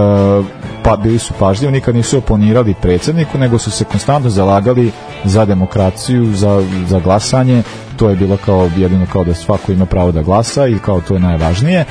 pa 0.83 0.97
bili 0.97 1.19
su 1.19 1.33
pažljivi, 1.39 1.71
nikad 1.71 1.95
nisu 1.95 2.17
oponirali 2.17 2.75
predsjedniku, 2.81 3.37
nego 3.37 3.57
su 3.57 3.71
se 3.71 3.83
konstantno 3.83 4.29
zalagali 4.29 4.91
za 5.23 5.45
demokraciju, 5.45 6.33
za, 6.33 6.63
za 6.87 6.99
glasanje, 6.99 7.63
to 7.97 8.09
je 8.09 8.15
bilo 8.15 8.37
kao 8.45 8.69
jedino 8.77 9.05
kao 9.11 9.23
da 9.23 9.33
svako 9.33 9.71
ima 9.71 9.85
pravo 9.85 10.11
da 10.11 10.21
glasa 10.21 10.67
i 10.67 10.79
kao 10.79 11.01
to 11.01 11.13
je 11.13 11.19
najvažnije 11.19 11.85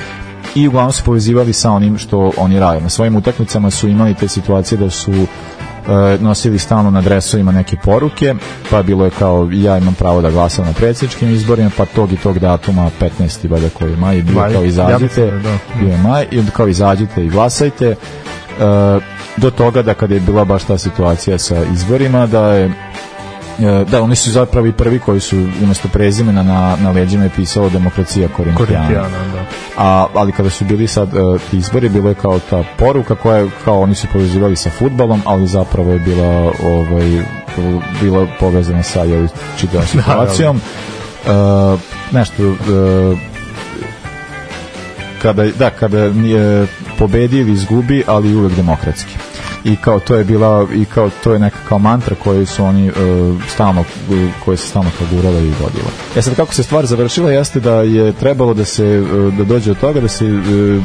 i 0.55 0.67
uglavnom 0.67 0.91
su 0.91 1.03
povezivali 1.03 1.53
sa 1.53 1.71
onim 1.71 1.97
što 1.97 2.31
oni 2.37 2.59
rade. 2.59 2.81
Na 2.81 2.89
svojim 2.89 3.15
utakmicama 3.15 3.71
su 3.71 3.87
imali 3.87 4.13
te 4.13 4.27
situacije 4.27 4.77
da 4.77 4.89
su 4.89 5.11
e, 5.11 5.25
nosili 6.19 6.59
stalno 6.59 6.91
na 6.91 7.01
dresovima 7.01 7.51
neke 7.51 7.77
poruke, 7.83 8.35
pa 8.69 8.83
bilo 8.83 9.05
je 9.05 9.11
kao 9.19 9.49
ja 9.51 9.77
imam 9.77 9.93
pravo 9.93 10.21
da 10.21 10.31
glasam 10.31 10.65
na 10.65 10.73
predsjedničkim 10.73 11.29
izborima, 11.29 11.71
pa 11.77 11.85
tog 11.85 12.11
i 12.13 12.17
tog 12.17 12.39
datuma 12.39 12.89
15. 13.19 13.49
valjda 13.49 13.69
koji 13.69 13.91
je 13.91 13.97
maj, 13.97 14.17
i 14.17 14.21
bio 14.21 14.39
Maj, 14.39 14.53
kao 14.53 14.61
ja 14.61 14.67
izađite, 14.67 15.03
mislim 15.03 15.43
da, 15.43 15.49
da. 15.49 15.57
bio 15.79 15.91
je 15.91 15.97
maj, 15.97 16.27
i 16.31 16.39
onda 16.39 16.51
kao 16.51 16.67
izađite 16.67 17.25
i 17.25 17.29
glasajte, 17.29 17.95
E, 18.59 18.99
do 19.37 19.51
toga 19.51 19.81
da 19.81 19.93
kada 19.93 20.13
je 20.13 20.19
bila 20.19 20.45
baš 20.45 20.63
ta 20.63 20.77
situacija 20.77 21.37
sa 21.37 21.63
izborima 21.73 22.27
da 22.27 22.53
je 22.53 22.65
e, 22.65 22.71
da 23.91 24.01
oni 24.01 24.15
su 24.15 24.31
zapravo 24.31 24.67
i 24.67 24.71
prvi 24.71 24.99
koji 24.99 25.19
su 25.19 25.37
umesto 25.63 25.87
prezimena 25.87 26.43
na, 26.43 26.77
na 26.81 26.91
leđima 26.91 27.23
je 27.23 27.29
pisalo 27.35 27.69
demokracija 27.69 28.27
Korintijana. 28.27 29.09
Da. 29.09 29.45
A, 29.77 30.07
ali 30.13 30.31
kada 30.31 30.49
su 30.49 30.65
bili 30.65 30.87
sad 30.87 31.13
uh, 31.13 31.41
ti 31.51 31.57
izbori, 31.57 31.89
bilo 31.89 32.09
je 32.09 32.15
kao 32.15 32.39
ta 32.49 32.63
poruka 32.77 33.15
koja 33.15 33.37
je, 33.37 33.49
kao 33.65 33.81
oni 33.81 33.95
su 33.95 34.07
povezivali 34.13 34.55
sa 34.55 34.69
futbalom, 34.69 35.21
ali 35.25 35.47
zapravo 35.47 35.91
je 35.91 35.99
bila 35.99 36.51
ovaj, 36.63 37.23
bila 38.01 38.27
povezana 38.39 38.83
sa 38.83 39.03
jel, 39.03 39.27
čitavom 39.57 39.87
situacijom. 39.91 40.61
Uh, 41.25 41.79
nešto 42.11 42.49
uh, 42.49 42.57
kada, 45.21 45.45
da, 45.59 45.69
kada 45.69 46.09
nije 46.09 46.67
pobedi 46.97 47.39
ili 47.39 47.51
izgubi, 47.51 48.03
ali 48.07 48.35
uvek 48.35 48.55
demokratski 48.55 49.30
i 49.63 49.75
kao 49.75 49.99
to 49.99 50.15
je 50.15 50.23
bila 50.23 50.67
i 50.73 50.85
kao 50.85 51.09
to 51.23 51.33
je 51.33 51.39
neka 51.39 51.57
kao 51.69 51.79
mantra 51.79 52.15
koju 52.23 52.45
su 52.45 52.63
oni 52.63 52.89
uh, 52.89 52.95
stalno 53.47 53.83
koje 54.45 54.57
se 54.57 54.67
stalno 54.67 54.89
kao 54.97 55.07
i 55.11 55.53
vodila. 55.63 55.91
E 56.15 56.21
sad 56.21 56.35
kako 56.35 56.53
se 56.53 56.63
stvar 56.63 56.85
završila 56.85 57.31
jeste 57.31 57.59
da 57.59 57.73
je 57.73 58.13
trebalo 58.13 58.53
da 58.53 58.65
se 58.65 58.99
uh, 58.99 59.33
da 59.33 59.43
dođe 59.43 59.71
od 59.71 59.79
toga 59.79 60.01
da 60.01 60.07
se 60.07 60.25
uh, 60.25 60.83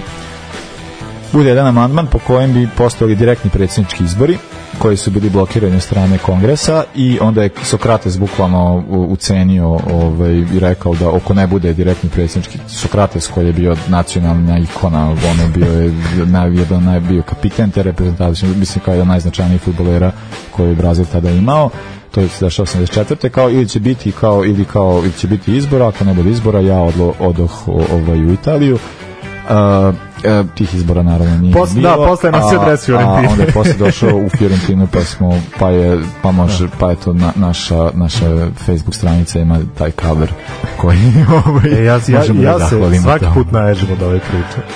bude 1.32 1.48
jedan 1.48 1.66
amandman 1.66 2.06
po 2.06 2.18
kojem 2.18 2.52
bi 2.52 2.68
postojali 2.76 3.14
direktni 3.14 3.50
predsjednički 3.50 4.04
izbori 4.04 4.38
koji 4.78 4.96
su 4.96 5.10
bili 5.10 5.30
blokirani 5.30 5.76
od 5.76 5.82
strane 5.82 6.18
kongresa 6.18 6.84
i 6.94 7.18
onda 7.20 7.42
je 7.42 7.50
Sokrates 7.62 8.18
bukvalno 8.18 8.84
ucenio 8.88 9.78
ovaj, 9.92 10.32
i 10.32 10.58
rekao 10.58 10.94
da 10.94 11.10
oko 11.10 11.34
ne 11.34 11.46
bude 11.46 11.72
direktni 11.72 12.10
predsjednički 12.10 12.58
Sokrates 12.68 13.26
koji 13.26 13.46
je 13.46 13.52
bio 13.52 13.76
nacionalna 13.88 14.58
ikona 14.58 15.10
ono 15.10 15.48
bio 15.54 15.82
je 15.82 15.92
naj, 16.26 16.54
jedan 16.54 16.84
naj, 16.84 17.00
bio 17.00 17.22
kapiten 17.22 17.70
te 17.70 17.82
reprezentacije 17.82 18.52
mislim 18.56 18.84
kao 18.84 18.94
jedan 18.94 19.08
najznačajnijih 19.08 19.60
futbolera 19.62 20.12
koji 20.50 20.68
je 20.68 20.74
Brazil 20.74 21.04
tada 21.12 21.30
imao 21.30 21.70
to 22.16 22.20
je 22.20 22.28
dešao 22.40 22.66
84. 22.66 23.28
kao 23.28 23.50
ili 23.50 23.68
će 23.68 23.80
biti 23.80 24.12
kao 24.12 24.44
ili 24.44 24.64
kao 24.64 25.00
ili 25.04 25.12
će 25.12 25.26
biti 25.28 25.56
izbora, 25.56 25.88
ako 25.88 26.04
ne 26.04 26.14
bude 26.14 26.30
izbora 26.30 26.60
ja 26.60 26.78
odlo, 26.80 27.14
odoh 27.20 27.68
ovaj 27.68 28.26
u 28.26 28.32
Italiju. 28.32 28.74
Uh, 28.74 29.94
E, 30.24 30.42
tih 30.54 30.74
izbora 30.74 31.02
naravno 31.02 31.36
nije 31.36 31.54
Posle- 31.54 31.74
bilo. 31.74 31.90
da, 31.90 31.96
posle 31.98 32.30
nas 32.30 32.52
je 32.52 32.58
a- 32.58 32.62
adres 32.62 32.84
Fiorentine. 32.84 33.28
A 33.28 33.30
onda 33.30 33.42
je 33.42 33.52
posle 33.52 33.72
došao 33.84 34.16
u 34.16 34.28
Fiorentinu 34.28 34.86
pa 34.86 35.00
smo 35.00 35.30
pa 35.58 35.70
je 35.70 35.98
pa 36.22 36.30
može 36.30 36.68
pa 36.78 36.90
je 36.90 36.96
to 36.96 37.12
na, 37.12 37.32
naša 37.36 37.90
naša 37.94 38.26
Facebook 38.56 38.94
stranica 38.94 39.38
ima 39.38 39.58
taj 39.78 39.90
cover 39.92 40.32
koji 40.76 40.98
ovaj 41.46 41.70
E, 41.72 41.84
ja, 41.84 41.94
ja, 42.08 42.18
možemo 42.18 42.42
da 42.42 42.48
ja 42.48 42.58
se 42.60 42.76
svaki 43.02 43.20
tamo. 43.20 43.34
put 43.34 43.52
naježim 43.52 43.88
od 43.92 44.02
ove 44.02 44.18
priče. 44.20 44.66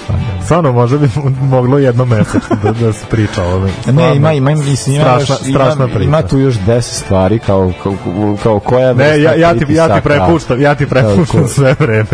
Stvarno, 0.45 0.72
možda 0.72 0.99
bi 0.99 1.09
moglo 1.41 1.78
jedno 1.78 2.05
mesečno 2.05 2.57
da, 2.62 2.72
da 2.72 2.93
se 2.93 3.07
priča 3.07 3.43
o 3.45 3.47
ovome. 3.47 3.70
Ne, 3.86 4.16
ima, 4.16 4.32
ima, 4.32 4.51
mislim, 4.51 4.97
ima, 4.97 5.05
strašna, 5.05 5.34
još- 5.36 5.51
strašna 5.51 5.74
ima, 5.76 5.86
priča. 5.86 6.03
ima 6.03 6.22
tu 6.22 6.38
još 6.38 6.55
10 6.59 6.80
stvari 6.82 7.38
kao, 7.38 7.72
kao, 7.82 7.93
kao 8.43 8.59
koja 8.61 8.93
Ne, 8.95 9.22
ja, 9.22 9.34
ja, 9.34 9.55
ti, 9.55 9.66
ja 9.68 9.88
ti 9.91 10.01
prepuštam, 10.03 10.61
ja 10.61 10.74
ti 10.74 10.86
prepuštam 10.86 11.49
sve 11.49 11.74
vreme. 11.78 12.07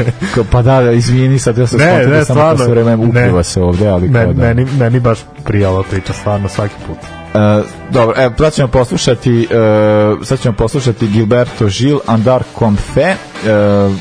Pa 0.51 0.63
da, 0.63 0.83
da, 0.83 0.93
izvini, 0.93 1.39
sad 1.39 1.59
ja 1.59 1.67
sam 1.67 1.79
Ne, 1.79 1.87
ne, 1.99 2.07
da 2.07 2.19
to 2.19 2.25
stvarno, 2.25 2.57
sve 2.57 2.69
vreme 2.69 2.97
ne. 3.21 3.45
se 3.45 3.63
ovde, 3.63 3.89
ali 3.89 4.09
Men, 4.09 4.25
kao 4.25 4.33
da. 4.33 4.43
meni, 4.43 4.67
meni 4.79 5.01
baš 5.01 5.19
prija 5.45 5.71
ova 5.71 5.83
priča, 5.83 6.13
stvarno, 6.13 6.49
svaki 6.49 6.75
put. 6.87 6.99
E, 7.37 7.63
dobro, 7.91 8.15
evo, 8.17 8.35
sad 8.39 8.55
ćemo 8.55 8.69
poslušati 8.69 9.49
e, 9.51 10.25
sad 10.25 10.41
ćemo 10.41 10.57
poslušati 10.57 11.07
Gilberto 11.07 11.69
Gil 11.79 11.99
Andar 12.07 12.43
Comfe 12.59 13.01
e, 13.03 13.17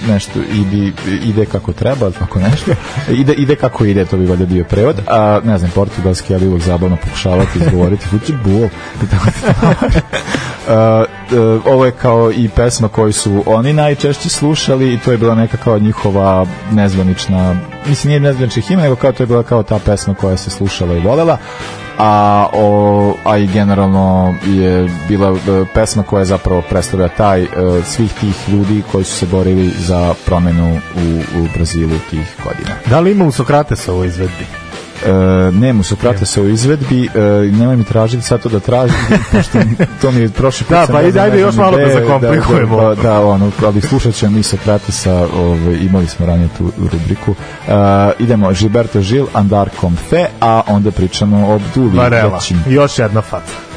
nešto 0.07 0.39
ide, 0.53 0.91
ide 1.25 1.45
kako 1.45 1.73
treba 1.73 2.11
tako 2.11 2.39
nešto. 2.39 2.71
Ide, 3.09 3.33
ide 3.33 3.55
kako 3.55 3.85
ide, 3.85 4.05
to 4.05 4.17
bi 4.17 4.25
valjda 4.25 4.45
bio 4.45 4.63
prevod. 4.63 4.95
A 5.07 5.39
ne 5.43 5.57
znam, 5.57 5.71
portugalski, 5.75 6.35
ali 6.35 6.47
uvek 6.47 6.61
zabavno 6.61 6.97
pokušavati 7.03 7.59
izgovoriti, 7.59 8.05
bul 8.43 8.65
i 9.03 9.07
tako 9.11 9.27
Uh, 10.65 10.71
uh, 10.71 11.65
ovo 11.65 11.85
je 11.85 11.91
kao 11.91 12.31
i 12.31 12.49
pesma 12.49 12.87
koju 12.87 13.13
su 13.13 13.43
oni 13.45 13.73
najčešće 13.73 14.29
slušali 14.29 14.93
i 14.93 14.99
to 14.99 15.11
je 15.11 15.17
bila 15.17 15.35
neka 15.35 15.57
kao 15.57 15.79
njihova 15.79 16.45
nezvanična 16.71 17.55
mislim 17.87 18.09
nije 18.09 18.19
nezvanična 18.19 18.61
himna 18.61 18.83
nego 18.83 18.95
kao 18.95 19.11
to 19.11 19.23
je 19.23 19.27
bila 19.27 19.43
kao 19.43 19.63
ta 19.63 19.79
pesma 19.85 20.13
koja 20.13 20.37
se 20.37 20.49
slušala 20.49 20.93
i 20.93 20.99
volela 20.99 21.37
a, 21.97 22.47
o, 22.53 23.15
a 23.23 23.37
i 23.37 23.47
generalno 23.47 24.35
je 24.45 24.89
bila 25.07 25.31
uh, 25.31 25.39
pesma 25.73 26.03
koja 26.03 26.25
zapravo 26.25 26.61
predstavlja 26.69 27.07
taj 27.07 27.43
uh, 27.43 27.49
svih 27.85 28.13
tih 28.13 28.49
ljudi 28.49 28.83
koji 28.91 29.03
su 29.03 29.17
se 29.17 29.25
borili 29.25 29.69
za 29.69 30.13
promenu 30.25 30.79
u, 30.95 31.39
u 31.39 31.47
Brazilu 31.53 31.99
tih 32.09 32.35
godina. 32.43 32.75
Da 32.89 32.99
li 32.99 33.11
ima 33.11 33.25
u 33.25 33.31
Sokratesa 33.31 33.93
ovo 33.93 34.03
izvedbi? 34.03 34.64
E, 35.05 35.51
nema 35.51 35.83
Sokrate 35.83 36.41
u 36.41 36.47
izvedbi, 36.49 37.09
e, 37.15 37.19
nemoj 37.51 37.75
mi 37.75 37.83
tražiti 37.83 38.23
sad 38.23 38.41
to 38.41 38.49
da 38.49 38.59
tražim, 38.59 38.95
pošto 39.31 39.59
to 40.01 40.11
mi 40.11 40.21
je 40.21 40.29
prošli 40.29 40.65
put. 40.65 40.77
Da, 40.77 40.87
pa 40.91 41.01
ne 41.01 41.11
znam, 41.11 41.23
ajde 41.25 41.39
još 41.39 41.53
znam 41.53 41.65
malo 41.65 41.77
da 41.77 41.83
gde, 41.83 41.93
zakomplikujemo. 41.93 42.81
Da, 42.81 42.95
da, 42.95 43.01
da, 43.01 43.25
ono, 43.25 43.51
ali 43.65 43.81
slušat 43.81 44.13
ćemo 44.13 44.31
mi 44.31 44.43
Sokratesa, 44.43 45.27
ovaj, 45.35 45.77
imali 45.81 46.07
smo 46.07 46.25
ranije 46.25 46.49
tu 46.57 46.71
rubriku. 46.91 47.35
E, 47.67 47.71
idemo, 48.19 48.51
Gilberto 48.51 48.99
Gil, 48.99 49.25
Andar 49.33 49.69
Comfe, 49.81 50.25
a 50.41 50.61
onda 50.67 50.91
pričamo 50.91 51.47
o. 51.47 51.59
Većin. 52.33 52.59
Još 52.67 52.99
jedna 52.99 53.21
faca. 53.21 53.74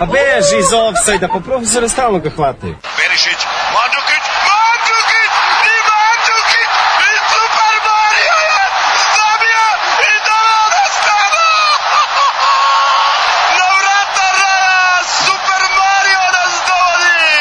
A 0.00 0.04
beži 0.06 0.56
iz 0.58 0.72
offside-a, 0.72 1.28
pa 1.28 1.40
profesora 1.40 1.88
stalno 1.88 2.18
ga 2.18 2.30
hvataju. 2.30 2.74
Perišić, 2.98 3.40
Mandžukić, 3.74 4.24
Mandžukić 4.48 5.32
i 5.72 5.76
Mandžukić 5.90 6.70
i 7.08 7.12
Super 7.32 7.74
Mario 7.88 8.36
je 8.48 8.62
stavio 9.08 9.64
i 10.08 10.12
doveo 10.28 10.66
do 10.74 10.84
stada! 10.98 11.48
Na 13.58 13.66
vrata 13.78 14.26
Rara, 14.40 14.98
Super 15.24 15.62
Mario 15.78 16.22
nas 16.36 16.54
dovodi! 16.68 17.34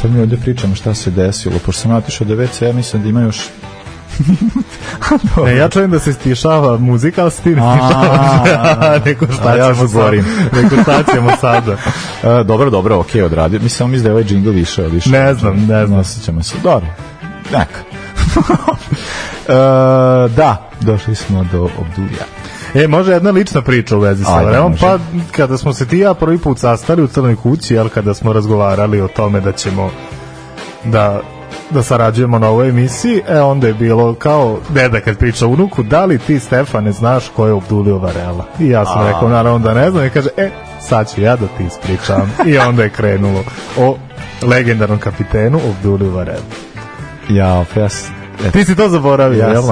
Sad 0.00 0.10
mi 0.10 0.20
ovde 0.20 0.36
pričamo 0.36 0.74
šta 0.74 0.94
se 0.94 1.10
desilo, 1.10 1.58
pošto 1.66 1.82
sam 1.82 1.94
otišao 1.94 2.26
do 2.26 2.34
WC, 2.34 2.64
ja 2.64 2.72
mislim 2.72 3.02
da 3.02 3.08
ima 3.08 3.20
još 3.20 3.38
Ne, 5.44 5.56
ja 5.56 5.68
čujem 5.68 5.90
da 5.90 5.98
se 5.98 6.12
stišava 6.12 6.78
muzika, 6.78 7.22
ali 7.22 7.30
se 7.30 7.42
ti 7.42 7.50
ne 7.50 7.62
A, 7.64 7.76
stišavaš. 7.76 9.04
Neko 9.06 9.26
šta 9.32 9.56
ja 9.56 9.74
ćemo 9.74 9.88
sad? 9.88 10.12
Neko 10.52 10.82
šta 10.82 11.02
ćemo 11.14 11.30
sada? 11.40 11.72
E, 12.22 12.44
dobro, 12.44 12.70
dobro, 12.70 12.98
okej, 12.98 13.22
odradio. 13.22 13.60
Mislim, 13.60 13.70
samo 13.70 13.88
mislim 13.88 14.02
da 14.02 14.08
je 14.08 14.12
ovaj 14.12 14.24
džingl 14.24 14.50
više, 14.50 14.82
više. 14.82 15.10
Ne 15.10 15.34
znam, 15.34 15.66
ne 15.66 15.86
znam. 15.86 15.98
Osjećamo 15.98 16.42
se. 16.42 16.54
Dobro, 16.62 16.88
neka. 17.52 17.80
e, 19.48 20.28
da, 20.28 20.70
došli 20.80 21.14
smo 21.14 21.46
do 21.52 21.62
Obdulja. 21.78 22.24
E, 22.74 22.86
može 22.86 23.12
jedna 23.12 23.30
lična 23.30 23.62
priča 23.62 23.96
u 23.96 24.00
vezi 24.00 24.24
sa 24.24 24.62
može. 24.62 24.80
pa 24.80 24.98
kada 25.36 25.58
smo 25.58 25.72
se 25.72 25.86
ti 25.86 25.98
ja 25.98 26.14
prvi 26.14 26.38
put 26.38 26.58
sastali 26.58 27.02
u 27.02 27.06
Crnoj 27.06 27.36
kući, 27.36 27.74
jel, 27.74 27.88
kada 27.88 28.14
smo 28.14 28.32
razgovarali 28.32 29.00
o 29.00 29.08
tome 29.08 29.40
da 29.40 29.52
ćemo 29.52 29.90
da 30.84 31.20
da 31.70 31.82
sarađujemo 31.82 32.38
na 32.38 32.48
ovoj 32.48 32.68
emisiji, 32.68 33.22
e 33.28 33.40
onda 33.40 33.66
je 33.66 33.74
bilo 33.74 34.14
kao 34.14 34.58
deda 34.68 35.00
kad 35.00 35.18
priča 35.18 35.46
unuku, 35.46 35.82
da 35.82 36.04
li 36.04 36.18
ti 36.18 36.40
Stefane 36.40 36.92
znaš 36.92 37.28
ko 37.36 37.46
je 37.46 37.52
Obdulio 37.52 37.98
Varela? 37.98 38.44
I 38.60 38.68
ja 38.68 38.84
sam 38.84 39.02
A. 39.02 39.06
rekao 39.06 39.28
naravno 39.28 39.58
da 39.58 39.74
ne 39.74 39.90
znam 39.90 40.06
i 40.06 40.10
kaže, 40.10 40.28
e, 40.36 40.50
sad 40.80 41.14
ću 41.14 41.20
ja 41.20 41.36
da 41.36 41.46
ti 41.46 41.64
ispričam. 41.64 42.32
I 42.46 42.58
onda 42.58 42.82
je 42.82 42.90
krenulo 42.90 43.44
o 43.78 43.96
legendarnom 44.42 44.98
kapitenu 44.98 45.60
Obdulio 45.68 46.10
Varela. 46.10 46.44
Ja, 47.28 47.64
pa 47.74 47.80
ja 47.80 47.88
Ti 48.52 48.64
si 48.64 48.76
to 48.76 48.88
zaboravio, 48.88 49.38
Ja 49.38 49.48
jel, 49.48 49.62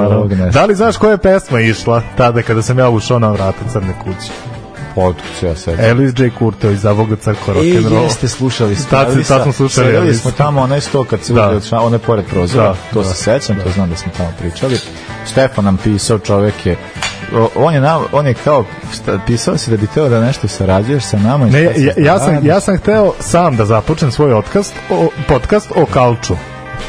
Da 0.53 0.65
li 0.65 0.75
znaš 0.75 0.97
koja 0.97 1.11
je 1.11 1.19
pesma 1.19 1.61
išla 1.61 2.03
tada 2.17 2.43
kada 2.43 2.63
sam 2.63 2.79
ja 2.79 2.89
ušao 2.89 3.19
na 3.19 3.31
vrata 3.31 3.69
Crne 3.73 3.93
kuće? 4.05 4.56
Otkud 4.97 5.25
se 5.41 5.47
ja 5.47 5.57
sećam. 5.57 5.85
Elvis 5.85 6.13
J. 6.19 6.31
Kurteo 6.31 6.71
iz 6.71 6.87
Avoga 6.87 7.17
crkva 7.17 7.55
E, 7.55 7.57
rock'n'roll. 7.57 8.03
jeste, 8.03 8.29
slušali 8.29 8.77
smo. 8.77 8.91
Tad, 8.91 9.27
tad 9.29 9.43
smo 9.43 9.53
slušali 9.53 9.95
Elvisa. 9.95 10.21
smo 10.21 10.31
tamo, 10.31 10.61
onaj 10.61 10.81
sto 10.81 11.05
kad 11.05 11.21
se 11.23 11.33
Da. 11.33 11.41
da. 11.41 11.57
od 11.57 11.63
one 11.73 11.99
pored 11.99 12.25
prozora, 12.25 12.65
Da, 12.65 12.75
to 12.93 13.03
da, 13.03 13.09
se 13.09 13.15
sećam, 13.15 13.57
to 13.57 13.71
znam 13.71 13.91
da 13.91 13.97
smo 13.97 14.13
tamo 14.17 14.33
pričali. 14.39 14.79
Stefan 15.27 15.65
nam 15.65 15.77
pisao, 15.77 16.19
čovek 16.19 16.67
je, 16.67 16.77
o, 17.35 17.49
on 17.57 17.75
je, 17.75 17.81
nam, 17.81 18.03
on 18.13 18.27
je 18.27 18.35
kao, 18.35 18.65
šta, 18.95 19.19
pisao 19.27 19.59
si 19.59 19.71
da 19.71 19.77
bi 19.77 19.87
teo 19.87 20.09
da 20.09 20.21
nešto 20.21 20.49
sarađuješ 20.49 21.05
sa 21.05 21.19
nama. 21.19 21.47
i 21.47 21.51
Ne, 21.51 21.63
ja, 21.77 21.93
ja, 21.97 22.19
sam, 22.19 22.47
ja 22.47 22.61
sam 22.61 22.77
hteo 22.79 23.13
sam 23.21 23.57
da 23.57 23.65
započnem 23.65 24.11
svoj 24.13 24.33
otkast, 24.33 24.75
o, 24.91 25.09
podcast 25.29 25.73
o 25.75 25.87
kalču. 25.87 26.35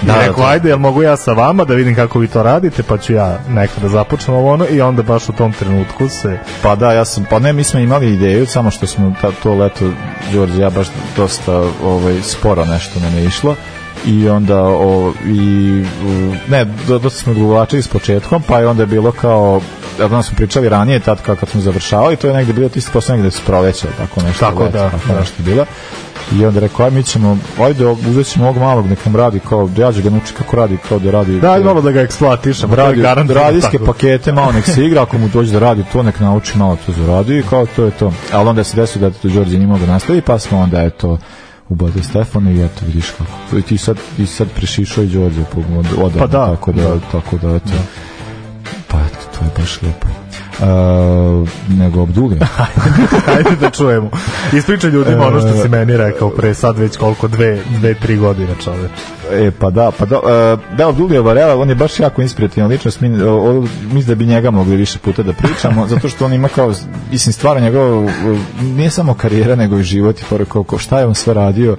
Da, 0.01 0.13
Da, 0.13 0.23
I 0.23 0.27
rekao, 0.27 0.43
da. 0.43 0.49
ajde, 0.49 0.69
jel 0.69 0.77
mogu 0.77 1.03
ja 1.03 1.17
sa 1.17 1.33
vama 1.33 1.65
da 1.65 1.73
vidim 1.73 1.95
kako 1.95 2.19
vi 2.19 2.27
to 2.27 2.43
radite, 2.43 2.83
pa 2.83 2.97
ću 2.97 3.13
ja 3.13 3.39
nekada 3.49 3.89
započnem 3.89 4.37
ovo 4.37 4.53
ono 4.53 4.65
i 4.69 4.81
onda 4.81 5.03
baš 5.03 5.29
u 5.29 5.33
tom 5.33 5.53
trenutku 5.53 6.09
se... 6.09 6.39
Pa 6.61 6.75
da, 6.75 6.93
ja 6.93 7.05
sam, 7.05 7.25
pa 7.29 7.39
ne, 7.39 7.53
mi 7.53 7.63
smo 7.63 7.79
imali 7.79 8.13
ideju, 8.13 8.45
samo 8.45 8.71
što 8.71 8.87
smo 8.87 9.13
ta, 9.21 9.31
to 9.43 9.53
leto, 9.53 9.89
Đorđe, 10.33 10.61
ja 10.61 10.69
baš 10.69 10.87
dosta 11.17 11.63
ovaj, 11.83 12.21
sporo 12.21 12.65
nešto 12.65 12.99
nam 12.99 13.17
je 13.17 13.25
išlo 13.25 13.55
i 14.05 14.29
onda 14.29 14.63
o, 14.63 15.13
i 15.25 15.83
ne, 16.47 16.65
do, 16.87 16.99
dosta 16.99 17.19
smo 17.19 17.33
gluvačili 17.33 17.81
s 17.81 17.87
početkom, 17.87 18.41
pa 18.47 18.59
je 18.59 18.67
onda 18.67 18.83
je 18.83 18.87
bilo 18.87 19.11
kao 19.11 19.61
onda 19.99 20.23
smo 20.23 20.35
pričali 20.35 20.69
ranije, 20.69 20.99
tad 20.99 21.21
kad 21.21 21.49
smo 21.49 21.61
završavali, 21.61 22.15
to 22.15 22.27
je 22.27 22.33
negde 22.33 22.53
bilo 22.53 22.69
tisto 22.69 22.91
posle 22.91 23.15
negde 23.15 23.31
s 23.31 23.39
proleća, 23.39 23.87
tako 23.97 24.21
nešto. 24.21 24.45
Tako 24.45 24.63
leto, 24.63 24.77
da, 24.77 24.89
tako 24.89 25.07
da. 25.07 25.19
nešto 25.19 25.43
bilo. 25.43 25.65
I 26.35 26.45
onda 26.45 26.59
rekao, 26.59 26.85
aj 26.85 26.91
mi 26.91 27.03
ćemo, 27.03 27.37
ajde, 27.59 27.85
uzet 27.87 28.27
ćemo 28.27 28.45
ovog 28.45 28.57
malog, 28.57 28.87
nek 28.87 29.05
nam 29.05 29.15
radi 29.15 29.39
kao, 29.39 29.69
ja 29.77 29.93
ću 29.93 30.01
ga 30.01 30.09
nauči 30.09 30.33
kako 30.33 30.55
radi, 30.55 30.77
kao 30.89 30.99
da 30.99 31.11
radi. 31.11 31.39
Da, 31.39 31.51
ajde 31.51 31.65
malo 31.65 31.81
da 31.81 31.91
ga 31.91 31.99
je 31.99 32.07
radi, 32.75 33.01
garantovano 33.01 33.45
radijske 33.45 33.79
pakete, 33.85 34.31
malo 34.31 34.51
nek 34.51 34.65
se 34.65 34.85
igra, 34.85 35.01
ako 35.01 35.17
mu 35.17 35.27
dođe 35.27 35.51
da 35.51 35.59
radi 35.59 35.83
to, 35.93 36.03
nek 36.03 36.19
nauči 36.19 36.57
malo 36.57 36.77
to 36.85 36.91
zaradi 36.91 37.37
i 37.37 37.43
kao 37.43 37.65
to 37.65 37.83
je 37.83 37.91
to. 37.91 38.13
Ali 38.33 38.49
onda 38.49 38.63
se 38.63 38.75
desilo 38.75 39.09
da 39.09 39.17
to 39.17 39.27
Đorđe 39.27 39.57
nije 39.57 39.67
mogao 39.67 39.87
nastavi, 39.87 40.21
pa 40.21 40.39
smo 40.39 40.59
onda 40.59 40.81
eto 40.81 41.17
ubode 41.69 42.03
Stefana 42.03 42.51
i 42.51 42.65
eto 42.65 42.85
vidiš 42.85 43.05
kako. 43.17 43.57
I 43.57 43.61
ti 43.61 43.77
sad, 43.77 43.97
ti 44.17 44.25
sad 44.25 44.47
prešišao 44.55 45.03
i 45.03 45.07
Đorđe 45.07 45.43
po 45.53 45.59
od, 45.59 45.85
od, 45.97 46.11
Pa 46.19 46.27
da, 46.27 46.55
tako 46.55 46.71
da, 46.71 46.81
da. 46.81 46.99
tako 47.11 47.37
da 47.37 47.55
eto. 47.55 47.73
Pa 48.87 48.97
eto, 48.97 49.37
to 49.39 49.45
je 49.45 49.51
baš 49.57 49.81
lepo. 49.81 50.26
Uh, 50.59 51.49
nego 51.79 52.01
Abdulija. 52.01 52.47
Ajde 53.37 53.55
da 53.61 53.69
čujemo. 53.69 54.09
Ispričaj 54.53 54.89
ljudima 54.89 55.27
ono 55.27 55.39
što 55.39 55.63
si 55.63 55.69
meni 55.69 55.97
rekao 55.97 56.29
pre 56.29 56.53
sad 56.53 56.77
već 56.77 56.97
koliko, 56.97 57.27
dve, 57.27 57.59
dve 57.79 57.93
tri 57.93 58.17
godine 58.17 58.55
čoveč. 58.63 58.91
E, 59.31 59.51
pa 59.51 59.69
da, 59.69 59.91
pa 59.91 60.05
da, 60.05 60.19
uh, 60.19 60.77
da, 60.77 60.89
Abdulija 60.89 61.21
Varela, 61.21 61.55
on 61.55 61.69
je 61.69 61.75
baš 61.75 61.99
jako 61.99 62.21
inspirativna 62.21 62.67
ličnost, 62.67 63.01
mi, 63.01 63.21
o, 63.21 63.65
mislim 63.83 64.05
da 64.05 64.15
bi 64.15 64.25
njega 64.25 64.51
mogli 64.51 64.75
više 64.75 64.99
puta 64.99 65.23
da 65.23 65.33
pričamo, 65.33 65.87
zato 65.93 66.09
što 66.09 66.25
on 66.25 66.33
ima 66.33 66.47
kao, 66.47 66.73
mislim, 67.11 67.33
stvarno 67.33 67.61
njegov, 67.61 68.09
nije 68.61 68.89
samo 68.89 69.13
karijera, 69.13 69.55
nego 69.55 69.79
i 69.79 69.83
život 69.83 70.21
i 70.21 70.45
koliko, 70.47 70.77
šta 70.77 70.99
je 70.99 71.05
on 71.05 71.15
sve 71.15 71.33
radio 71.33 71.77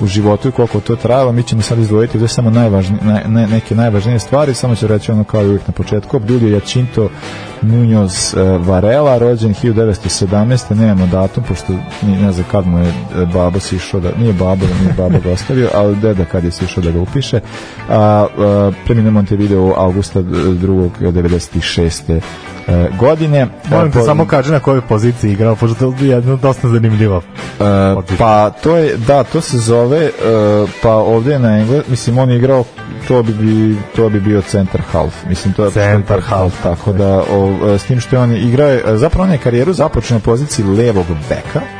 u 0.00 0.06
životu 0.06 0.48
i 0.48 0.52
koliko 0.52 0.80
to 0.80 0.96
trajalo, 0.96 1.32
mi 1.32 1.42
ćemo 1.42 1.62
sad 1.62 1.78
izdvojiti 1.78 2.16
ovdje 2.16 2.28
samo 2.28 2.50
najvažnije, 2.50 3.02
ne, 3.04 3.24
ne, 3.28 3.46
neke 3.46 3.74
najvažnije 3.74 4.18
stvari, 4.18 4.54
samo 4.54 4.74
ću 4.76 4.86
reći 4.86 5.12
ono 5.12 5.24
kao 5.24 5.42
i 5.42 5.46
uvijek 5.46 5.66
na 5.66 5.72
početku, 5.72 6.16
Abdulio 6.16 6.54
Jacinto 6.54 7.08
Munoz 7.62 8.34
uh, 8.34 8.66
Varela, 8.66 9.18
rođen 9.18 9.54
1917. 9.54 10.74
Nemamo 10.74 11.06
datum, 11.06 11.44
pošto 11.44 11.72
ne 12.02 12.32
znam 12.32 12.46
kad 12.50 12.66
mu 12.66 12.78
je 12.78 12.88
e, 12.88 12.92
babo 13.34 13.60
sišao, 13.60 14.00
da, 14.00 14.10
nije 14.18 14.32
babo, 14.32 14.66
nije 14.80 14.94
babo 14.96 15.18
ga 15.24 15.32
ostavio, 15.32 15.70
ali 15.74 15.96
deda 15.96 16.24
kad 16.24 16.44
je 16.44 16.50
sišao 16.50 16.79
da 16.80 16.90
ga 16.90 17.00
upiše. 17.00 17.40
A, 17.88 18.26
a, 18.38 18.70
preminuo 18.84 19.12
Montevideo 19.12 19.74
avgusta 19.76 20.22
2. 20.22 20.90
96. 21.00 22.20
e, 22.68 22.88
godine. 22.98 23.46
Molim 23.70 23.92
te, 23.92 23.98
po- 23.98 24.04
samo 24.04 24.26
kaži 24.26 24.52
na 24.52 24.60
kojoj 24.60 24.80
poziciji 24.80 25.32
igrao, 25.32 25.56
pošto 25.56 25.74
to 25.92 26.04
je 26.04 26.10
jedno 26.10 26.36
dosta 26.36 26.68
zanimljivo. 26.68 27.22
E, 27.60 28.16
pa 28.18 28.50
to 28.50 28.76
je, 28.76 28.96
da, 28.96 29.24
to 29.24 29.40
se 29.40 29.58
zove, 29.58 30.04
e, 30.04 30.10
pa 30.82 30.92
ovdje 30.92 31.32
je 31.32 31.38
na 31.38 31.58
engles, 31.58 31.88
mislim, 31.88 32.18
on 32.18 32.30
je 32.30 32.36
igrao, 32.36 32.64
to 33.08 33.22
bi, 33.22 33.32
bi, 33.32 33.76
to 33.96 34.08
bi 34.08 34.20
bio 34.20 34.42
center 34.42 34.80
half, 34.92 35.14
mislim, 35.28 35.54
to 35.54 35.64
je 35.64 35.70
Center 35.70 36.20
half. 36.20 36.62
tako 36.62 36.92
da, 36.92 37.22
o, 37.32 37.78
s 37.78 37.84
tim 37.84 38.00
što 38.00 38.16
je 38.16 38.22
on 38.22 38.36
igrao, 38.36 38.96
zapravo 38.96 39.24
on 39.24 39.32
je 39.32 39.38
karijeru 39.38 39.72
započeo 39.72 40.14
na 40.14 40.20
poziciji 40.20 40.64
levog 40.64 41.06
beka, 41.28 41.79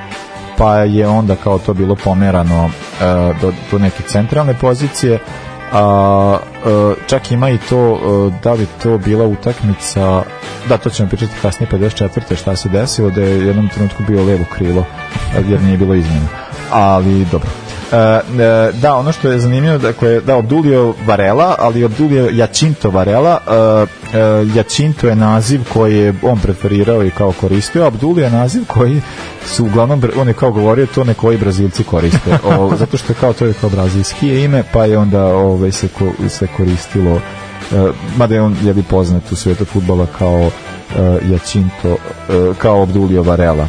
pa 0.61 0.77
je 0.77 1.09
onda 1.09 1.37
kao 1.37 1.59
to 1.59 1.75
bilo 1.75 1.97
pomerano 2.05 2.71
e, 3.01 3.05
do, 3.41 3.53
do 3.71 3.79
neke 3.79 4.03
centralne 4.03 4.55
pozicije, 4.55 5.19
a 5.73 6.39
e, 6.67 6.95
čak 7.07 7.33
ima 7.33 7.51
i 7.51 7.59
to 7.59 7.95
e, 7.95 8.41
da 8.43 8.53
li 8.53 8.67
to 8.83 8.99
bila 8.99 9.27
utakmica 9.27 10.23
da 10.69 10.79
to 10.79 10.91
ćemo 10.91 11.09
pričati 11.09 11.33
kasnije 11.43 11.71
54. 11.71 12.37
šta 12.37 12.57
se 12.57 12.69
desilo 12.69 13.11
da 13.11 13.23
je 13.23 13.47
jednom 13.47 13.69
trenutku 13.69 14.03
bio 14.09 14.25
levo 14.25 14.45
krilo 14.55 14.85
jer 15.49 15.63
nije 15.63 15.79
bilo 15.79 15.95
izmjena 15.95 16.29
ali 16.71 17.25
dobro 17.25 17.60
da, 18.73 18.95
ono 18.95 19.13
što 19.13 19.31
je 19.31 19.39
zanimljivo, 19.39 19.79
dakle, 19.79 20.21
da, 20.21 20.37
Obdulio 20.37 20.95
Varela, 21.07 21.55
ali 21.59 21.85
Obdulio 21.85 22.29
Jacinto 22.33 22.91
Varela, 22.91 23.41
e, 24.13 24.57
Jacinto 24.57 25.09
je 25.09 25.17
naziv 25.17 25.61
koji 25.73 25.97
je 25.97 26.15
on 26.23 26.39
preferirao 26.39 27.05
i 27.05 27.11
kao 27.11 27.33
koristio, 27.33 27.85
a 27.85 27.87
Obdulio 27.87 28.25
je 28.25 28.31
naziv 28.31 28.63
koji 28.67 29.01
su 29.47 29.65
uglavnom, 29.65 30.03
on 30.17 30.29
je 30.29 30.35
kao 30.35 30.53
govorio 30.53 30.87
to 30.87 31.05
ne 31.05 31.15
koji 31.15 31.39
Brazilci 31.39 31.85
koriste, 31.85 32.39
o, 32.59 32.77
zato 32.77 32.97
što 32.97 33.13
je 33.13 33.17
kao 33.21 33.33
to 33.33 33.47
je 33.47 33.53
kao 33.61 33.71
brazilski 33.71 34.29
je 34.29 34.45
ime, 34.45 34.63
pa 34.73 34.85
je 34.85 34.99
onda 34.99 35.25
ovaj, 35.25 35.73
se, 35.73 35.89
ko, 35.89 36.29
se 36.29 36.47
koristilo 36.57 37.21
mada 38.17 38.35
je 38.35 38.43
on 38.43 38.57
je 38.65 38.73
li 38.73 38.83
poznat 38.83 39.33
u 39.33 39.37
svijetu 39.37 39.65
futbola 39.65 40.07
kao 40.19 40.51
Jacinto, 41.31 41.97
kao 42.59 42.83
Obdulio 42.83 43.23
Varela. 43.23 43.69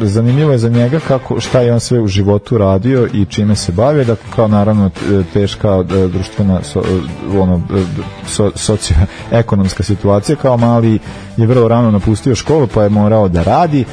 Zanimljivo 0.00 0.52
je 0.52 0.58
za 0.58 0.68
njega 0.68 1.00
kako 1.08 1.40
šta 1.40 1.60
je 1.60 1.72
on 1.72 1.80
sve 1.80 2.00
u 2.00 2.06
životu 2.06 2.58
radio 2.58 3.08
i 3.12 3.24
čime 3.24 3.56
se 3.56 3.72
bavio 3.72 4.04
da 4.04 4.16
kao 4.36 4.48
naravno 4.48 4.90
teška 5.32 5.68
e, 5.68 6.08
društvena 6.08 6.62
so, 6.62 6.80
e, 6.80 7.38
ono 7.38 7.56
e, 7.56 7.82
so, 8.26 8.50
socioekonomska 8.54 9.82
situacija 9.92 10.36
kao 10.36 10.56
mali 10.56 10.98
je 11.36 11.46
vrlo 11.46 11.68
rano 11.68 11.90
napustio 11.90 12.34
školu 12.34 12.66
pa 12.66 12.82
je 12.82 12.88
morao 12.88 13.28
da 13.28 13.42
radi 13.42 13.84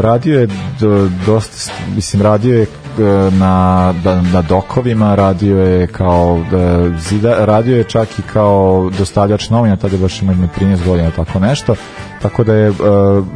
radio 0.00 0.40
je 0.40 0.48
do, 0.80 1.08
dosta, 1.26 1.72
mislim, 1.94 2.22
radio 2.22 2.58
je 2.58 2.66
na, 3.30 3.94
da, 4.04 4.22
na 4.22 4.42
dokovima, 4.42 5.14
radio 5.14 5.58
je 5.58 5.86
kao 5.86 6.44
zida, 6.98 7.44
radio 7.44 7.76
je 7.76 7.84
čak 7.84 8.18
i 8.18 8.22
kao 8.32 8.90
dostavljač 8.98 9.50
novina, 9.50 9.76
tada 9.76 9.96
baš 9.96 10.22
ima 10.22 10.34
13 10.60 10.84
godina, 10.84 11.10
tako 11.10 11.38
nešto. 11.38 11.74
Tako 12.22 12.44
da 12.44 12.54
je 12.54 12.68
e, 12.68 12.72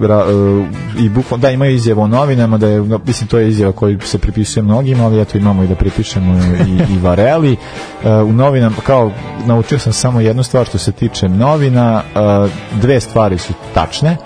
ra, 0.00 0.24
e, 0.28 1.02
i 1.02 1.08
bukvalno, 1.08 1.42
da 1.42 1.50
imaju 1.50 1.74
izjavu 1.74 2.02
o 2.02 2.06
novinama, 2.06 2.58
da 2.58 2.68
je, 2.68 2.80
mislim 3.06 3.28
to 3.28 3.38
je 3.38 3.48
izjava 3.48 3.72
koju 3.72 4.00
se 4.00 4.18
pripisuje 4.18 4.62
mnogima, 4.62 5.04
ali 5.04 5.20
eto 5.20 5.38
imamo 5.38 5.62
i 5.62 5.66
da 5.66 5.74
pripišemo 5.74 6.34
i, 6.66 6.94
i 6.94 6.98
Vareli. 6.98 7.56
E, 8.04 8.10
u 8.10 8.32
novinama, 8.32 8.76
kao 8.86 9.12
naučio 9.46 9.78
sam 9.78 9.92
samo 9.92 10.20
jednu 10.20 10.42
stvar 10.42 10.66
što 10.66 10.78
se 10.78 10.92
tiče 10.92 11.28
novina, 11.28 12.02
e, 12.14 12.48
dve 12.80 13.00
stvari 13.00 13.38
su 13.38 13.52
tačne, 13.74 14.10
e, 14.10 14.16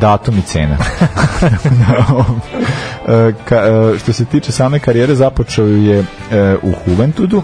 datum 0.00 0.38
i 0.38 0.42
cena. 0.42 0.76
E, 3.08 3.32
ka, 3.48 3.62
što 3.98 4.12
se 4.12 4.24
tiče 4.24 4.52
same 4.52 4.78
karijere 4.78 5.14
započeo 5.14 5.66
je 5.66 6.04
u 6.62 6.72
Juventudu 6.86 7.42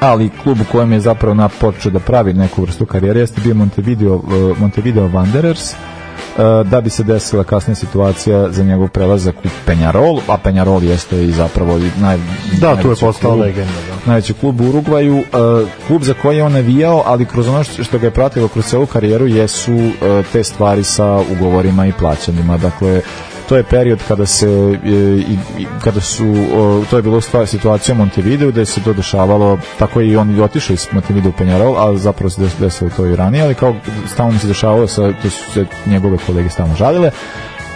ali 0.00 0.30
klub 0.42 0.60
u 0.60 0.72
kojem 0.72 0.92
je 0.92 1.00
zapravo 1.00 1.34
na 1.34 1.48
počeo 1.48 1.92
da 1.92 1.98
pravi 1.98 2.32
neku 2.32 2.62
vrstu 2.62 2.86
karijere 2.86 3.20
jeste 3.20 3.40
bio 3.40 3.54
Montevideo, 3.54 4.14
e, 4.14 4.60
Montevideo 4.60 5.08
Wanderers 5.08 5.72
e, 5.72 6.64
da 6.64 6.80
bi 6.80 6.90
se 6.90 7.02
desila 7.04 7.44
kasnija 7.44 7.74
situacija 7.74 8.50
za 8.52 8.64
njegov 8.64 8.88
prelazak 8.88 9.34
u 9.44 9.48
Penjarol, 9.66 10.20
a 10.28 10.36
Penjarol 10.38 10.84
jeste 10.84 11.24
i 11.24 11.32
zapravo 11.32 11.78
naj, 12.00 12.18
Da, 12.60 12.76
tu 12.76 12.88
je 12.90 12.96
postao 12.96 13.32
klub- 13.32 13.40
legenda, 13.40 13.72
da. 13.88 14.06
najveći 14.06 14.32
klub 14.34 14.60
u 14.60 14.68
Urugvaju, 14.68 15.18
e, 15.18 15.22
klub 15.86 16.02
za 16.02 16.14
koji 16.14 16.36
je 16.36 16.44
on 16.44 16.52
navijao, 16.52 17.02
ali 17.06 17.24
kroz 17.26 17.48
ono 17.48 17.64
što, 17.64 17.98
ga 17.98 18.06
je 18.06 18.10
pratilo 18.10 18.48
kroz 18.48 18.64
celu 18.64 18.86
karijeru 18.86 19.26
jesu 19.26 19.90
te 20.32 20.44
stvari 20.44 20.84
sa 20.84 21.20
ugovorima 21.32 21.86
i 21.86 21.92
plaćanjima. 21.92 22.58
Dakle, 22.58 23.00
to 23.48 23.56
je 23.56 23.62
period 23.62 23.98
kada 24.08 24.26
se 24.26 24.46
e, 24.46 24.90
i, 25.58 25.66
kada 25.84 26.00
su 26.00 26.34
to 26.90 26.96
je 26.96 27.02
bilo 27.02 27.20
stvar 27.20 27.46
situacija 27.46 27.94
u 27.94 27.98
Montevideo 27.98 28.50
da 28.50 28.64
se 28.64 28.82
to 28.82 28.92
dešavalo 28.92 29.58
tako 29.78 30.00
je 30.00 30.08
i 30.08 30.16
on 30.16 30.36
i 30.36 30.40
otišao 30.40 30.74
iz 30.74 30.86
Montevideo 30.92 31.30
u 31.30 31.38
Penjarol 31.38 31.76
ali 31.78 31.98
zapravo 31.98 32.30
se 32.30 32.42
des- 32.42 32.60
desilo 32.60 32.90
to 32.96 33.06
i 33.06 33.16
ranije 33.16 33.44
ali 33.44 33.54
kao 33.54 33.74
stalno 34.14 34.38
se 34.38 34.46
dešavalo 34.46 34.86
sa, 34.86 35.12
to 35.22 35.30
su 35.30 35.52
se 35.52 35.66
njegove 35.86 36.18
kolege 36.26 36.48
stalno 36.50 36.74
žalile 36.74 37.10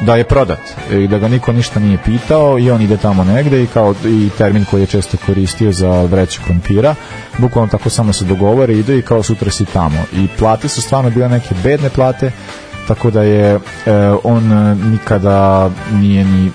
da 0.01 0.14
je 0.14 0.25
prodat 0.25 0.61
i 0.91 1.09
da 1.09 1.18
ga 1.18 1.29
niko 1.29 1.53
ništa 1.53 1.81
nije 1.81 1.99
pitao 2.05 2.59
i 2.59 2.70
on 2.70 2.83
ide 2.83 2.97
tamo 2.97 3.25
negde 3.25 3.62
i 3.62 3.66
kao 3.66 3.95
i 4.05 4.31
termin 4.39 4.64
koji 4.64 4.81
je 4.81 4.87
često 4.87 5.16
koristio 5.27 5.73
za 5.73 6.03
vreću 6.03 6.41
krompira 6.47 6.95
bukvalno 7.39 7.70
tako 7.70 7.91
samo 7.91 8.12
se 8.12 8.25
dogovore 8.25 8.75
ide 8.75 8.99
i 8.99 9.03
kao 9.03 9.23
sutra 9.23 9.51
si 9.51 9.64
tamo. 9.64 10.05
I 10.12 10.29
plate 10.39 10.68
su 10.68 10.83
stvarno 10.83 11.11
bile 11.11 11.29
neke 11.29 11.55
bedne 11.62 11.91
plate 11.91 12.33
tako 12.89 13.11
da 13.11 13.22
je 13.22 13.55
e, 13.55 13.61
on 14.24 14.53
e, 14.53 14.74
nikada 14.74 15.70
nije 15.93 16.24
ni 16.24 16.47
e, 16.47 16.51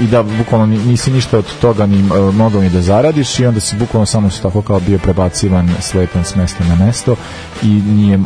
i 0.00 0.06
da 0.06 0.22
bukvalno 0.22 0.66
ni- 0.66 0.78
nisi 0.78 1.10
ništa 1.10 1.38
od 1.38 1.58
toga 1.60 1.86
ni 1.86 2.02
mogao 2.32 2.60
ni 2.62 2.70
da 2.70 2.82
zaradiš 2.82 3.38
i 3.38 3.46
onda 3.46 3.60
si 3.60 3.76
bukvalno 3.76 4.06
samo 4.06 4.30
su 4.30 4.42
tako 4.42 4.62
kao 4.62 4.80
bio 4.80 4.98
prebacivan 4.98 5.68
slepan 5.80 6.24
s 6.24 6.36
mesta 6.36 6.64
na 6.64 6.86
mesto 6.86 7.16
i 7.62 7.66
nije, 7.66 8.18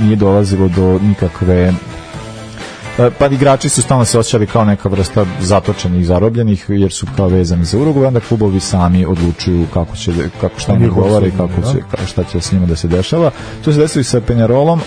nije 0.00 0.16
dolazilo 0.16 0.68
do 0.68 0.98
nikakve 1.02 1.72
pa 3.18 3.26
igrači 3.26 3.68
su 3.68 3.82
stalno 3.82 4.04
se 4.04 4.18
osjećali 4.18 4.46
kao 4.46 4.64
neka 4.64 4.88
vrsta 4.88 5.26
zatočenih 5.40 6.00
i 6.00 6.04
zarobljenih 6.04 6.64
jer 6.68 6.92
su 6.92 7.06
kao 7.16 7.28
vezani 7.28 7.64
za 7.64 7.78
Uruguay 7.78 8.06
onda 8.06 8.20
klubovi 8.20 8.60
sami 8.60 9.06
odlučuju 9.06 9.66
kako 9.74 9.96
će 9.96 10.12
kako 10.40 10.60
šta 10.60 10.76
Njihov 10.76 11.02
govore 11.02 11.28
i 11.28 11.30
kako 11.30 11.60
da. 11.60 11.72
će 11.72 11.78
ka- 11.78 12.06
šta 12.06 12.24
će 12.24 12.40
s 12.40 12.52
njima 12.52 12.66
da 12.66 12.76
se 12.76 12.88
dešava 12.88 13.30
to 13.64 13.72
se 13.72 13.78
desilo 13.78 14.00
i 14.00 14.04
sa 14.04 14.20
Penjarolom 14.20 14.80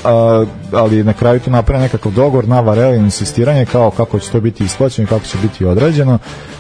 ali 0.74 1.03
na 1.03 1.14
kraju 1.14 1.39
tu 1.39 1.51
napravio 1.51 1.82
nekakav 1.84 2.12
dogovor 2.12 2.47
na 2.47 2.60
Vareli 2.60 2.97
insistiranje 2.97 3.66
kao 3.66 3.91
kako 3.91 4.20
će 4.20 4.32
to 4.32 4.41
biti 4.41 4.64
isplaćeno 4.64 5.03
i 5.03 5.10
kako 5.10 5.26
će 5.26 5.38
biti 5.41 5.66
odrađeno 5.66 6.20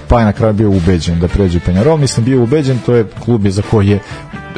pa 0.09 0.19
je 0.19 0.25
na 0.25 0.31
kraju 0.31 0.53
bio 0.53 0.69
ubeđen 0.69 1.19
da 1.19 1.27
pređe 1.27 1.57
u 1.57 1.61
Penjarol 1.65 1.97
mislim 1.97 2.25
bio 2.25 2.43
ubeđen 2.43 2.79
to 2.85 2.95
je 2.95 3.05
klub 3.25 3.47
za 3.47 3.61
koji 3.71 3.87
je 3.87 3.99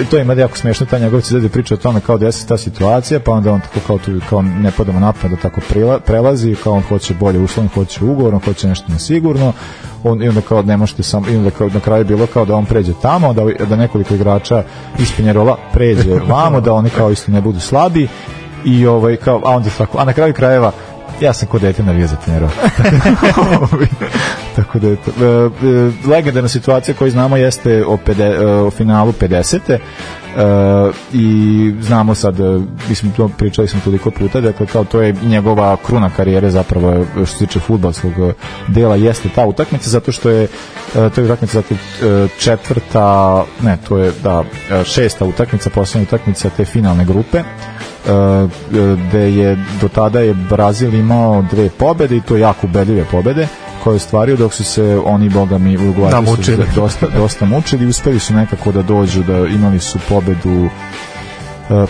to 0.09 0.17
ima 0.17 0.33
jako 0.33 0.57
smešno 0.57 0.85
ta 0.85 0.99
njegov 0.99 1.21
cizede 1.21 1.49
priča 1.49 1.73
o 1.73 1.77
tome 1.77 1.99
kao 1.99 2.17
da 2.17 2.31
se 2.31 2.47
ta 2.47 2.57
situacija 2.57 3.19
pa 3.19 3.31
onda 3.31 3.51
on 3.51 3.61
tako 3.61 3.79
kao 3.87 3.97
tu 3.97 4.11
kao 4.29 4.41
ne 4.41 4.71
padamo 4.71 4.99
napad 4.99 5.31
da 5.31 5.37
tako 5.37 5.61
prelazi 6.05 6.55
kao 6.63 6.73
on 6.73 6.81
hoće 6.81 7.13
bolje 7.13 7.39
uslov, 7.39 7.67
hoće 7.67 8.05
ugovor, 8.05 8.33
on 8.33 8.39
hoće 8.39 8.67
nešto 8.67 8.85
na 8.87 8.99
sigurno 8.99 9.53
on, 10.03 10.23
i 10.23 10.27
onda 10.27 10.41
kao 10.41 10.61
ne 10.61 10.77
možete 10.77 11.03
samo 11.03 11.29
i 11.29 11.37
onda 11.37 11.49
kao 11.49 11.69
na 11.73 11.79
kraju 11.79 12.05
bilo 12.05 12.27
kao 12.27 12.45
da 12.45 12.55
on 12.55 12.65
pređe 12.65 12.93
tamo 13.01 13.33
da, 13.33 13.65
da 13.69 13.75
nekoliko 13.75 14.13
igrača 14.13 14.63
iz 14.99 15.11
Penjarola 15.17 15.57
pređe 15.73 16.19
vamo 16.27 16.61
da 16.61 16.73
oni 16.73 16.89
kao 16.89 17.11
isto 17.11 17.31
ne 17.31 17.41
budu 17.41 17.59
slabi 17.59 18.07
i 18.65 18.87
ovaj 18.87 19.15
kao 19.15 19.41
a 19.45 19.55
onda 19.55 19.69
tako 19.77 19.97
a 19.97 20.05
na 20.05 20.13
kraju 20.13 20.33
krajeva 20.33 20.71
ja 21.21 21.33
sam 21.33 21.47
kod 21.47 21.61
dete 21.61 21.83
navija 21.83 22.07
za 22.07 22.15
Penjarol 22.25 22.49
tako 24.55 24.79
da 24.79 24.87
je 24.87 24.95
to. 24.95 25.11
E, 25.11 25.25
e, 25.25 26.09
legendarna 26.09 26.49
situacija 26.49 26.95
koju 26.95 27.11
znamo 27.11 27.37
jeste 27.37 27.85
o, 27.85 27.97
pede, 27.97 28.25
e, 28.25 28.45
o 28.45 28.71
finalu 28.71 29.11
50. 29.11 29.59
E, 29.71 29.79
i 31.13 31.73
znamo 31.81 32.15
sad, 32.15 32.35
mislim, 32.89 33.11
to 33.11 33.29
pričali 33.37 33.67
smo 33.67 33.79
toliko 33.83 34.11
puta, 34.11 34.41
dakle, 34.41 34.65
kao 34.65 34.83
to 34.83 35.01
je 35.01 35.15
njegova 35.23 35.77
kruna 35.85 36.09
karijere 36.09 36.49
zapravo, 36.49 37.05
što 37.15 37.25
se 37.25 37.45
tiče 37.45 37.59
futbalskog 37.59 38.11
e, 38.11 38.33
dela, 38.67 38.95
jeste 38.95 39.29
ta 39.35 39.45
utakmica, 39.45 39.89
zato 39.89 40.11
što 40.11 40.29
je 40.29 40.47
to 40.93 41.21
je 41.21 41.25
utakmica, 41.25 41.61
dakle, 41.61 41.77
e, 41.77 42.27
četvrta, 42.39 43.43
ne, 43.61 43.77
to 43.87 43.97
je, 43.97 44.11
da, 44.23 44.43
šesta 44.85 45.25
utakmica, 45.25 45.69
poslednja 45.69 46.07
utakmica 46.07 46.49
te 46.49 46.65
finalne 46.65 47.05
grupe, 47.05 47.43
gde 49.09 49.35
je 49.35 49.57
do 49.81 49.87
tada 49.87 50.19
je 50.19 50.33
Brazil 50.33 50.93
imao 50.95 51.41
dve 51.51 51.69
pobede 51.69 52.17
i 52.17 52.21
to 52.21 52.37
jako 52.37 52.67
ubedljive 52.67 53.05
pobede 53.11 53.47
koje 53.83 53.93
je 53.93 53.95
ostvario 53.95 54.35
dok 54.35 54.53
su 54.53 54.63
se 54.63 55.01
oni 55.05 55.29
boga 55.29 55.57
mi 55.57 55.77
Namučili. 56.11 56.57
se 56.57 56.65
dosta, 56.75 57.07
dosta 57.17 57.45
mučili 57.45 57.85
i 57.85 57.87
uspeli 57.87 58.19
su 58.19 58.33
nekako 58.33 58.71
da 58.71 58.81
dođu 58.81 59.23
da 59.23 59.37
imali 59.37 59.79
su 59.79 59.99
pobedu 60.09 60.69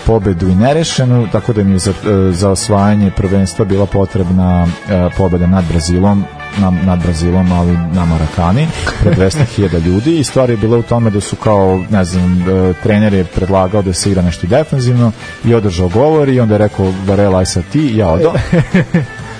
pobedu 0.06 0.48
i 0.50 0.56
nerešenu, 0.56 1.28
tako 1.32 1.54
da 1.54 1.62
im 1.62 1.72
je 1.72 1.80
za, 1.80 1.92
e, 1.92 2.32
za 2.32 2.50
osvajanje 2.50 3.12
prvenstva 3.12 3.66
bila 3.66 3.86
potrebna 3.86 4.68
e, 4.90 5.10
pobeda 5.18 5.48
nad 5.48 5.66
Brazilom 5.72 6.26
nam, 6.60 6.80
nad 6.86 7.04
Brazilom, 7.04 7.52
ali 7.52 7.72
na 7.72 8.06
Marakani 8.06 8.68
pred 9.04 9.18
200.000 9.18 9.82
ljudi. 9.88 10.20
I 10.20 10.24
stvar 10.24 10.50
je 10.50 10.58
bila 10.58 10.78
u 10.78 10.82
tome 10.82 11.10
da 11.10 11.22
su 11.22 11.36
kao, 11.36 11.84
ne 11.90 12.06
znam, 12.06 12.42
e, 12.42 12.74
trener 12.84 13.14
je 13.14 13.24
predlagao 13.24 13.82
da 13.82 13.94
se 13.94 14.10
igra 14.10 14.22
nešto 14.22 14.48
defensivno 14.48 15.12
i 15.46 15.54
održao 15.54 15.90
govor 15.90 16.30
i 16.30 16.40
onda 16.40 16.54
je 16.54 16.58
rekao 16.58 16.94
Varela, 17.08 17.40
aj 17.40 17.46
sad 17.46 17.64
ti, 17.72 17.92
ja 17.96 18.10
odo 18.10 18.34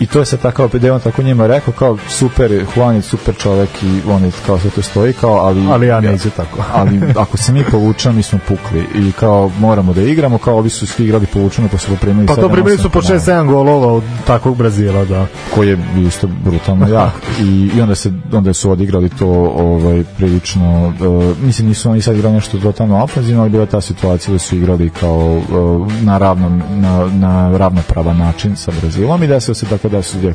I 0.00 0.06
to 0.06 0.18
je 0.18 0.26
sad 0.26 0.40
tako, 0.40 0.64
opet 0.64 0.82
da 0.82 0.94
on 0.94 1.00
tako 1.00 1.22
njima 1.22 1.46
rekao, 1.46 1.74
kao 1.74 1.98
super, 2.08 2.64
Juan 2.76 2.94
je 2.94 3.02
super 3.02 3.34
čovek 3.36 3.68
i 3.82 4.10
on 4.10 4.24
je 4.24 4.30
kao 4.46 4.58
sve 4.58 4.70
to 4.70 4.82
stoji, 4.82 5.12
kao, 5.12 5.32
ali... 5.32 5.66
Ali 5.70 5.86
ja 5.86 6.00
neću 6.00 6.30
tako. 6.30 6.64
ali 6.80 7.00
ako 7.16 7.36
se 7.36 7.52
mi 7.52 7.64
povučemo, 7.70 8.14
mi 8.14 8.22
smo 8.22 8.38
pukli 8.48 8.84
i 8.94 9.12
kao 9.12 9.50
moramo 9.58 9.92
da 9.92 10.02
igramo, 10.02 10.38
kao 10.38 10.56
ovi 10.56 10.70
su 10.70 10.86
svi 10.86 11.04
igrali 11.04 11.26
povučeno 11.26 11.68
pa 11.72 11.78
su 11.78 11.88
poprimili 11.88 12.26
Pa 12.26 12.36
to 12.36 12.48
primili 12.48 12.78
su 12.78 12.90
po 12.90 13.00
penala, 13.00 13.20
6-7 13.20 13.46
golova 13.46 13.92
od 13.92 14.02
takvog 14.26 14.56
Brazila, 14.56 15.04
da. 15.04 15.26
koji 15.54 15.68
je 15.68 15.78
isto 16.06 16.26
brutalno 16.44 16.88
jak 16.88 17.12
i, 17.40 17.70
i 17.76 17.80
onda 17.80 17.94
se 17.94 18.12
onda 18.32 18.52
su 18.52 18.70
odigrali 18.70 19.08
to 19.08 19.28
ovaj 19.56 20.04
prilično 20.16 20.86
uh, 20.88 21.36
mislim 21.42 21.68
nisu 21.68 21.90
oni 21.90 22.02
sad 22.02 22.16
igrali 22.16 22.34
nešto 22.34 22.58
totalno 22.58 23.02
ofenzivno 23.02 23.42
ali 23.42 23.50
bila 23.50 23.66
ta 23.66 23.80
situacija 23.80 24.32
da 24.32 24.38
su 24.38 24.56
igrali 24.56 24.90
kao 24.90 25.36
uh, 25.36 25.92
na 26.02 26.18
ravnom 26.18 26.62
na, 26.70 27.06
na 27.06 27.56
ravnopravan 27.56 28.18
način 28.18 28.56
sa 28.56 28.72
Brazilom 28.80 29.22
i 29.22 29.26
desilo 29.26 29.54
se 29.54 29.66
tako 29.66 29.89
da 29.90 30.02
su 30.02 30.18
uh, 30.18 30.32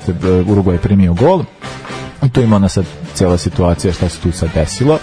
Uruguay 0.47 0.77
primio 0.77 1.13
gol. 1.13 1.43
I 2.23 2.29
tu 2.29 2.41
ima 2.41 2.55
ona 2.55 2.69
sad 2.69 2.85
cela 3.13 3.37
situacija 3.37 3.93
šta 3.93 4.09
se 4.09 4.19
tu 4.19 4.31
sad 4.31 4.49
desilo. 4.55 4.99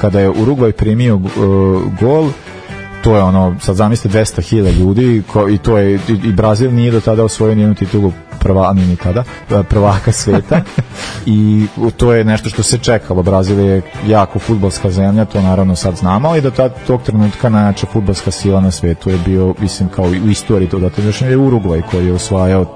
Kada 0.00 0.20
je 0.20 0.30
Uruguay 0.30 0.72
primio 0.72 1.16
uh, 1.16 1.22
gol 2.00 2.30
to 3.04 3.16
je 3.16 3.22
ono, 3.22 3.56
sad 3.60 3.76
zamislite 3.76 4.18
200.000 4.18 4.78
ljudi 4.78 5.22
ko, 5.32 5.48
i 5.48 5.58
to 5.58 5.78
je, 5.78 5.94
i, 5.94 6.12
i 6.24 6.32
Brazil 6.32 6.74
nije 6.74 6.90
do 6.90 7.00
tada 7.00 7.24
osvojio 7.24 7.54
nijednu 7.54 7.74
titulu 7.74 8.12
prva, 8.44 8.68
a 8.68 8.72
nije 8.72 8.86
ni 8.86 8.96
tada, 8.96 9.24
e, 9.50 9.62
prvaka 9.62 10.12
sveta 10.12 10.60
i 11.26 11.66
to 11.96 12.12
je 12.12 12.24
nešto 12.24 12.48
što 12.48 12.62
se 12.62 12.78
čekalo. 12.78 13.22
Brazil 13.22 13.60
je 13.60 13.82
jako 14.06 14.38
futbalska 14.38 14.90
zemlja, 14.90 15.24
to 15.24 15.42
naravno 15.42 15.76
sad 15.76 15.96
znamo, 15.96 16.28
ali 16.28 16.40
do 16.40 16.50
tad, 16.50 16.72
tog 16.86 17.02
trenutka 17.02 17.48
najjača 17.48 17.86
futbalska 17.86 18.30
sila 18.30 18.60
na 18.60 18.70
svetu 18.70 19.10
je 19.10 19.18
bio, 19.18 19.54
mislim, 19.58 19.88
kao 19.88 20.04
u 20.04 20.30
istoriji 20.30 20.68
to 20.68 20.78
da 20.78 20.90
još 20.98 21.22
je 21.22 21.38
Uruguay 21.38 21.82
koji 21.90 22.06
je 22.06 22.12
osvajao, 22.12 22.66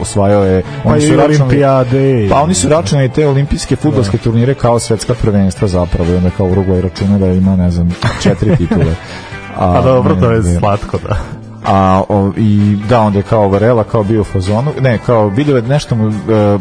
osvajao 0.00 0.44
je 0.44 0.62
Pa 0.84 0.90
oni 0.90 1.00
su 1.00 1.06
računali- 1.08 1.24
olimpijade. 1.36 2.28
pa 2.30 2.42
oni 2.42 2.54
su 2.54 2.68
računali 2.68 3.08
te 3.08 3.26
olimpijske 3.28 3.76
futbolske 3.76 4.18
turnire 4.18 4.54
kao 4.54 4.78
svetska 4.78 5.14
prvenstva 5.14 5.68
zapravo 5.68 6.10
i 6.12 6.16
onda 6.16 6.30
kao 6.30 6.46
Uruguay 6.46 6.80
računa 6.80 7.18
da 7.18 7.26
ima 7.26 7.56
ne 7.56 7.70
znam 7.70 7.94
četiri 8.22 8.56
titule. 8.56 8.94
A, 9.56 9.72
Pa 9.74 9.80
dobro, 9.82 10.14
to 10.14 10.30
je 10.30 10.58
slatko, 10.58 10.98
da. 10.98 11.16
A, 11.66 12.02
o, 12.08 12.32
i 12.36 12.76
da, 12.88 13.00
onda 13.00 13.18
je 13.18 13.22
kao 13.22 13.48
Varela 13.48 13.84
kao 13.84 14.02
bio 14.02 14.20
u 14.20 14.24
fazonu, 14.24 14.72
ne, 14.80 14.98
kao 14.98 15.28
video 15.28 15.56
je 15.56 15.62
nešto 15.62 15.94
mu, 15.94 16.08
e, 16.08 16.12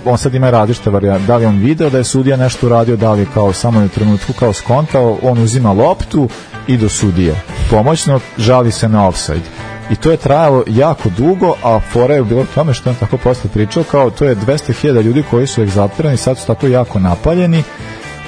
on 0.05 0.17
sad 0.17 0.35
ima 0.35 0.49
različite 0.49 0.89
varijante, 0.89 1.25
da 1.25 1.37
li 1.37 1.45
on 1.45 1.57
video 1.57 1.89
da 1.89 1.97
je 1.97 2.03
sudija 2.03 2.37
nešto 2.37 2.67
uradio, 2.67 2.95
da 2.95 3.11
li 3.11 3.19
je 3.19 3.27
kao 3.33 3.53
samo 3.53 3.85
u 3.85 3.87
trenutku 3.87 4.33
kao 4.33 4.53
skontao, 4.53 5.17
on 5.21 5.37
uzima 5.37 5.71
loptu 5.71 6.29
i 6.67 6.77
do 6.77 6.89
sudije. 6.89 7.35
Pomoćno 7.69 8.19
žali 8.37 8.71
se 8.71 8.89
na 8.89 9.07
offside. 9.07 9.45
I 9.89 9.95
to 9.95 10.11
je 10.11 10.17
trajalo 10.17 10.63
jako 10.67 11.09
dugo, 11.17 11.55
a 11.63 11.79
fora 11.79 12.15
je 12.15 12.23
bilo 12.23 12.41
u 12.41 12.45
tome 12.55 12.73
što 12.73 12.89
on 12.89 12.95
tako 12.95 13.17
posle 13.17 13.49
pričao, 13.53 13.83
kao 13.83 14.09
to 14.09 14.25
je 14.25 14.35
200.000 14.35 15.01
ljudi 15.01 15.23
koji 15.31 15.47
su 15.47 15.61
egzaltirani, 15.61 16.17
sad 16.17 16.37
su 16.37 16.47
tako 16.47 16.67
jako 16.67 16.99
napaljeni 16.99 17.63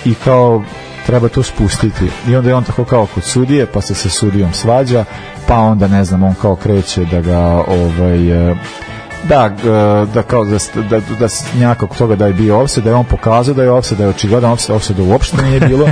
i 0.05 0.13
kao 0.13 0.63
treba 1.07 1.27
to 1.27 1.43
spustiti 1.43 2.05
i 2.27 2.35
onda 2.35 2.49
je 2.49 2.55
on 2.55 2.63
tako 2.63 2.84
kao 2.85 3.05
kod 3.13 3.23
sudije 3.23 3.65
pa 3.65 3.81
se 3.81 3.95
sa 3.95 4.09
sudijom 4.09 4.53
svađa 4.53 5.05
pa 5.47 5.59
onda 5.59 5.88
ne 5.88 6.03
znam 6.03 6.23
on 6.23 6.34
kao 6.41 6.55
kreće 6.55 7.05
da 7.05 7.21
ga 7.21 7.39
ovaj 7.67 8.49
e, 8.51 8.55
da, 9.23 9.49
g- 9.49 9.69
da 10.13 10.23
kao 10.23 10.45
da, 10.45 10.57
da, 10.89 10.99
da 11.19 11.27
njaka 11.59 11.88
toga 11.88 12.15
da 12.15 12.25
je 12.27 12.34
bio 12.34 12.59
offset, 12.59 12.84
da 12.84 12.89
je 12.89 12.95
on 12.95 13.05
pokazao 13.05 13.55
da 13.55 13.63
je 13.63 13.71
offset, 13.71 13.97
da 13.97 14.03
je 14.03 14.09
očigledan 14.09 14.51
offset, 14.51 14.69
offset 14.69 14.99
uopšte 14.99 15.41
nije 15.41 15.59
bilo, 15.59 15.88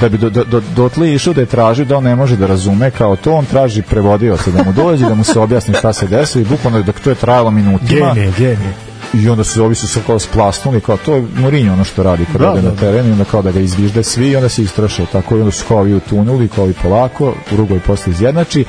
da 0.00 0.08
bi 0.08 0.18
do, 0.18 0.30
do, 0.30 0.44
do, 0.44 0.62
dotle 0.76 1.14
išao 1.14 1.34
da 1.34 1.40
je 1.40 1.46
tražio 1.46 1.84
da 1.84 1.96
on 1.96 2.04
ne 2.04 2.14
može 2.16 2.36
da 2.36 2.46
razume 2.46 2.90
kao 2.90 3.16
to, 3.16 3.32
on 3.32 3.44
traži 3.44 3.82
prevodioca 3.82 4.50
da 4.50 4.62
mu 4.64 4.72
dođe, 4.72 5.04
da 5.06 5.14
mu 5.14 5.24
se 5.24 5.38
objasni 5.38 5.74
šta 5.74 5.92
se 5.92 6.06
desilo 6.06 6.42
i 6.42 6.48
bukvalno 6.48 6.82
dok 6.82 7.00
to 7.00 7.10
je 7.10 7.16
trajalo 7.16 7.50
minutima 7.50 8.12
Genije, 8.14 8.32
genije. 8.38 8.87
I 9.14 9.28
onda 9.28 9.44
se 9.44 9.62
ovi 9.62 9.74
su 9.74 9.88
se 9.88 10.00
kao 10.06 10.18
splasnuli 10.18 10.80
kao 10.80 10.96
to 10.96 11.14
je 11.14 11.26
Mourinho 11.36 11.72
ono 11.72 11.84
što 11.84 12.02
radi 12.02 12.24
kad 12.32 12.40
Da, 12.40 12.52
ode 12.52 12.60
da, 12.60 12.68
na 12.68 12.74
da. 12.74 12.80
teren 12.80 13.08
i 13.08 13.12
onda 13.12 13.24
kao 13.24 13.42
da 13.42 13.50
ga 13.50 13.60
izvižde 13.60 14.02
svi 14.02 14.28
i 14.28 14.36
onda 14.36 14.48
se 14.48 14.62
istraše 14.62 15.06
tako 15.12 15.36
i 15.36 15.40
onda 15.40 15.52
su 15.52 15.64
kao 15.68 15.86
i 15.86 15.94
utunuli 15.94 16.48
kao 16.48 16.70
i 16.70 16.74
polako 16.82 17.34
Uruguay 17.52 17.78
posle 17.86 18.12
izjednači 18.12 18.64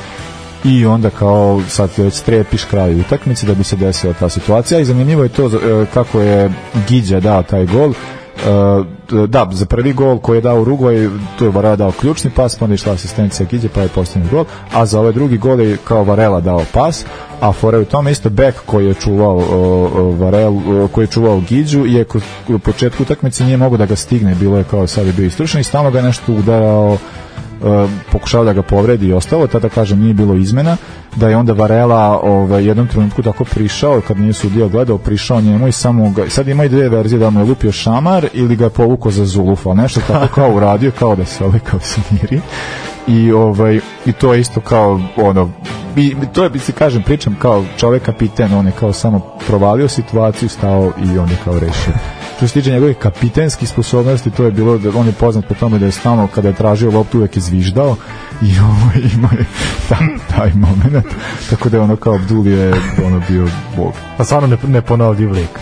i 0.64 0.86
onda 0.86 1.10
kao 1.10 1.62
sad 1.68 1.90
već 1.98 2.14
strepiš 2.14 2.64
kraj 2.64 3.00
utakmice 3.00 3.46
da 3.46 3.54
bi 3.54 3.64
se 3.64 3.76
desila 3.76 4.14
ta 4.14 4.30
situacija 4.30 4.80
i 4.80 4.86
zanimljivo 4.86 5.24
je 5.24 5.30
to 5.30 5.46
e, 5.46 5.86
kako 5.94 6.22
je 6.22 6.52
Giđa 6.88 7.20
dao 7.20 7.44
taj 7.44 7.66
gol 7.66 7.94
da, 9.28 9.48
za 9.52 9.66
prvi 9.66 9.94
gol 9.94 10.20
koji 10.20 10.38
je 10.38 10.42
dao 10.42 10.66
Uruguay, 10.66 11.10
tu 11.38 11.46
je 11.46 11.52
Varela 11.52 11.76
dao 11.76 11.92
ključni 11.92 12.30
pas, 12.30 12.56
pa 12.56 12.66
onda 12.66 12.76
išla 12.76 12.94
asistencija 12.94 13.48
Giđe, 13.52 13.70
pa 13.70 13.82
je 13.82 13.88
postavljen 13.88 14.30
gol, 14.32 14.46
a 14.74 14.86
za 14.86 15.00
ovaj 15.00 15.14
drugi 15.14 15.38
gol 15.38 15.62
je 15.62 15.78
kao 15.84 16.04
Varela 16.04 16.42
dao 16.42 16.64
pas, 16.74 17.06
a 17.42 17.52
fora 17.52 17.78
je 17.78 17.82
u 17.82 17.86
tome 17.86 18.12
isto 18.12 18.30
bek 18.30 18.56
koji 18.66 18.88
je 18.88 18.94
čuvao 18.94 19.38
o, 19.38 20.16
Varel, 20.20 20.58
o, 20.58 20.88
koji 20.88 21.04
je 21.04 21.08
čuvao 21.08 21.40
Giđu 21.40 21.86
je 21.86 22.06
u 22.48 22.60
početku 22.60 23.04
utakmice 23.04 23.44
nije 23.44 23.58
mogo 23.58 23.78
da 23.78 23.86
ga 23.86 23.96
stigne, 23.96 24.36
bilo 24.36 24.58
je 24.58 24.64
kao 24.64 24.88
sad 24.88 25.08
je 25.08 25.14
bio 25.14 25.26
istručen 25.26 25.62
i 25.62 25.64
stalno 25.64 25.92
ga 25.92 26.00
je 26.00 26.04
nešto 26.04 26.34
udarao 26.34 26.98
pokušao 28.12 28.44
da 28.44 28.54
ga 28.54 28.62
povredi 28.62 29.08
i 29.08 29.14
ostalo, 29.14 29.48
tada 29.48 29.70
kažem 29.70 30.00
nije 30.00 30.14
bilo 30.14 30.36
izmena, 30.36 30.78
da 31.16 31.30
je 31.30 31.38
onda 31.38 31.54
Varela 31.54 32.20
ovaj, 32.24 32.66
jednom 32.66 32.88
trenutku 32.88 33.22
tako 33.24 33.44
prišao, 33.44 34.02
kad 34.02 34.20
nije 34.20 34.34
sudija 34.34 34.68
gledao, 34.68 34.98
prišao 34.98 35.42
njemu 35.42 35.68
i 35.68 35.72
samo 35.72 36.12
ga, 36.12 36.30
sad 36.30 36.48
ima 36.48 36.66
i 36.66 36.70
dve 36.70 36.90
verzije, 36.90 37.20
da 37.20 37.30
mu 37.30 37.40
je 37.40 37.46
lupio 37.46 37.72
šamar 37.72 38.28
ili 38.34 38.56
ga 38.56 38.64
je 38.64 38.70
povukao 38.70 39.12
za 39.12 39.26
zuluf, 39.26 39.68
ali 39.68 39.78
nešto 39.78 40.02
tako 40.08 40.28
kao 40.36 40.56
uradio, 40.56 40.92
kao 41.00 41.16
da 41.16 41.26
se 41.26 41.46
ovaj 41.46 41.60
kao 41.60 41.80
smiri. 41.80 42.42
I 43.08 43.32
ovaj 43.32 43.80
i 44.06 44.12
to 44.12 44.34
je 44.34 44.40
isto 44.40 44.62
kao 44.62 45.02
ono 45.18 45.50
i 45.96 46.16
to 46.34 46.44
je 46.44 46.60
se 46.60 46.72
kažem 46.72 47.04
pričam 47.04 47.36
kao 47.42 47.66
čovek 47.78 48.04
kapiten 48.04 48.54
on 48.54 48.66
je 48.66 48.72
kao 48.72 48.94
samo 48.94 49.20
provalio 49.48 49.88
situaciju 49.88 50.50
stao 50.50 50.92
i 51.14 51.18
on 51.18 51.30
je 51.30 51.38
kao 51.46 51.60
rešio 51.60 51.94
što 52.40 52.48
se 52.48 52.54
tiče 52.54 52.72
njegovih 52.72 52.98
kapitenskih 52.98 53.70
sposobnosti 53.70 54.32
to 54.32 54.44
je 54.44 54.52
bilo 54.52 54.78
da 54.78 54.90
on 54.96 55.08
je 55.08 55.14
poznat 55.14 55.46
po 55.46 55.54
tome 55.54 55.80
da 55.80 55.86
je 55.86 55.92
stalno 55.92 56.28
kada 56.28 56.48
je 56.48 56.54
tražio 56.54 56.92
loptu 56.92 57.18
uvek 57.18 57.38
izviždao 57.38 57.96
i 58.42 58.60
ovo 58.70 59.08
ima 59.14 59.30
je 59.32 59.46
taj, 59.90 60.08
taj 60.38 60.52
moment 60.54 61.06
tako 61.50 61.70
da 61.70 61.78
je 61.78 61.84
ono 61.84 61.96
kao 61.96 62.16
Abdul 62.16 62.48
je 62.48 62.74
ono 63.06 63.22
bio 63.30 63.48
bog 63.78 63.94
Pa 64.18 64.24
stvarno 64.24 64.48
ne, 64.48 64.58
neponovljiv 64.68 65.32
lik. 65.32 65.60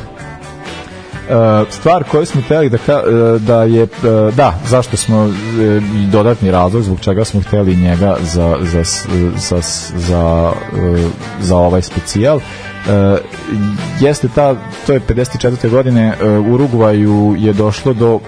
E, 1.29 1.65
stvar 1.69 2.03
koju 2.03 2.25
smo 2.25 2.41
hteli 2.41 2.69
da, 2.69 2.77
ka, 2.77 2.93
e, 2.93 3.39
da 3.39 3.63
je 3.63 3.83
e, 3.83 3.87
da, 4.35 4.53
zašto 4.67 4.97
smo 4.97 5.29
i 5.95 6.07
dodatni 6.11 6.51
razlog 6.51 6.83
zbog 6.83 6.99
čega 6.99 7.25
smo 7.25 7.41
hteli 7.41 7.75
njega 7.75 8.17
za, 8.21 8.57
za, 8.61 8.83
za, 9.35 9.61
za, 9.95 10.51
za 11.39 11.57
ovaj 11.57 11.81
specijal 11.81 12.39
e, 12.87 13.17
jeste 13.99 14.27
ta, 14.35 14.55
to 14.85 14.93
je 14.93 14.99
54. 14.99 15.69
godine 15.69 16.13
e, 16.21 16.29
u 16.29 16.53
Urugvaju 16.53 17.35
je 17.37 17.53
došlo 17.53 17.93
do 17.93 18.19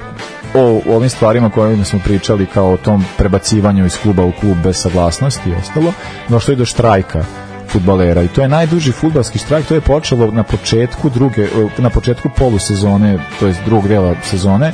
o 0.53 0.81
ovim 0.87 1.09
stvarima 1.09 1.49
kojima 1.49 1.85
smo 1.85 1.99
pričali 2.03 2.45
kao 2.45 2.71
o 2.71 2.77
tom 2.77 3.05
prebacivanju 3.17 3.85
iz 3.85 3.97
kluba 3.97 4.25
u 4.25 4.31
klub 4.31 4.57
bez 4.63 4.81
saglasnosti 4.81 5.49
i 5.49 5.53
ostalo, 5.53 5.93
došlo 6.29 6.51
je 6.51 6.55
do 6.55 6.65
štrajka 6.65 7.23
futbalera 7.67 8.23
i 8.23 8.27
to 8.27 8.41
je 8.41 8.47
najduži 8.47 8.91
fudbalski 8.91 9.39
štrajk, 9.39 9.67
to 9.67 9.75
je 9.75 9.81
počelo 9.81 10.31
na 10.31 10.43
početku 10.43 11.09
druge, 11.09 11.47
na 11.77 11.89
početku 11.89 12.29
polusezone, 12.37 13.19
to 13.39 13.47
jest 13.47 13.59
drugog 13.65 13.87
dela 13.87 14.15
sezone 14.23 14.67
e, 14.67 14.73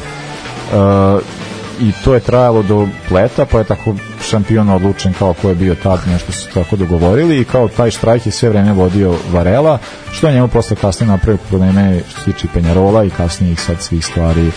i 1.80 1.92
to 2.04 2.14
je 2.14 2.20
trajalo 2.20 2.64
do 2.64 2.88
leta, 3.12 3.46
pa 3.46 3.58
je 3.58 3.64
tako 3.64 3.96
šampion 4.30 4.70
odlučen 4.70 5.14
kao 5.14 5.34
ko 5.34 5.50
je 5.50 5.56
bio 5.56 5.76
tad, 5.76 6.00
nešto 6.08 6.32
su 6.32 6.48
tako 6.54 6.76
dogovorili 6.76 7.40
i 7.40 7.46
kao 7.46 7.68
taj 7.68 7.92
štrajk 7.92 8.26
je 8.26 8.32
sve 8.32 8.50
vreme 8.50 8.74
vodio 8.74 9.16
Varela, 9.32 9.78
što 10.12 10.28
je 10.28 10.34
njemu 10.34 10.48
posle 10.48 10.76
kasnije 10.76 11.08
napravio 11.08 11.40
probleme 11.50 12.02
što 12.10 12.20
se 12.20 12.32
tiče 12.32 12.48
Penjarola 12.54 13.04
i 13.04 13.10
kasnije 13.10 13.52
ih 13.52 13.60
sad 13.60 13.82
svih 13.82 14.06
stvari 14.06 14.52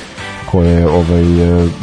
koje 0.51 0.89
ovaj, 0.89 1.25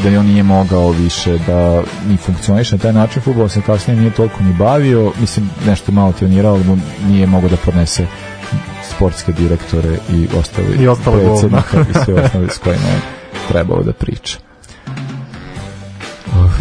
da 0.04 0.20
on 0.20 0.26
nije 0.26 0.44
mogao 0.44 0.90
više 0.90 1.38
da 1.48 1.82
ni 2.08 2.18
funkcioniše 2.18 2.76
na 2.76 2.82
taj 2.82 2.94
način 2.94 3.22
futbol 3.22 3.50
se 3.50 3.62
kasnije 3.62 4.00
nije 4.00 4.12
toliko 4.12 4.44
ni 4.44 4.54
bavio. 4.54 5.12
Mislim 5.22 5.50
nešto 5.66 5.92
malo 5.92 6.12
trenirao 6.12 6.54
ali 6.54 6.64
nije 7.08 7.28
mogao 7.28 7.50
da 7.50 7.58
podnese 7.58 8.08
sportske 8.96 9.32
direktore 9.32 9.98
i 10.10 10.28
ostali 10.40 10.84
I 10.84 10.88
ostalo 10.88 11.18
predsjednika 11.18 11.86
i 11.90 12.06
sve 12.06 12.14
ostale 12.14 12.50
s 12.50 12.58
kojima 12.58 12.88
je 12.88 13.02
trebao 13.48 13.84
da 13.84 13.94
priča 13.94 14.38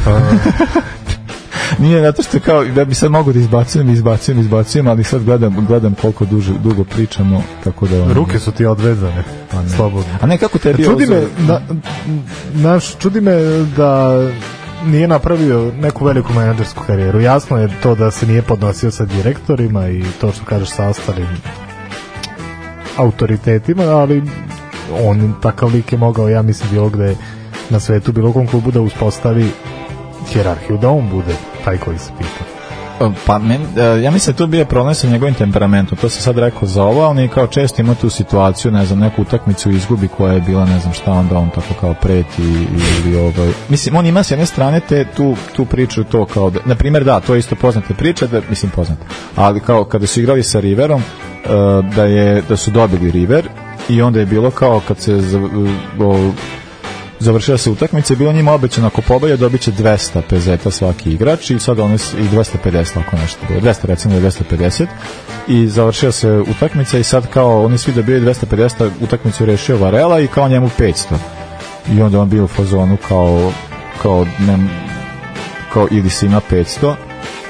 Nije 1.78 2.02
zato 2.02 2.22
što 2.22 2.40
kao 2.40 2.64
da 2.64 2.84
bi 2.84 2.94
sad 2.94 3.10
mogu 3.10 3.32
da 3.32 3.38
izbacujem, 3.38 3.90
izbacujem, 3.90 4.40
izbacujem, 4.40 4.88
ali 4.88 5.04
sad 5.04 5.24
gledam, 5.24 5.66
gledam 5.68 5.94
koliko 6.00 6.24
duže, 6.24 6.52
dugo 6.62 6.84
pričamo, 6.84 7.42
tako 7.64 7.86
da... 7.86 8.12
Ruke 8.12 8.38
su 8.38 8.52
ti 8.52 8.66
odvezane, 8.66 9.24
slobodno. 9.76 10.12
A 10.20 10.26
ne, 10.26 10.38
kako 10.38 10.58
tebi 10.58 10.84
Čudi 10.84 11.04
ovo 11.04 11.14
me, 11.14 11.22
na, 11.46 11.60
naš, 12.54 12.98
čudi 12.98 13.20
me 13.20 13.34
da 13.76 14.20
nije 14.86 15.08
napravio 15.08 15.72
neku 15.80 16.04
veliku 16.04 16.32
menadžersku 16.32 16.82
karijeru. 16.86 17.20
Jasno 17.20 17.58
je 17.58 17.68
to 17.82 17.94
da 17.94 18.10
se 18.10 18.26
nije 18.26 18.42
podnosio 18.42 18.90
sa 18.90 19.04
direktorima 19.04 19.88
i 19.88 20.04
to 20.20 20.32
što 20.32 20.44
kažeš 20.44 20.70
sa 20.70 20.88
ostalim 20.88 21.28
autoritetima, 22.96 23.82
ali 23.82 24.22
on 25.02 25.34
takav 25.42 25.68
lik 25.68 25.92
je 25.92 25.98
mogao, 25.98 26.28
ja 26.28 26.42
mislim, 26.42 26.70
bilo 26.70 26.88
gde 26.88 27.16
na 27.70 27.80
svetu, 27.80 28.12
bilo 28.12 28.32
kom 28.32 28.46
klubu 28.46 28.70
da 28.70 28.80
uspostavi 28.80 29.50
hjerarhiju, 30.32 30.78
da 30.78 30.90
on 30.90 31.10
bude 31.10 31.34
taj 31.64 31.78
koji 31.78 31.98
se 31.98 32.10
pita. 32.18 32.54
Pa 33.26 33.38
men, 33.38 33.62
e, 33.76 34.02
ja 34.02 34.10
mislim 34.10 34.32
da 34.32 34.38
tu 34.38 34.46
bio 34.46 34.64
problem 34.64 34.94
sa 34.94 35.08
njegovim 35.08 35.34
temperamentom, 35.34 35.98
to 35.98 36.08
sam 36.08 36.22
sad 36.22 36.38
rekao 36.38 36.68
za 36.68 36.84
ovo, 36.84 37.02
ali 37.02 37.28
kao 37.28 37.46
često 37.46 37.82
ima 37.82 37.94
tu 37.94 38.10
situaciju, 38.10 38.70
ne 38.70 38.86
znam, 38.86 38.98
neku 38.98 39.22
utakmicu 39.22 39.70
izgubi 39.70 40.08
koja 40.08 40.32
je 40.32 40.40
bila, 40.40 40.64
ne 40.64 40.80
znam 40.80 40.92
šta, 40.92 41.12
onda 41.12 41.38
on 41.38 41.50
tako 41.50 41.74
kao 41.80 41.94
preti 41.94 42.42
ili 43.04 43.16
ovaj... 43.16 43.52
Mislim, 43.68 43.96
on 43.96 44.06
ima 44.06 44.22
s 44.22 44.30
jedne 44.30 44.46
strane 44.46 44.80
te 44.80 45.04
tu, 45.16 45.36
tu 45.56 45.64
priču 45.64 46.04
to 46.04 46.26
kao, 46.26 46.50
da, 46.50 46.60
na 46.64 46.74
primjer 46.74 47.04
da, 47.04 47.20
to 47.20 47.34
je 47.34 47.38
isto 47.38 47.54
poznate 47.54 47.94
priče, 47.94 48.26
da, 48.26 48.40
mislim 48.48 48.72
poznate, 48.74 49.02
ali 49.36 49.60
kao 49.60 49.84
kada 49.84 50.06
su 50.06 50.20
igrali 50.20 50.42
sa 50.42 50.60
Riverom, 50.60 51.00
e, 51.00 51.48
da, 51.96 52.04
je, 52.04 52.42
da 52.48 52.56
su 52.56 52.70
dobili 52.70 53.10
River 53.10 53.48
i 53.88 54.02
onda 54.02 54.20
je 54.20 54.26
bilo 54.26 54.50
kao 54.50 54.80
kad 54.88 54.98
se 54.98 55.20
završila 57.24 57.58
se 57.58 57.70
utakmica 57.70 58.12
i 58.12 58.16
bilo 58.16 58.32
njima 58.32 58.52
obećano 58.52 58.86
ako 58.86 59.02
pobede 59.02 59.36
dobit 59.36 59.60
će 59.60 59.72
200 59.72 60.20
pezeta 60.28 60.70
svaki 60.70 61.12
igrač 61.12 61.50
i 61.50 61.58
sad 61.58 61.78
oni 61.78 61.94
i 61.94 62.36
250 62.36 62.98
ako 63.06 63.16
nešto 63.16 63.38
bilo 63.48 63.60
200 63.60 63.86
recimo 63.86 64.14
ili 64.14 64.26
250 64.26 64.86
i 65.48 65.68
završila 65.68 66.12
se 66.12 66.30
utakmica 66.30 66.98
i 66.98 67.04
sad 67.04 67.30
kao 67.30 67.64
oni 67.64 67.78
svi 67.78 67.92
dobijaju 67.92 68.24
250 68.24 68.90
utakmicu 69.00 69.44
rešio 69.44 69.76
Varela 69.76 70.20
i 70.20 70.26
kao 70.26 70.48
njemu 70.48 70.70
500 70.78 71.14
i 71.92 72.02
onda 72.02 72.20
on 72.20 72.28
bio 72.28 72.44
u 72.44 72.48
fazonu 72.48 72.96
kao 73.08 73.52
kao 74.02 74.26
ne, 74.38 74.58
kao 75.72 75.88
ili 75.90 76.10
si 76.10 76.26
ima 76.26 76.40
500 76.50 76.94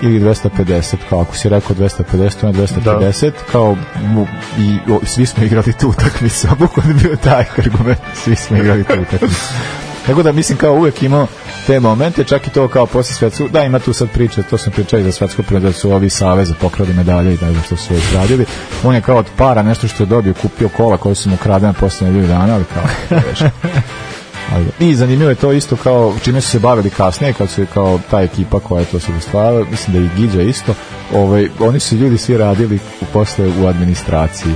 ili 0.02 0.20
250, 0.20 0.94
kao 1.08 1.20
ako 1.20 1.36
si 1.36 1.48
rekao 1.48 1.76
250, 1.76 2.46
on 2.46 2.54
je 2.54 2.66
250, 2.66 3.30
kao 3.52 3.76
mu, 4.02 4.26
i 4.58 4.78
o, 4.92 5.00
svi 5.06 5.26
smo 5.26 5.44
igrali 5.44 5.72
tu 5.72 5.88
utakmicu, 5.88 6.48
a 6.50 6.54
bukvalno 6.54 6.90
je 6.90 6.94
bio 6.94 7.16
taj 7.16 7.44
argument, 7.58 7.98
svi 8.14 8.36
smo 8.36 8.56
igrali 8.56 8.84
tu 8.84 8.92
utakmicu. 9.02 9.54
Tako 10.06 10.22
da 10.22 10.32
mislim 10.32 10.58
kao 10.58 10.72
uvek 10.72 11.02
imao 11.02 11.26
te 11.66 11.80
momente, 11.80 12.24
čak 12.24 12.46
i 12.46 12.50
to 12.50 12.68
kao 12.68 12.86
posle 12.86 13.14
svetsku, 13.14 13.48
da 13.48 13.64
ima 13.64 13.78
tu 13.78 13.92
sad 13.92 14.10
priče, 14.10 14.42
to 14.42 14.58
sam 14.58 14.72
pričao 14.72 15.00
i 15.00 15.02
za 15.02 15.12
svetsko 15.12 15.42
prvo 15.42 15.60
da 15.60 15.72
su 15.72 15.92
ovi 15.92 16.10
saveza 16.10 16.54
pokrali 16.60 16.92
medalje 16.92 17.34
i 17.34 17.36
da 17.36 17.62
što 17.66 17.76
su 17.76 17.94
već 17.94 18.12
radili. 18.14 18.44
On 18.84 18.94
je 18.94 19.00
kao 19.00 19.16
od 19.16 19.26
para 19.36 19.62
nešto 19.62 19.88
što 19.88 20.02
je 20.02 20.06
dobio, 20.06 20.34
kupio 20.34 20.68
kola 20.68 20.96
koje 20.96 21.14
su 21.14 21.30
mu 21.30 21.36
kradene 21.36 21.72
posle 21.72 22.06
nedelju 22.06 22.26
dana, 22.26 22.54
ali 22.54 22.64
kao, 22.74 22.84
I 24.80 24.94
zanimljivo 24.94 25.30
je 25.30 25.34
to 25.34 25.52
isto 25.52 25.76
kao 25.76 26.14
čime 26.22 26.40
su 26.40 26.50
se 26.50 26.58
bavili 26.58 26.90
kasnije 26.90 27.32
kad 27.32 27.50
su 27.50 27.66
kao 27.74 28.00
ta 28.10 28.22
ekipa 28.22 28.60
koja 28.60 28.80
je 28.80 28.86
to 28.86 29.00
sve 29.00 29.20
stvarala, 29.20 29.64
mislim 29.70 29.96
da 29.96 30.02
i 30.02 30.16
Giđa 30.16 30.42
isto, 30.42 30.74
ovaj, 31.14 31.48
oni 31.60 31.80
su 31.80 31.96
ljudi 31.96 32.18
svi 32.18 32.36
radili 32.36 32.78
u, 33.00 33.04
posle 33.12 33.48
u 33.62 33.66
administraciji 33.66 34.54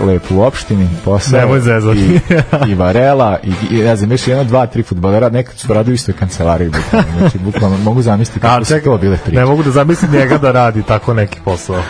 lepo 0.00 0.34
u 0.34 0.42
opštini, 0.42 0.88
posao 1.04 1.56
i, 1.94 2.20
i 2.68 2.74
Varela 2.74 3.38
i, 3.42 3.76
i 3.76 3.82
ne 3.82 3.96
znam, 3.96 4.10
još 4.12 4.28
jedno, 4.28 4.44
dva, 4.44 4.66
tri 4.66 4.82
futbolera, 4.82 5.28
nekad 5.28 5.58
su 5.58 5.72
radili 5.72 5.92
u 5.92 5.94
istoj 5.94 6.14
kancelariji 6.14 6.68
bukvalno, 6.68 7.18
znači 7.18 7.38
bukvalno 7.38 7.76
mogu 7.76 8.02
zamisliti 8.02 8.40
kako 8.40 8.64
su 8.64 8.74
to 8.84 8.98
bile 8.98 9.16
priče. 9.16 9.40
Ne 9.40 9.44
mogu 9.44 9.62
da 9.62 9.70
zamislim 9.70 10.10
njega 10.12 10.38
da 10.38 10.52
radi 10.52 10.82
tako 10.82 11.14
neki 11.14 11.38
posao. 11.44 11.82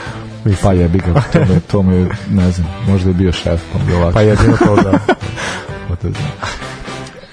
Pa 0.62 0.72
jebi 0.72 0.98
ga, 0.98 1.22
to 1.70 1.82
mu 1.82 1.92
je, 1.92 2.08
ne 2.30 2.50
znam, 2.50 2.68
možda 2.88 3.10
je 3.10 3.14
bio 3.14 3.32
šef, 3.32 3.60
pa 3.72 3.96
ovako. 3.96 4.12
Pa 4.12 4.20
jedino 4.20 4.56
to 4.56 4.76
da. 4.76 4.98
Ko 5.88 5.96
to 6.02 6.08
zna. 6.08 6.61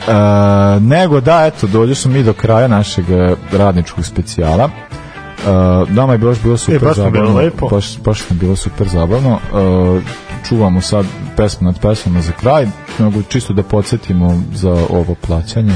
E, 0.08 0.80
nego 0.80 1.22
da, 1.22 1.46
eto, 1.46 1.68
dođe 1.68 1.96
smo 1.96 2.12
mi 2.12 2.24
do 2.24 2.34
kraja 2.34 2.68
našeg 2.68 3.10
e, 3.10 3.36
radničkog 3.52 4.06
specijala. 4.06 4.70
E, 4.70 5.52
nama 5.90 6.14
je 6.14 6.18
baš 6.18 6.38
bilo 6.44 6.58
super 6.58 6.76
E, 6.84 6.86
baš 6.86 6.98
nam 6.98 7.12
bilo 7.12 7.26
zabavno. 7.26 7.42
lepo. 7.46 7.68
Baš, 7.70 8.00
baš 8.00 8.30
nam 8.30 8.40
bilo 8.40 8.56
super 8.56 8.88
zabavno. 8.88 9.40
E, 9.54 10.02
čuvamo 10.48 10.82
sad 10.82 11.06
pesmu 11.38 11.66
nad 11.66 11.80
pesmama 11.82 12.22
za 12.22 12.32
kraj, 12.32 12.68
nego 13.00 13.22
čisto 13.30 13.54
da 13.54 13.64
podsjetimo 13.64 14.42
za 14.54 14.72
ovo 14.90 15.16
plaćanje. 15.28 15.76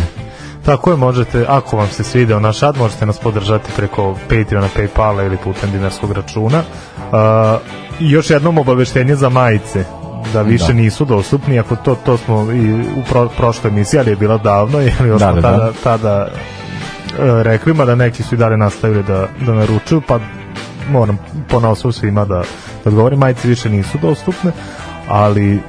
Tako 0.66 0.92
je, 0.92 0.98
možete, 0.98 1.46
ako 1.50 1.78
vam 1.78 1.88
se 1.88 2.04
svideo 2.04 2.40
naš 2.40 2.64
ad, 2.64 2.78
možete 2.78 3.06
nas 3.06 3.18
podržati 3.20 3.72
preko 3.76 4.16
Patreona, 4.30 4.68
Paypala 4.78 5.26
ili 5.26 5.38
putem 5.38 5.72
dinarskog 5.72 6.12
računa. 6.12 6.60
Uh, 6.98 7.62
još 8.00 8.30
jednom 8.30 8.58
obaveštenje 8.58 9.16
za 9.16 9.30
majice 9.30 9.86
da 10.34 10.42
više 10.42 10.68
Da. 10.68 10.74
nisu 10.74 11.06
dostupni, 11.06 11.60
ako 11.60 11.76
to, 11.76 11.96
to 11.96 12.18
smo 12.18 12.52
i 12.52 12.74
u 12.74 13.04
pro, 13.10 13.30
prošloj 13.30 13.70
emisiji, 13.70 14.00
ali 14.00 14.10
je 14.10 14.16
bila 14.16 14.38
davno, 14.38 14.80
jer 15.00 15.06
još 15.06 15.20
Da, 15.20 15.32
smo 15.32 15.42
da, 15.42 15.52
da. 15.52 15.58
tada, 15.58 15.72
tada 15.84 16.28
e, 17.20 17.44
rekli, 17.44 17.74
da 17.74 17.96
neki 17.96 18.24
su 18.24 18.36
i 18.36 18.38
dalje 18.38 18.58
nastavili 18.58 19.04
da, 19.04 19.28
da 19.46 19.54
naručuju, 19.54 20.02
pa 20.08 20.20
moram 20.90 21.18
ponosno 21.50 21.92
svima 21.92 22.26
da, 22.26 22.36
da 22.84 22.90
odgovorim, 22.90 23.20
majice 23.20 23.48
više 23.48 23.70
nisu 23.70 23.98
dostupne, 24.02 24.52
ali 25.08 25.60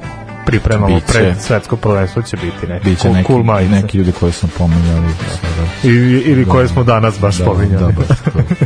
pripremamo 0.45 0.95
Biće. 0.95 1.05
pred 1.07 1.41
svetsko 1.41 1.75
prvenstvo 1.75 2.21
će 2.21 2.37
biti 2.37 2.67
neki, 2.67 2.89
Biće 2.89 3.09
neki, 3.09 3.27
cool 3.27 3.43
majice. 3.43 3.71
neki 3.75 3.97
ljudi 3.97 4.11
koji 4.11 4.31
smo 4.31 4.49
pominjali. 4.57 5.07
sada. 5.31 5.67
I, 5.83 5.95
ili 6.25 6.45
koje 6.45 6.67
smo 6.67 6.83
danas 6.83 7.19
baš 7.19 7.37
da, 7.37 7.43
spominjali. 7.43 7.93
Da, 7.93 7.99
baš 7.99 8.07
to, 8.07 8.15
tako 8.25 8.37
da. 8.39 8.65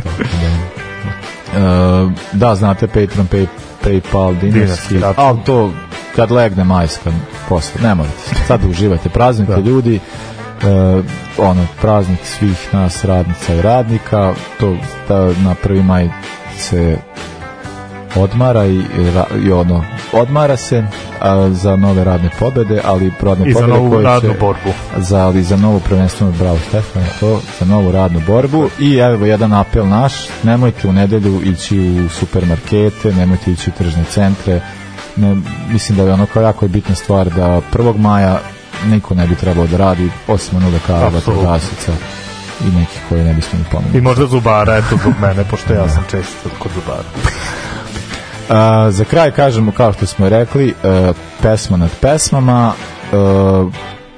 E, 1.50 1.60
da, 2.32 2.54
znate 2.54 2.86
Patreon, 2.86 3.28
Pay, 3.28 3.46
Paypal, 3.84 4.34
dinarski, 4.40 4.60
Dinarski 4.60 4.98
račun. 4.98 5.24
ali 5.24 5.38
to 5.46 5.72
kad 6.16 6.30
legne 6.30 6.64
majska, 6.64 7.10
posle, 7.48 7.80
ne 7.82 7.94
morate, 7.94 8.14
sad 8.46 8.60
uživajte, 8.64 9.08
praznite 9.08 9.52
Da. 9.52 9.58
ljudi, 9.58 9.94
e, 9.96 10.00
ono, 11.38 11.66
praznik 11.80 12.18
svih 12.24 12.68
nas 12.72 13.04
radnica 13.04 13.54
i 13.54 13.62
radnika, 13.62 14.32
to 14.60 14.76
da 15.08 15.26
na 15.44 15.54
prvi 15.62 15.82
maj 15.82 16.08
se 16.58 16.96
odmara 18.16 18.66
i, 18.66 18.82
i 19.44 19.52
ono, 19.52 19.84
odmara 20.12 20.56
se 20.56 20.84
a, 21.20 21.50
za 21.52 21.76
nove 21.76 22.04
radne 22.04 22.30
pobede, 22.38 22.80
ali 22.84 23.12
radne 23.20 23.50
I 23.50 23.52
za 23.52 23.60
pobede 23.60 23.72
novu 23.78 23.90
koje 23.90 24.04
radnu 24.04 24.32
će, 24.32 24.38
borbu. 24.40 24.70
za, 24.96 25.18
ali 25.26 25.42
za 25.42 25.56
novu 25.56 25.80
prvenstveno 25.80 26.32
bravo 26.32 26.58
Stefan 26.68 27.02
to 27.20 27.40
za 27.60 27.66
novu 27.66 27.92
radnu 27.92 28.20
borbu 28.26 28.68
i 28.78 28.96
evo 28.96 29.26
jedan 29.26 29.52
apel 29.52 29.88
naš 29.88 30.12
nemojte 30.42 30.88
u 30.88 30.92
nedelju 30.92 31.40
ići 31.44 31.78
u 32.06 32.08
supermarkete 32.08 33.12
nemojte 33.12 33.52
ići 33.52 33.70
u 33.70 33.78
tržne 33.78 34.04
centre 34.04 34.60
ne, 35.16 35.36
mislim 35.72 35.98
da 35.98 36.04
je 36.04 36.12
ono 36.12 36.26
kao 36.26 36.42
jako 36.42 36.68
bitna 36.68 36.94
stvar 36.94 37.30
da 37.30 37.60
1. 37.72 37.96
maja 37.98 38.38
niko 38.86 39.14
ne 39.14 39.26
bi 39.26 39.34
trebao 39.34 39.66
da 39.66 39.76
radi 39.76 40.10
osim 40.28 40.56
onog 40.58 40.72
lekara 40.72 41.06
Apsolutno. 41.06 41.32
vatrogasaca 41.32 41.92
i 42.60 42.78
nekih 42.78 43.00
koje 43.08 43.24
ne 43.24 43.34
bismo 43.34 43.58
ni 43.58 43.64
pomenuli 43.72 43.98
I 43.98 44.00
možda 44.00 44.26
zubara, 44.26 44.76
eto, 44.76 44.96
zbog 44.96 45.12
mene, 45.20 45.44
pošto 45.44 45.74
ja 45.74 45.88
sam 45.88 46.04
često 46.10 46.48
kod 46.58 46.72
zubara. 46.74 47.04
A, 48.50 48.90
za 48.90 49.04
kraj 49.04 49.30
kažemo 49.30 49.72
kao 49.72 49.92
što 49.92 50.06
smo 50.06 50.28
rekli 50.28 50.74
e, 50.84 51.12
pesma 51.42 51.76
nad 51.76 51.90
pesmama 52.00 52.72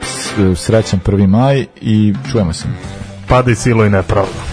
s- 0.03 0.33
srećan 0.57 1.01
1. 1.01 1.27
maj 1.27 1.67
i 1.81 2.15
čujemo 2.33 2.53
se 2.53 2.65
Pada 3.29 3.51
i 3.51 3.55
silo 3.55 3.85
i 3.85 3.91
nepravda. 3.91 4.52